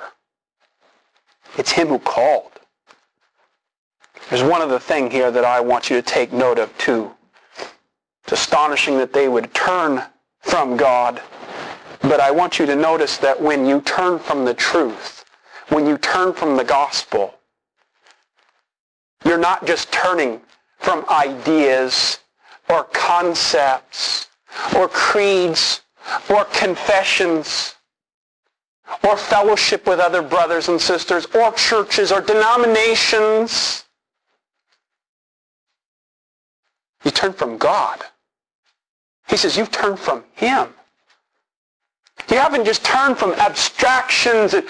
It's 1.57 1.73
him 1.73 1.89
who 1.89 1.99
called. 1.99 2.53
There's 4.29 4.43
one 4.43 4.61
other 4.61 4.79
thing 4.79 5.11
here 5.11 5.29
that 5.29 5.43
I 5.43 5.59
want 5.59 5.89
you 5.89 5.97
to 5.97 6.01
take 6.01 6.31
note 6.31 6.57
of 6.57 6.75
too. 6.77 7.11
It's 8.23 8.31
astonishing 8.31 8.97
that 8.97 9.11
they 9.11 9.27
would 9.27 9.53
turn 9.53 10.01
from 10.39 10.77
God, 10.77 11.21
but 11.99 12.21
I 12.21 12.31
want 12.31 12.59
you 12.59 12.65
to 12.67 12.77
notice 12.77 13.17
that 13.17 13.41
when 13.41 13.65
you 13.65 13.81
turn 13.81 14.17
from 14.19 14.45
the 14.45 14.53
truth, 14.53 15.25
when 15.67 15.85
you 15.85 15.97
turn 15.97 16.31
from 16.31 16.55
the 16.55 16.63
gospel, 16.63 17.33
you're 19.25 19.37
not 19.37 19.65
just 19.65 19.91
turning 19.91 20.39
from 20.77 21.03
ideas 21.09 22.19
or 22.69 22.85
concepts 22.85 24.29
or 24.77 24.87
creeds 24.87 25.81
or 26.29 26.45
confessions 26.45 27.75
or 29.03 29.17
fellowship 29.17 29.87
with 29.87 29.99
other 29.99 30.21
brothers 30.21 30.69
and 30.69 30.79
sisters 30.79 31.25
or 31.33 31.51
churches 31.53 32.11
or 32.11 32.21
denominations. 32.21 33.85
You 37.03 37.11
turn 37.11 37.33
from 37.33 37.57
God. 37.57 38.03
He 39.27 39.37
says, 39.37 39.55
you've 39.55 39.71
turned 39.71 39.99
from 39.99 40.23
Him. 40.33 40.69
You 42.29 42.37
haven't 42.37 42.65
just 42.65 42.83
turned 42.85 43.17
from 43.17 43.31
abstractions 43.33 44.53
and, 44.53 44.65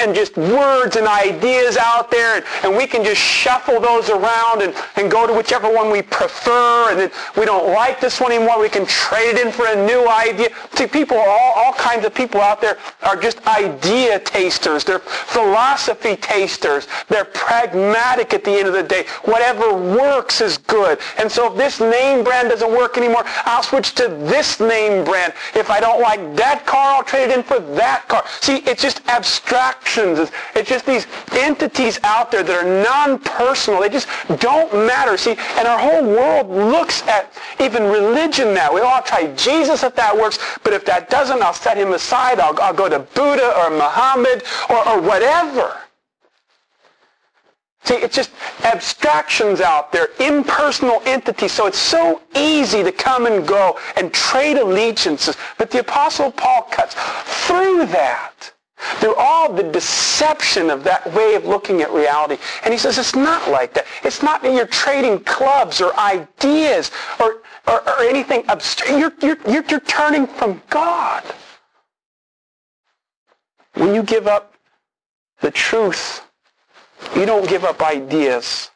and, 0.00 0.14
just 0.14 0.36
words 0.36 0.96
and 0.96 1.06
ideas 1.06 1.76
out 1.76 2.10
there 2.10 2.36
and, 2.36 2.44
and, 2.64 2.76
we 2.76 2.86
can 2.86 3.04
just 3.04 3.20
shuffle 3.20 3.80
those 3.80 4.10
around 4.10 4.62
and, 4.62 4.74
and 4.96 5.10
go 5.10 5.26
to 5.26 5.32
whichever 5.32 5.72
one 5.72 5.90
we 5.90 6.02
prefer 6.02 6.90
and 6.90 6.98
then 6.98 7.10
we 7.36 7.44
don't 7.44 7.72
like 7.72 8.00
this 8.00 8.20
one 8.20 8.32
anymore. 8.32 8.60
We 8.60 8.68
can 8.68 8.86
trade 8.86 9.36
it 9.36 9.46
in 9.46 9.52
for 9.52 9.66
a 9.66 9.86
new 9.86 10.08
idea. 10.08 10.48
See, 10.74 10.86
people, 10.86 11.16
all, 11.16 11.52
all 11.56 11.72
kinds 11.74 12.04
of 12.04 12.14
people 12.14 12.40
out 12.40 12.60
there 12.60 12.76
are 13.02 13.16
just 13.16 13.46
idea 13.46 14.18
tasters. 14.18 14.84
They're 14.84 14.98
philosophy 14.98 16.16
tasters. 16.16 16.88
They're 17.08 17.24
pragmatic 17.24 18.34
at 18.34 18.42
the 18.42 18.50
end 18.50 18.68
of 18.68 18.74
the 18.74 18.82
day. 18.82 19.04
Whatever 19.24 19.74
works 19.74 20.40
is 20.40 20.58
good. 20.58 20.98
And 21.18 21.30
so 21.30 21.52
if 21.52 21.58
this 21.58 21.80
name 21.80 22.24
brand 22.24 22.50
doesn't 22.50 22.70
work 22.70 22.98
anymore, 22.98 23.22
I'll 23.44 23.62
switch 23.62 23.94
to 23.96 24.08
this 24.08 24.60
name 24.60 25.04
brand. 25.04 25.34
If 25.54 25.70
I 25.70 25.80
don't 25.80 26.00
like 26.00 26.36
that 26.36 26.66
car, 26.66 26.85
I'll 26.86 27.04
trade 27.04 27.30
it 27.30 27.38
in 27.38 27.42
for 27.42 27.58
that 27.58 28.08
car. 28.08 28.24
See, 28.40 28.58
it's 28.58 28.82
just 28.82 29.06
abstractions. 29.08 30.30
It's, 30.54 30.68
just 30.68 30.86
these 30.86 31.06
entities 31.32 31.98
out 32.02 32.30
there 32.30 32.42
that 32.42 32.64
are 32.64 32.82
non-personal. 32.84 33.80
They 33.80 33.88
just 33.88 34.08
don't 34.38 34.72
matter. 34.86 35.16
See, 35.16 35.36
and 35.56 35.68
our 35.68 35.78
whole 35.78 36.04
world 36.04 36.48
looks 36.48 37.02
at 37.06 37.32
even 37.60 37.84
religion 37.84 38.54
now. 38.54 38.72
We 38.72 38.80
all 38.80 39.02
try 39.02 39.32
Jesus 39.34 39.82
if 39.82 39.94
that 39.96 40.16
works, 40.16 40.38
but 40.62 40.72
if 40.72 40.84
that 40.86 41.10
doesn't, 41.10 41.42
I'll 41.42 41.54
set 41.54 41.76
him 41.76 41.92
aside. 41.92 42.40
I'll, 42.40 42.58
I'll 42.60 42.74
go 42.74 42.88
to 42.88 42.98
Buddha 42.98 43.56
or 43.58 43.70
Muhammad 43.70 44.42
or, 44.68 44.88
or 44.88 45.00
whatever. 45.00 45.76
See, 47.86 47.94
it's 47.94 48.16
just 48.16 48.32
abstractions 48.64 49.60
out 49.60 49.92
there, 49.92 50.08
impersonal 50.18 51.00
entities. 51.04 51.52
So 51.52 51.68
it's 51.68 51.78
so 51.78 52.20
easy 52.34 52.82
to 52.82 52.90
come 52.90 53.26
and 53.26 53.46
go 53.46 53.78
and 53.96 54.12
trade 54.12 54.56
allegiances. 54.56 55.36
But 55.56 55.70
the 55.70 55.78
Apostle 55.80 56.32
Paul 56.32 56.62
cuts 56.62 56.96
through 57.46 57.86
that, 57.86 58.52
through 58.98 59.14
all 59.14 59.52
the 59.52 59.62
deception 59.62 60.68
of 60.68 60.82
that 60.82 61.14
way 61.14 61.36
of 61.36 61.44
looking 61.44 61.80
at 61.80 61.92
reality. 61.92 62.42
And 62.64 62.74
he 62.74 62.78
says 62.78 62.98
it's 62.98 63.14
not 63.14 63.48
like 63.52 63.72
that. 63.74 63.86
It's 64.02 64.20
not 64.20 64.42
that 64.42 64.52
you're 64.52 64.66
trading 64.66 65.20
clubs 65.20 65.80
or 65.80 65.96
ideas 65.96 66.90
or, 67.20 67.42
or, 67.68 67.88
or 67.88 68.00
anything 68.00 68.44
abstract. 68.48 68.98
You're, 68.98 69.12
you're, 69.22 69.38
you're, 69.48 69.64
you're 69.68 69.80
turning 69.80 70.26
from 70.26 70.60
God. 70.70 71.22
When 73.74 73.94
you 73.94 74.02
give 74.02 74.26
up 74.26 74.54
the 75.40 75.52
truth 75.52 76.25
you 77.14 77.26
don't 77.26 77.48
give 77.48 77.64
up 77.64 77.82
ideas. 77.82 78.70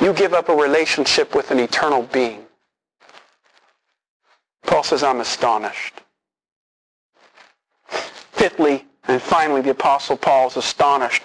You 0.00 0.12
give 0.12 0.34
up 0.34 0.48
a 0.48 0.54
relationship 0.54 1.34
with 1.34 1.50
an 1.50 1.58
eternal 1.58 2.02
being. 2.02 2.44
Paul 4.64 4.82
says, 4.82 5.02
I'm 5.02 5.20
astonished. 5.20 5.94
Fifthly, 7.86 8.84
and 9.08 9.20
finally, 9.20 9.60
the 9.60 9.70
Apostle 9.70 10.16
Paul 10.16 10.48
is 10.48 10.56
astonished 10.56 11.24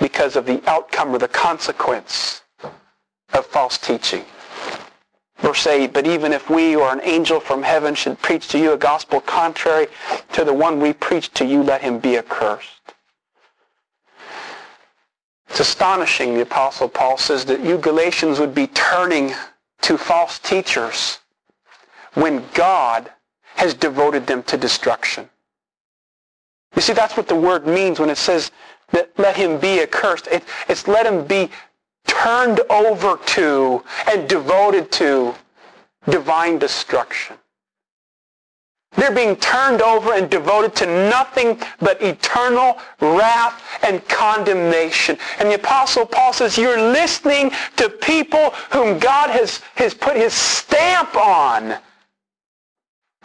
because 0.00 0.36
of 0.36 0.46
the 0.46 0.62
outcome 0.68 1.14
or 1.14 1.18
the 1.18 1.28
consequence 1.28 2.42
of 3.32 3.46
false 3.46 3.78
teaching. 3.78 4.24
Verse 5.38 5.66
8, 5.66 5.92
but 5.92 6.06
even 6.06 6.32
if 6.32 6.48
we 6.48 6.74
or 6.74 6.92
an 6.92 7.00
angel 7.02 7.38
from 7.40 7.62
heaven 7.62 7.94
should 7.94 8.20
preach 8.22 8.48
to 8.48 8.58
you 8.58 8.72
a 8.72 8.76
gospel 8.76 9.20
contrary 9.20 9.88
to 10.32 10.44
the 10.44 10.54
one 10.54 10.80
we 10.80 10.92
preach 10.92 11.32
to 11.34 11.44
you, 11.44 11.62
let 11.62 11.82
him 11.82 11.98
be 11.98 12.16
accursed. 12.16 12.83
It's 15.48 15.60
astonishing, 15.60 16.34
the 16.34 16.42
Apostle 16.42 16.88
Paul 16.88 17.16
says, 17.18 17.44
that 17.46 17.60
you 17.60 17.78
Galatians 17.78 18.38
would 18.40 18.54
be 18.54 18.66
turning 18.68 19.34
to 19.82 19.98
false 19.98 20.38
teachers 20.38 21.18
when 22.14 22.44
God 22.54 23.10
has 23.56 23.74
devoted 23.74 24.26
them 24.26 24.42
to 24.44 24.56
destruction. 24.56 25.28
You 26.74 26.82
see, 26.82 26.92
that's 26.92 27.16
what 27.16 27.28
the 27.28 27.36
word 27.36 27.66
means 27.66 28.00
when 28.00 28.10
it 28.10 28.18
says 28.18 28.50
that 28.90 29.10
let 29.18 29.36
him 29.36 29.58
be 29.58 29.80
accursed. 29.80 30.26
It, 30.28 30.44
it's 30.68 30.88
let 30.88 31.06
him 31.06 31.24
be 31.24 31.50
turned 32.06 32.60
over 32.70 33.16
to 33.16 33.82
and 34.10 34.28
devoted 34.28 34.90
to 34.92 35.34
divine 36.08 36.58
destruction. 36.58 37.36
They're 38.96 39.14
being 39.14 39.36
turned 39.36 39.82
over 39.82 40.12
and 40.14 40.30
devoted 40.30 40.74
to 40.76 40.86
nothing 40.86 41.60
but 41.80 42.00
eternal 42.00 42.78
wrath 43.00 43.62
and 43.82 44.06
condemnation. 44.08 45.18
And 45.38 45.50
the 45.50 45.56
Apostle 45.56 46.06
Paul 46.06 46.32
says, 46.32 46.56
you're 46.56 46.80
listening 46.80 47.50
to 47.76 47.88
people 47.88 48.50
whom 48.70 48.98
God 48.98 49.30
has, 49.30 49.58
has 49.74 49.94
put 49.94 50.16
his 50.16 50.32
stamp 50.32 51.16
on, 51.16 51.76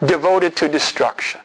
devoted 0.04 0.56
to 0.56 0.68
destruction. 0.68 1.40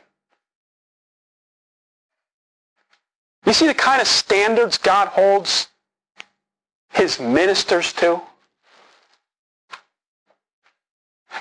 You 3.46 3.54
see 3.54 3.68
the 3.68 3.76
kind 3.76 4.02
of 4.02 4.08
standards 4.08 4.78
God 4.78 5.10
holds 5.10 5.68
his 6.94 7.20
ministers 7.20 7.94
to? 7.94 8.22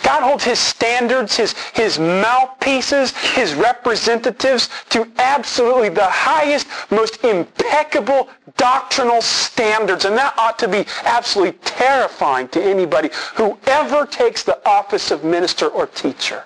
God 0.02 0.22
holds 0.22 0.44
his 0.44 0.58
standards, 0.58 1.36
his, 1.36 1.54
his 1.74 1.98
mouthpieces, 1.98 3.16
his 3.16 3.54
representatives 3.54 4.68
to 4.90 5.10
absolutely 5.18 5.88
the 5.88 6.06
highest, 6.06 6.66
most 6.90 7.24
impeccable 7.24 8.28
doctrinal 8.56 9.22
standards. 9.22 10.04
And 10.04 10.16
that 10.16 10.34
ought 10.38 10.58
to 10.58 10.68
be 10.68 10.84
absolutely 11.04 11.58
terrifying 11.64 12.48
to 12.48 12.62
anybody 12.62 13.10
who 13.34 13.58
ever 13.66 14.06
takes 14.06 14.42
the 14.42 14.66
office 14.68 15.10
of 15.10 15.24
minister 15.24 15.68
or 15.68 15.86
teacher. 15.86 16.44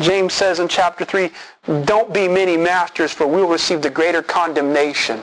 James 0.00 0.32
says 0.32 0.58
in 0.58 0.68
chapter 0.68 1.04
3, 1.04 1.30
don't 1.84 2.12
be 2.12 2.26
many 2.26 2.56
masters 2.56 3.12
for 3.12 3.26
we 3.26 3.42
will 3.42 3.48
receive 3.48 3.82
the 3.82 3.90
greater 3.90 4.22
condemnation. 4.22 5.22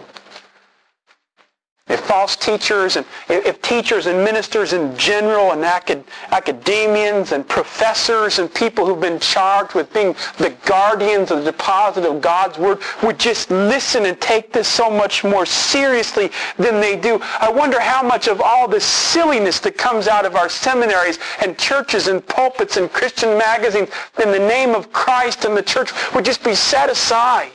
If 1.90 2.02
false 2.02 2.36
teachers 2.36 2.98
and 2.98 3.06
if 3.28 3.62
teachers 3.64 4.06
and 4.06 4.24
ministers 4.24 4.74
in 4.74 4.96
general 4.96 5.52
and 5.54 5.64
acad, 5.66 6.04
academians 6.32 7.32
and 7.32 7.48
professors 7.48 8.38
and 8.38 8.54
people 8.54 8.86
who've 8.86 9.00
been 9.00 9.20
charged 9.20 9.74
with 9.74 9.92
being 9.92 10.16
the 10.38 10.52
guardians 10.66 11.32
of 11.32 11.40
the 11.44 11.52
deposit 11.52 12.06
of 12.06 12.22
God's 12.22 12.60
Word 12.60 12.80
would 13.02 13.20
just 13.20 13.50
listen 13.50 14.06
and 14.06 14.22
take 14.22 14.54
this 14.54 14.68
so 14.68 14.92
much 14.92 15.24
more 15.24 15.48
seriously 15.48 16.30
than 16.58 16.80
they 16.80 16.96
do, 16.96 17.20
I 17.40 17.50
wonder 17.50 17.80
how 17.80 18.04
much 18.04 18.28
of 18.28 18.40
all 18.40 18.68
the 18.68 18.80
silliness 18.80 19.60
that 19.62 19.78
comes 19.78 20.08
out 20.08 20.26
of 20.26 20.36
our 20.36 20.50
seminaries 20.50 21.18
and 21.42 21.58
churches 21.58 22.08
and 22.08 22.26
pulpits 22.28 22.78
and 22.78 22.92
Christian 22.92 23.38
magazines 23.38 23.90
in 24.24 24.32
the 24.32 24.40
name 24.40 24.76
of 24.76 24.94
Christ 24.94 25.46
and 25.46 25.58
the 25.58 25.64
church 25.64 25.92
would 26.14 26.26
just 26.26 26.44
be 26.44 26.54
set 26.54 26.90
aside. 26.90 27.52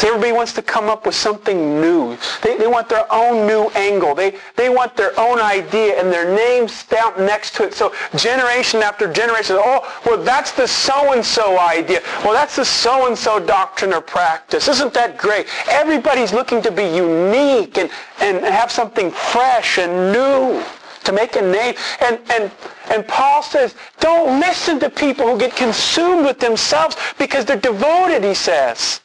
So 0.00 0.08
everybody 0.08 0.32
wants 0.32 0.54
to 0.54 0.62
come 0.62 0.88
up 0.88 1.04
with 1.04 1.14
something 1.14 1.78
new. 1.78 2.16
They, 2.42 2.56
they 2.56 2.66
want 2.66 2.88
their 2.88 3.04
own 3.12 3.46
new 3.46 3.68
angle. 3.74 4.14
They, 4.14 4.34
they 4.56 4.70
want 4.70 4.96
their 4.96 5.12
own 5.20 5.38
idea 5.38 6.00
and 6.00 6.10
their 6.10 6.34
name 6.34 6.68
stamped 6.68 7.18
next 7.18 7.54
to 7.56 7.64
it. 7.64 7.74
So 7.74 7.92
generation 8.16 8.82
after 8.82 9.12
generation, 9.12 9.56
oh, 9.58 10.00
well, 10.06 10.22
that's 10.22 10.52
the 10.52 10.66
so-and-so 10.66 11.60
idea. 11.60 12.00
Well, 12.24 12.32
that's 12.32 12.56
the 12.56 12.64
so-and-so 12.64 13.40
doctrine 13.40 13.92
or 13.92 14.00
practice. 14.00 14.68
Isn't 14.68 14.94
that 14.94 15.18
great? 15.18 15.48
Everybody's 15.68 16.32
looking 16.32 16.62
to 16.62 16.72
be 16.72 16.84
unique 16.84 17.76
and, 17.76 17.90
and 18.22 18.42
have 18.42 18.72
something 18.72 19.10
fresh 19.10 19.76
and 19.76 20.14
new 20.14 20.64
to 21.04 21.12
make 21.12 21.36
a 21.36 21.42
name. 21.42 21.74
And, 22.00 22.18
and, 22.30 22.50
and 22.90 23.06
Paul 23.06 23.42
says, 23.42 23.74
don't 23.98 24.40
listen 24.40 24.80
to 24.80 24.88
people 24.88 25.26
who 25.26 25.38
get 25.38 25.54
consumed 25.54 26.24
with 26.24 26.40
themselves 26.40 26.96
because 27.18 27.44
they're 27.44 27.58
devoted, 27.60 28.24
he 28.24 28.32
says 28.32 29.02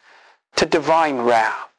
to 0.56 0.66
divine 0.66 1.18
wrath. 1.18 1.70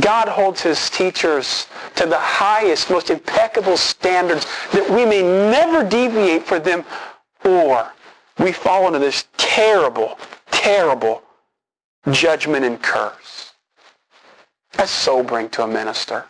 God 0.00 0.28
holds 0.28 0.62
his 0.62 0.88
teachers 0.88 1.66
to 1.96 2.06
the 2.06 2.18
highest, 2.18 2.90
most 2.90 3.10
impeccable 3.10 3.76
standards 3.76 4.46
that 4.72 4.88
we 4.88 5.04
may 5.04 5.22
never 5.22 5.86
deviate 5.86 6.44
for 6.44 6.58
them 6.58 6.84
or 7.44 7.92
we 8.38 8.52
fall 8.52 8.86
into 8.86 8.98
this 8.98 9.26
terrible, 9.36 10.18
terrible 10.50 11.22
judgment 12.10 12.64
and 12.64 12.82
curse. 12.82 13.52
That's 14.72 14.90
sobering 14.90 15.50
to 15.50 15.64
a 15.64 15.68
minister. 15.68 16.24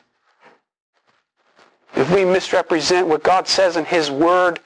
If 1.95 2.13
we 2.13 2.25
misrepresent 2.25 3.07
what 3.07 3.23
God 3.23 3.47
says 3.47 3.77
in 3.77 3.85
His 3.85 4.11
Word, 4.11 4.59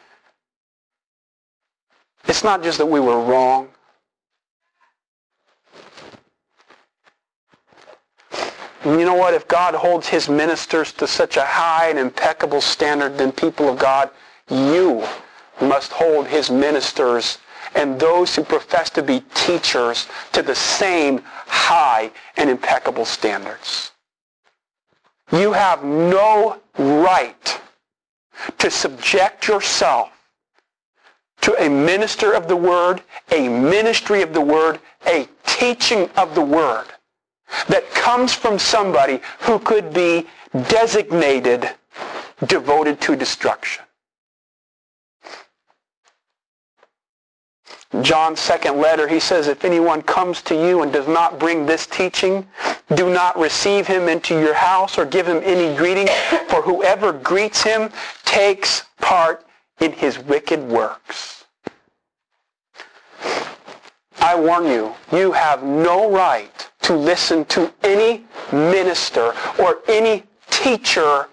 it's 2.26 2.44
not 2.44 2.62
just 2.62 2.78
that 2.78 2.86
we 2.86 3.00
were 3.00 3.20
wrong. 3.22 3.68
And 8.86 9.00
you 9.00 9.04
know 9.04 9.14
what? 9.14 9.34
If 9.34 9.48
God 9.48 9.74
holds 9.74 10.06
His 10.06 10.28
ministers 10.28 10.92
to 10.92 11.08
such 11.08 11.36
a 11.36 11.44
high 11.44 11.88
and 11.88 11.98
impeccable 11.98 12.60
standard, 12.60 13.18
then 13.18 13.32
people 13.32 13.68
of 13.68 13.80
God, 13.80 14.10
you 14.48 15.04
must 15.60 15.90
hold 15.90 16.28
His 16.28 16.52
ministers 16.52 17.38
and 17.74 17.98
those 17.98 18.36
who 18.36 18.44
profess 18.44 18.88
to 18.90 19.02
be 19.02 19.24
teachers 19.34 20.06
to 20.30 20.40
the 20.40 20.54
same 20.54 21.20
high 21.24 22.12
and 22.36 22.48
impeccable 22.48 23.04
standards. 23.04 23.90
You 25.32 25.52
have 25.52 25.82
no 25.82 26.60
right 26.78 27.60
to 28.58 28.70
subject 28.70 29.48
yourself 29.48 30.12
to 31.40 31.60
a 31.60 31.68
minister 31.68 32.34
of 32.34 32.46
the 32.46 32.54
Word, 32.54 33.02
a 33.32 33.48
ministry 33.48 34.22
of 34.22 34.32
the 34.32 34.40
Word, 34.40 34.78
a 35.08 35.28
teaching 35.44 36.08
of 36.16 36.36
the 36.36 36.42
Word 36.42 36.86
that 37.68 37.88
comes 37.90 38.34
from 38.34 38.58
somebody 38.58 39.20
who 39.40 39.58
could 39.58 39.92
be 39.92 40.26
designated 40.68 41.70
devoted 42.46 43.00
to 43.00 43.16
destruction. 43.16 43.84
John's 48.02 48.40
second 48.40 48.78
letter, 48.78 49.08
he 49.08 49.20
says, 49.20 49.48
if 49.48 49.64
anyone 49.64 50.02
comes 50.02 50.42
to 50.42 50.54
you 50.54 50.82
and 50.82 50.92
does 50.92 51.08
not 51.08 51.38
bring 51.38 51.64
this 51.64 51.86
teaching, 51.86 52.46
do 52.94 53.10
not 53.10 53.38
receive 53.38 53.86
him 53.86 54.08
into 54.08 54.38
your 54.38 54.54
house 54.54 54.98
or 54.98 55.06
give 55.06 55.26
him 55.26 55.40
any 55.44 55.74
greeting, 55.76 56.08
for 56.48 56.60
whoever 56.62 57.12
greets 57.12 57.62
him 57.62 57.90
takes 58.24 58.82
part 59.00 59.46
in 59.80 59.92
his 59.92 60.18
wicked 60.18 60.60
works. 60.60 61.44
I 64.20 64.38
warn 64.38 64.66
you, 64.66 64.94
you 65.12 65.32
have 65.32 65.62
no 65.62 66.10
right 66.10 66.68
to 66.86 66.94
listen 66.94 67.44
to 67.46 67.72
any 67.82 68.24
minister 68.52 69.34
or 69.58 69.80
any 69.88 70.22
teacher, 70.50 71.28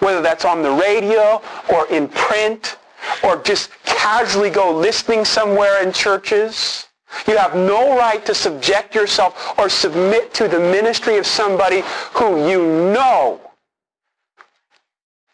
whether 0.00 0.20
that's 0.20 0.44
on 0.44 0.62
the 0.62 0.70
radio 0.70 1.40
or 1.72 1.86
in 1.88 2.08
print 2.08 2.76
or 3.22 3.40
just 3.42 3.70
casually 3.84 4.50
go 4.50 4.74
listening 4.76 5.24
somewhere 5.24 5.80
in 5.82 5.92
churches. 5.92 6.88
You 7.28 7.36
have 7.36 7.54
no 7.54 7.96
right 7.96 8.24
to 8.26 8.34
subject 8.34 8.96
yourself 8.96 9.56
or 9.58 9.68
submit 9.68 10.34
to 10.34 10.48
the 10.48 10.58
ministry 10.58 11.18
of 11.18 11.26
somebody 11.26 11.82
who 12.12 12.48
you 12.48 12.66
know 12.92 13.40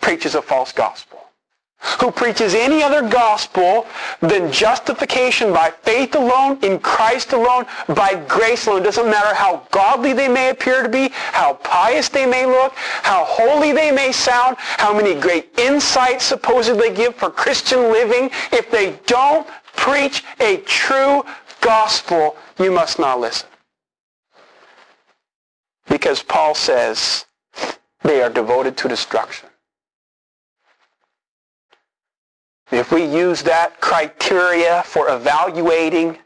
preaches 0.02 0.34
a 0.34 0.42
false 0.42 0.70
gospel 0.70 1.21
who 2.00 2.10
preaches 2.10 2.54
any 2.54 2.82
other 2.82 3.08
gospel 3.08 3.86
than 4.20 4.52
justification 4.52 5.52
by 5.52 5.70
faith 5.82 6.14
alone, 6.14 6.58
in 6.62 6.78
Christ 6.78 7.32
alone, 7.32 7.66
by 7.88 8.14
grace 8.28 8.66
alone. 8.66 8.82
It 8.82 8.84
doesn't 8.84 9.10
matter 9.10 9.34
how 9.34 9.66
godly 9.70 10.12
they 10.12 10.28
may 10.28 10.50
appear 10.50 10.82
to 10.82 10.88
be, 10.88 11.08
how 11.12 11.54
pious 11.54 12.08
they 12.08 12.26
may 12.26 12.46
look, 12.46 12.72
how 12.74 13.24
holy 13.24 13.72
they 13.72 13.90
may 13.90 14.12
sound, 14.12 14.56
how 14.58 14.94
many 14.94 15.20
great 15.20 15.58
insights 15.58 16.24
supposedly 16.24 16.90
give 16.94 17.14
for 17.16 17.30
Christian 17.30 17.92
living. 17.92 18.30
If 18.52 18.70
they 18.70 18.98
don't 19.06 19.46
preach 19.74 20.24
a 20.40 20.58
true 20.58 21.24
gospel, 21.60 22.36
you 22.58 22.70
must 22.70 22.98
not 22.98 23.20
listen. 23.20 23.48
Because 25.88 26.22
Paul 26.22 26.54
says 26.54 27.26
they 28.02 28.22
are 28.22 28.30
devoted 28.30 28.76
to 28.78 28.88
destruction. 28.88 29.48
If 32.72 32.90
we 32.90 33.04
use 33.04 33.42
that 33.42 33.82
criteria 33.82 34.82
for 34.84 35.10
evaluating 35.10 36.16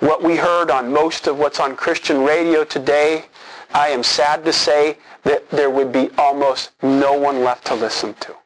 what 0.00 0.22
we 0.22 0.36
heard 0.36 0.70
on 0.70 0.92
most 0.92 1.26
of 1.26 1.38
what's 1.38 1.58
on 1.58 1.74
Christian 1.74 2.22
radio 2.22 2.64
today, 2.64 3.24
I 3.72 3.88
am 3.88 4.02
sad 4.02 4.44
to 4.44 4.52
say 4.52 4.98
that 5.22 5.48
there 5.48 5.70
would 5.70 5.90
be 5.90 6.10
almost 6.18 6.72
no 6.82 7.14
one 7.14 7.42
left 7.42 7.66
to 7.68 7.74
listen 7.74 8.12
to. 8.20 8.36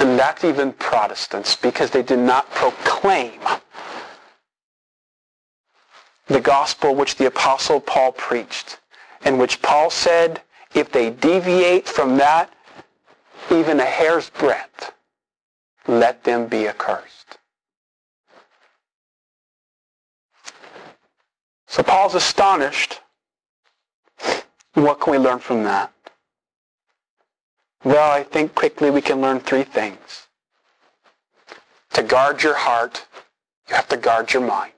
And 0.00 0.18
that's 0.18 0.42
even 0.42 0.72
Protestants 0.72 1.54
because 1.54 1.92
they 1.92 2.02
did 2.02 2.18
not 2.18 2.50
proclaim 2.50 3.40
the 6.26 6.40
gospel 6.40 6.96
which 6.96 7.14
the 7.14 7.26
Apostle 7.26 7.80
Paul 7.80 8.10
preached, 8.10 8.80
in 9.24 9.38
which 9.38 9.62
Paul 9.62 9.90
said, 9.90 10.42
if 10.74 10.90
they 10.90 11.10
deviate 11.10 11.88
from 11.88 12.16
that, 12.16 12.50
even 13.50 13.80
a 13.80 13.84
hair's 13.84 14.30
breadth, 14.30 14.92
let 15.86 16.24
them 16.24 16.46
be 16.46 16.68
accursed. 16.68 17.38
So 21.66 21.82
Paul's 21.82 22.14
astonished. 22.14 23.00
What 24.74 25.00
can 25.00 25.12
we 25.12 25.18
learn 25.18 25.38
from 25.38 25.64
that? 25.64 25.92
Well, 27.84 28.10
I 28.10 28.24
think 28.24 28.54
quickly 28.54 28.90
we 28.90 29.00
can 29.00 29.20
learn 29.20 29.40
three 29.40 29.62
things. 29.62 30.26
To 31.92 32.02
guard 32.02 32.42
your 32.42 32.56
heart, 32.56 33.06
you 33.68 33.74
have 33.74 33.88
to 33.88 33.96
guard 33.96 34.32
your 34.32 34.46
mind. 34.46 34.72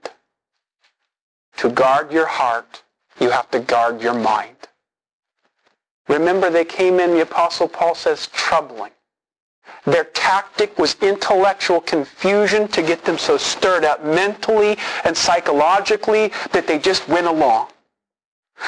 To 1.58 1.68
guard 1.68 2.12
your 2.12 2.26
heart, 2.26 2.82
you 3.20 3.30
have 3.30 3.50
to 3.50 3.60
guard 3.60 4.00
your 4.02 4.14
mind. 4.14 4.67
Remember, 6.08 6.50
they 6.50 6.64
came 6.64 7.00
in, 7.00 7.12
the 7.12 7.22
Apostle 7.22 7.68
Paul 7.68 7.94
says, 7.94 8.28
troubling. 8.28 8.92
Their 9.84 10.04
tactic 10.04 10.78
was 10.78 10.96
intellectual 11.00 11.80
confusion 11.80 12.68
to 12.68 12.82
get 12.82 13.04
them 13.04 13.18
so 13.18 13.36
stirred 13.36 13.84
up 13.84 14.04
mentally 14.04 14.76
and 15.04 15.16
psychologically 15.16 16.32
that 16.52 16.66
they 16.66 16.78
just 16.78 17.08
went 17.08 17.26
along. 17.26 17.68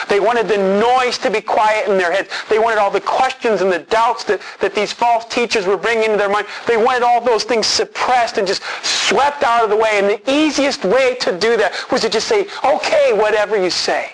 They 0.08 0.20
wanted 0.20 0.46
the 0.46 0.56
noise 0.56 1.18
to 1.18 1.30
be 1.30 1.40
quiet 1.40 1.88
in 1.88 1.98
their 1.98 2.12
heads. 2.12 2.28
They 2.48 2.60
wanted 2.60 2.78
all 2.78 2.90
the 2.92 3.00
questions 3.00 3.60
and 3.60 3.72
the 3.72 3.80
doubts 3.80 4.22
that, 4.24 4.40
that 4.60 4.74
these 4.74 4.92
false 4.92 5.24
teachers 5.24 5.66
were 5.66 5.76
bringing 5.76 6.04
into 6.04 6.16
their 6.16 6.28
mind. 6.28 6.46
They 6.66 6.76
wanted 6.76 7.02
all 7.02 7.20
those 7.20 7.42
things 7.42 7.66
suppressed 7.66 8.38
and 8.38 8.46
just 8.46 8.62
swept 8.84 9.42
out 9.42 9.64
of 9.64 9.70
the 9.70 9.76
way. 9.76 9.98
And 9.98 10.08
the 10.08 10.30
easiest 10.30 10.84
way 10.84 11.16
to 11.16 11.36
do 11.36 11.56
that 11.56 11.72
was 11.90 12.02
to 12.02 12.08
just 12.08 12.28
say, 12.28 12.46
okay, 12.64 13.12
whatever 13.12 13.60
you 13.60 13.70
say. 13.70 14.12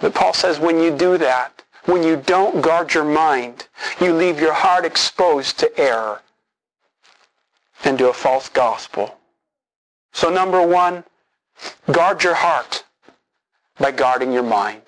But 0.00 0.14
Paul 0.14 0.32
says 0.32 0.58
when 0.58 0.80
you 0.80 0.96
do 0.96 1.18
that, 1.18 1.62
when 1.84 2.02
you 2.02 2.16
don't 2.16 2.60
guard 2.60 2.94
your 2.94 3.04
mind, 3.04 3.66
you 4.00 4.12
leave 4.12 4.40
your 4.40 4.52
heart 4.52 4.84
exposed 4.84 5.58
to 5.60 5.80
error 5.80 6.22
and 7.84 7.98
to 7.98 8.10
a 8.10 8.12
false 8.12 8.48
gospel. 8.48 9.18
So 10.12 10.30
number 10.30 10.66
one, 10.66 11.04
guard 11.90 12.22
your 12.22 12.34
heart 12.34 12.84
by 13.78 13.90
guarding 13.92 14.32
your 14.32 14.42
mind. 14.42 14.82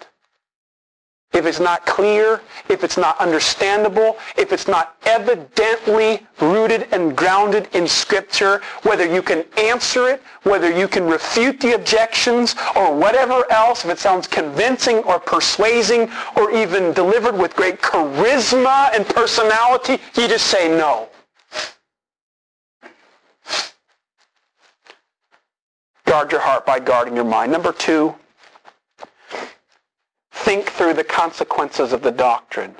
If 1.32 1.46
it's 1.46 1.60
not 1.60 1.86
clear, 1.86 2.40
if 2.68 2.82
it's 2.82 2.96
not 2.96 3.16
understandable, 3.20 4.18
if 4.36 4.52
it's 4.52 4.66
not 4.66 4.96
evidently 5.04 6.26
rooted 6.40 6.88
and 6.92 7.16
grounded 7.16 7.68
in 7.72 7.86
Scripture, 7.86 8.60
whether 8.82 9.06
you 9.06 9.22
can 9.22 9.44
answer 9.56 10.08
it, 10.08 10.22
whether 10.42 10.76
you 10.76 10.88
can 10.88 11.06
refute 11.06 11.60
the 11.60 11.76
objections, 11.76 12.56
or 12.74 12.92
whatever 12.96 13.44
else, 13.52 13.84
if 13.84 13.90
it 13.92 14.00
sounds 14.00 14.26
convincing 14.26 14.98
or 15.04 15.20
persuading, 15.20 16.10
or 16.36 16.50
even 16.50 16.92
delivered 16.92 17.36
with 17.36 17.54
great 17.54 17.80
charisma 17.80 18.92
and 18.92 19.06
personality, 19.06 19.98
you 20.16 20.26
just 20.26 20.48
say 20.48 20.68
no. 20.68 21.08
Guard 26.06 26.32
your 26.32 26.40
heart 26.40 26.66
by 26.66 26.80
guarding 26.80 27.14
your 27.14 27.24
mind. 27.24 27.52
Number 27.52 27.70
two, 27.72 28.16
Think 30.44 30.70
through 30.70 30.94
the 30.94 31.04
consequences 31.04 31.92
of 31.92 32.02
the 32.02 32.10
doctrine. 32.10 32.74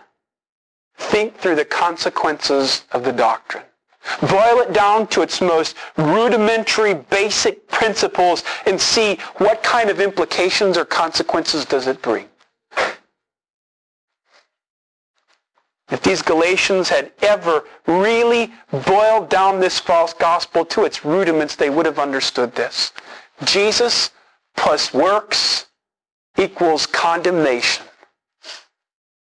Think 0.97 1.37
through 1.37 1.57
the 1.57 1.65
consequences 1.65 2.85
of 2.93 3.05
the 3.05 3.13
doctrine. 3.13 3.65
Boil 4.23 4.61
it 4.61 4.73
down 4.73 5.07
to 5.09 5.21
its 5.21 5.43
most 5.43 5.77
rudimentary, 5.99 6.95
basic 6.95 7.69
principles 7.69 8.45
and 8.65 8.81
see 8.81 9.17
what 9.37 9.63
kind 9.63 9.91
of 9.91 10.01
implications 10.01 10.79
or 10.79 10.87
consequences 10.87 11.67
does 11.67 11.87
it 11.87 12.01
bring. 12.01 12.27
If 15.91 16.03
these 16.03 16.23
Galatians 16.23 16.89
had 16.89 17.13
ever 17.21 17.65
really 17.87 18.53
boiled 18.87 19.29
down 19.29 19.61
this 19.61 19.79
false 19.79 20.15
gospel 20.15 20.65
to 20.67 20.87
its 20.87 21.05
rudiments, 21.05 21.57
they 21.57 21.69
would 21.69 21.85
have 21.85 21.99
understood 21.99 22.55
this. 22.55 22.93
Jesus 23.45 24.13
plus 24.57 24.95
works 24.95 25.67
equals 26.41 26.87
condemnation. 26.87 27.85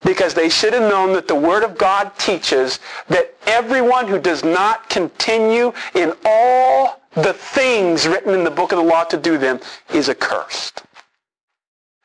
Because 0.02 0.32
they 0.32 0.48
should 0.48 0.72
have 0.72 0.90
known 0.90 1.12
that 1.12 1.28
the 1.28 1.34
Word 1.34 1.62
of 1.62 1.76
God 1.76 2.12
teaches 2.18 2.78
that 3.08 3.34
everyone 3.46 4.08
who 4.08 4.18
does 4.18 4.42
not 4.42 4.88
continue 4.88 5.72
in 5.94 6.14
all 6.24 7.00
the 7.12 7.34
things 7.34 8.08
written 8.08 8.32
in 8.34 8.44
the 8.44 8.50
book 8.50 8.72
of 8.72 8.78
the 8.78 8.84
law 8.84 9.04
to 9.04 9.16
do 9.16 9.36
them 9.36 9.60
is 9.92 10.08
accursed. 10.08 10.82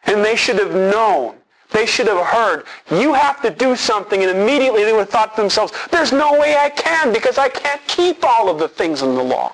And 0.04 0.24
they 0.24 0.36
should 0.36 0.58
have 0.58 0.74
known. 0.74 1.36
They 1.72 1.86
should 1.86 2.08
have 2.08 2.26
heard, 2.26 2.66
you 2.92 3.14
have 3.14 3.42
to 3.42 3.50
do 3.50 3.76
something, 3.76 4.22
and 4.22 4.32
immediately 4.32 4.84
they 4.84 4.94
would 4.94 5.00
have 5.00 5.10
thought 5.10 5.36
to 5.36 5.42
themselves, 5.42 5.74
there's 5.92 6.14
no 6.14 6.40
way 6.40 6.56
I 6.56 6.70
can 6.70 7.12
because 7.12 7.38
I 7.38 7.50
can't 7.50 7.82
keep 7.88 8.24
all 8.24 8.50
of 8.50 8.60
the 8.60 8.68
things 8.68 9.02
in 9.02 9.16
the 9.16 9.24
law. 9.24 9.54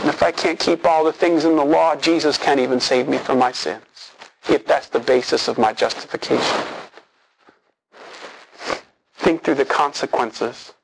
And 0.00 0.08
if 0.08 0.22
I 0.22 0.32
can't 0.32 0.58
keep 0.58 0.86
all 0.86 1.04
the 1.04 1.12
things 1.12 1.44
in 1.44 1.56
the 1.56 1.64
law, 1.64 1.96
Jesus 1.96 2.38
can't 2.38 2.60
even 2.60 2.80
save 2.80 3.08
me 3.08 3.18
from 3.18 3.38
my 3.38 3.52
sins, 3.52 3.84
if 4.48 4.66
that's 4.66 4.88
the 4.88 5.00
basis 5.00 5.48
of 5.48 5.58
my 5.58 5.72
justification. 5.72 6.64
Think 9.16 9.42
through 9.42 9.54
the 9.54 9.64
consequences. 9.64 10.74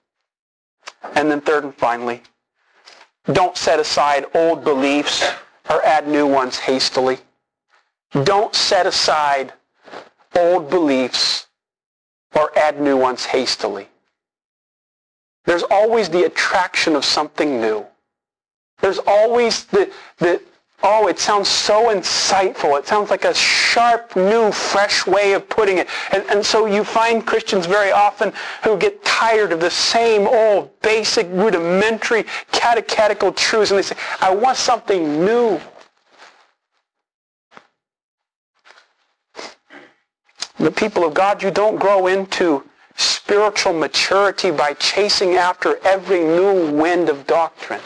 And 1.15 1.31
then 1.31 1.41
third 1.41 1.65
and 1.65 1.75
finally, 1.75 2.23
don't 3.33 3.57
set 3.57 3.79
aside 3.79 4.25
old 4.35 4.65
beliefs 4.65 5.31
or 5.69 5.85
add 5.85 6.09
new 6.09 6.27
ones 6.27 6.59
hastily. 6.59 7.19
Don't 8.25 8.55
set 8.55 8.87
aside 8.87 9.53
old 10.37 10.71
beliefs 10.71 11.47
or 12.35 12.57
add 12.59 12.81
new 12.81 12.97
ones 12.97 13.25
hastily. 13.25 13.89
There's 15.45 15.63
always 15.65 16.09
the 16.09 16.25
attraction 16.25 16.97
of 16.97 17.05
something 17.05 17.61
new. 17.61 17.87
There's 18.81 18.99
always 19.07 19.65
the, 19.65 19.91
the, 20.19 20.41
oh, 20.83 21.09
it 21.09 21.19
sounds 21.19 21.49
so 21.49 21.95
insightful. 21.95 22.79
It 22.79 22.87
sounds 22.87 23.11
like 23.11 23.25
a 23.25 23.35
sharp, 23.35 24.17
new, 24.17 24.51
fresh 24.51 25.07
way 25.07 25.33
of 25.35 25.49
putting 25.49 25.79
it. 25.79 25.89
And, 26.13 26.25
and 26.31 26.45
so 26.45 26.67
you 26.67 26.85
find 26.85 27.27
Christians 27.27 27.67
very 27.67 27.93
often 27.93 28.33
who 28.65 28.77
get 28.79 29.05
tired 29.05 29.53
of 29.53 29.61
the 29.61 29.71
same 29.71 30.27
old, 30.27 30.71
basic, 30.81 31.27
rudimentary, 31.31 32.25
catechetical 32.53 33.33
truths, 33.33 33.71
and 33.71 33.79
they 33.79 33.83
say, 33.83 33.97
I 34.21 34.35
want 34.35 34.57
something 34.57 35.25
new. 35.25 35.61
The 40.59 40.71
people 40.71 41.05
of 41.05 41.15
God, 41.15 41.43
you 41.43 41.51
don't 41.51 41.79
grow 41.79 42.07
into 42.07 42.65
spiritual 42.97 43.73
maturity 43.73 44.51
by 44.51 44.75
chasing 44.75 45.37
after 45.37 45.79
every 45.87 46.21
new 46.21 46.71
wind 46.71 47.09
of 47.09 47.27
doctrine. 47.27 47.81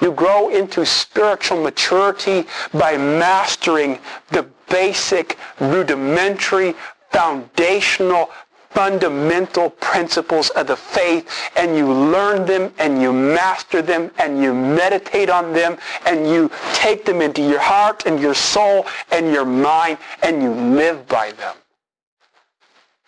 You 0.00 0.12
grow 0.12 0.50
into 0.50 0.84
spiritual 0.84 1.62
maturity 1.62 2.44
by 2.74 2.96
mastering 2.96 3.98
the 4.30 4.46
basic, 4.68 5.38
rudimentary, 5.58 6.74
foundational, 7.10 8.30
fundamental 8.76 9.70
principles 9.70 10.50
of 10.50 10.66
the 10.66 10.76
faith 10.76 11.26
and 11.56 11.74
you 11.74 11.90
learn 11.90 12.44
them 12.44 12.70
and 12.78 13.00
you 13.00 13.10
master 13.10 13.80
them 13.80 14.10
and 14.18 14.42
you 14.42 14.52
meditate 14.52 15.30
on 15.30 15.54
them 15.54 15.78
and 16.04 16.28
you 16.28 16.50
take 16.74 17.06
them 17.06 17.22
into 17.22 17.40
your 17.40 17.58
heart 17.58 18.04
and 18.04 18.20
your 18.20 18.34
soul 18.34 18.84
and 19.10 19.32
your 19.32 19.46
mind 19.46 19.96
and 20.22 20.42
you 20.42 20.52
live 20.52 21.08
by 21.08 21.32
them. 21.32 21.56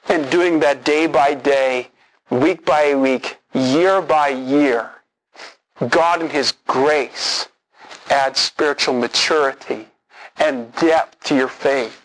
And 0.08 0.30
doing 0.30 0.58
that 0.60 0.84
day 0.84 1.06
by 1.06 1.34
day, 1.34 1.88
week 2.30 2.64
by 2.64 2.94
week, 2.94 3.36
year 3.52 4.00
by 4.00 4.28
year, 4.28 4.90
God 5.86 6.22
in 6.22 6.30
His 6.30 6.52
grace 6.66 7.48
adds 8.10 8.40
spiritual 8.40 8.94
maturity 8.94 9.86
and 10.38 10.74
depth 10.76 11.22
to 11.24 11.36
your 11.36 11.48
faith 11.48 12.02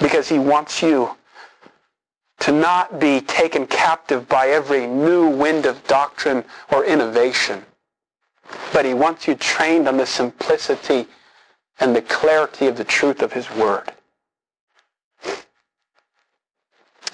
because 0.00 0.28
He 0.28 0.38
wants 0.38 0.82
you 0.82 1.16
to 2.40 2.52
not 2.52 2.98
be 2.98 3.20
taken 3.20 3.66
captive 3.66 4.28
by 4.28 4.48
every 4.48 4.86
new 4.86 5.28
wind 5.28 5.66
of 5.66 5.86
doctrine 5.86 6.42
or 6.72 6.84
innovation, 6.84 7.64
but 8.72 8.84
He 8.84 8.94
wants 8.94 9.28
you 9.28 9.34
trained 9.34 9.86
on 9.86 9.98
the 9.98 10.06
simplicity 10.06 11.06
and 11.78 11.94
the 11.94 12.02
clarity 12.02 12.66
of 12.66 12.76
the 12.76 12.84
truth 12.84 13.22
of 13.22 13.32
His 13.32 13.50
Word. 13.50 13.92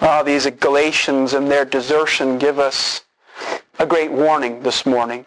Ah, 0.00 0.22
these 0.22 0.46
Galatians 0.46 1.32
and 1.32 1.50
their 1.50 1.64
desertion 1.64 2.38
give 2.38 2.58
us 2.58 3.02
a 3.78 3.86
great 3.86 4.10
warning 4.10 4.62
this 4.62 4.86
morning. 4.86 5.26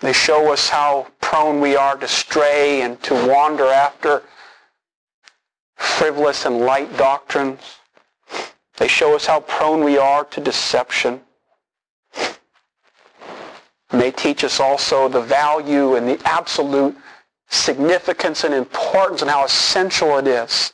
They 0.00 0.12
show 0.12 0.52
us 0.52 0.68
how 0.68 1.08
prone 1.20 1.60
we 1.60 1.76
are 1.76 1.96
to 1.96 2.08
stray 2.08 2.82
and 2.82 3.00
to 3.04 3.14
wander 3.26 3.66
after 3.66 4.22
frivolous 5.76 6.44
and 6.44 6.60
light 6.60 6.96
doctrines. 6.96 7.60
They 8.76 8.88
show 8.88 9.14
us 9.14 9.26
how 9.26 9.40
prone 9.40 9.84
we 9.84 9.98
are 9.98 10.24
to 10.24 10.40
deception. 10.40 11.20
And 13.90 14.00
they 14.00 14.10
teach 14.10 14.42
us 14.44 14.58
also 14.58 15.08
the 15.08 15.20
value 15.20 15.96
and 15.96 16.08
the 16.08 16.20
absolute 16.24 16.96
significance 17.48 18.44
and 18.44 18.54
importance 18.54 19.22
and 19.22 19.30
how 19.30 19.44
essential 19.44 20.18
it 20.18 20.26
is 20.26 20.72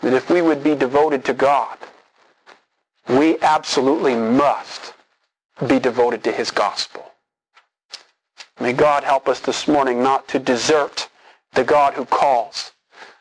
that 0.00 0.12
if 0.12 0.30
we 0.30 0.42
would 0.42 0.62
be 0.62 0.74
devoted 0.74 1.24
to 1.24 1.32
God, 1.32 1.78
we 3.08 3.38
absolutely 3.40 4.14
must 4.14 4.94
be 5.66 5.78
devoted 5.78 6.24
to 6.24 6.32
his 6.32 6.50
gospel. 6.50 7.12
May 8.60 8.72
God 8.72 9.04
help 9.04 9.28
us 9.28 9.40
this 9.40 9.66
morning 9.66 10.02
not 10.02 10.28
to 10.28 10.38
desert 10.38 11.08
the 11.54 11.64
God 11.64 11.94
who 11.94 12.04
calls, 12.04 12.72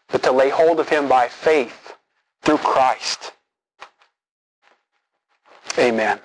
but 0.09 0.23
to 0.23 0.31
lay 0.31 0.49
hold 0.49 0.79
of 0.79 0.89
him 0.89 1.07
by 1.07 1.27
faith 1.27 1.95
through 2.41 2.57
Christ. 2.57 3.33
Amen. 5.77 6.19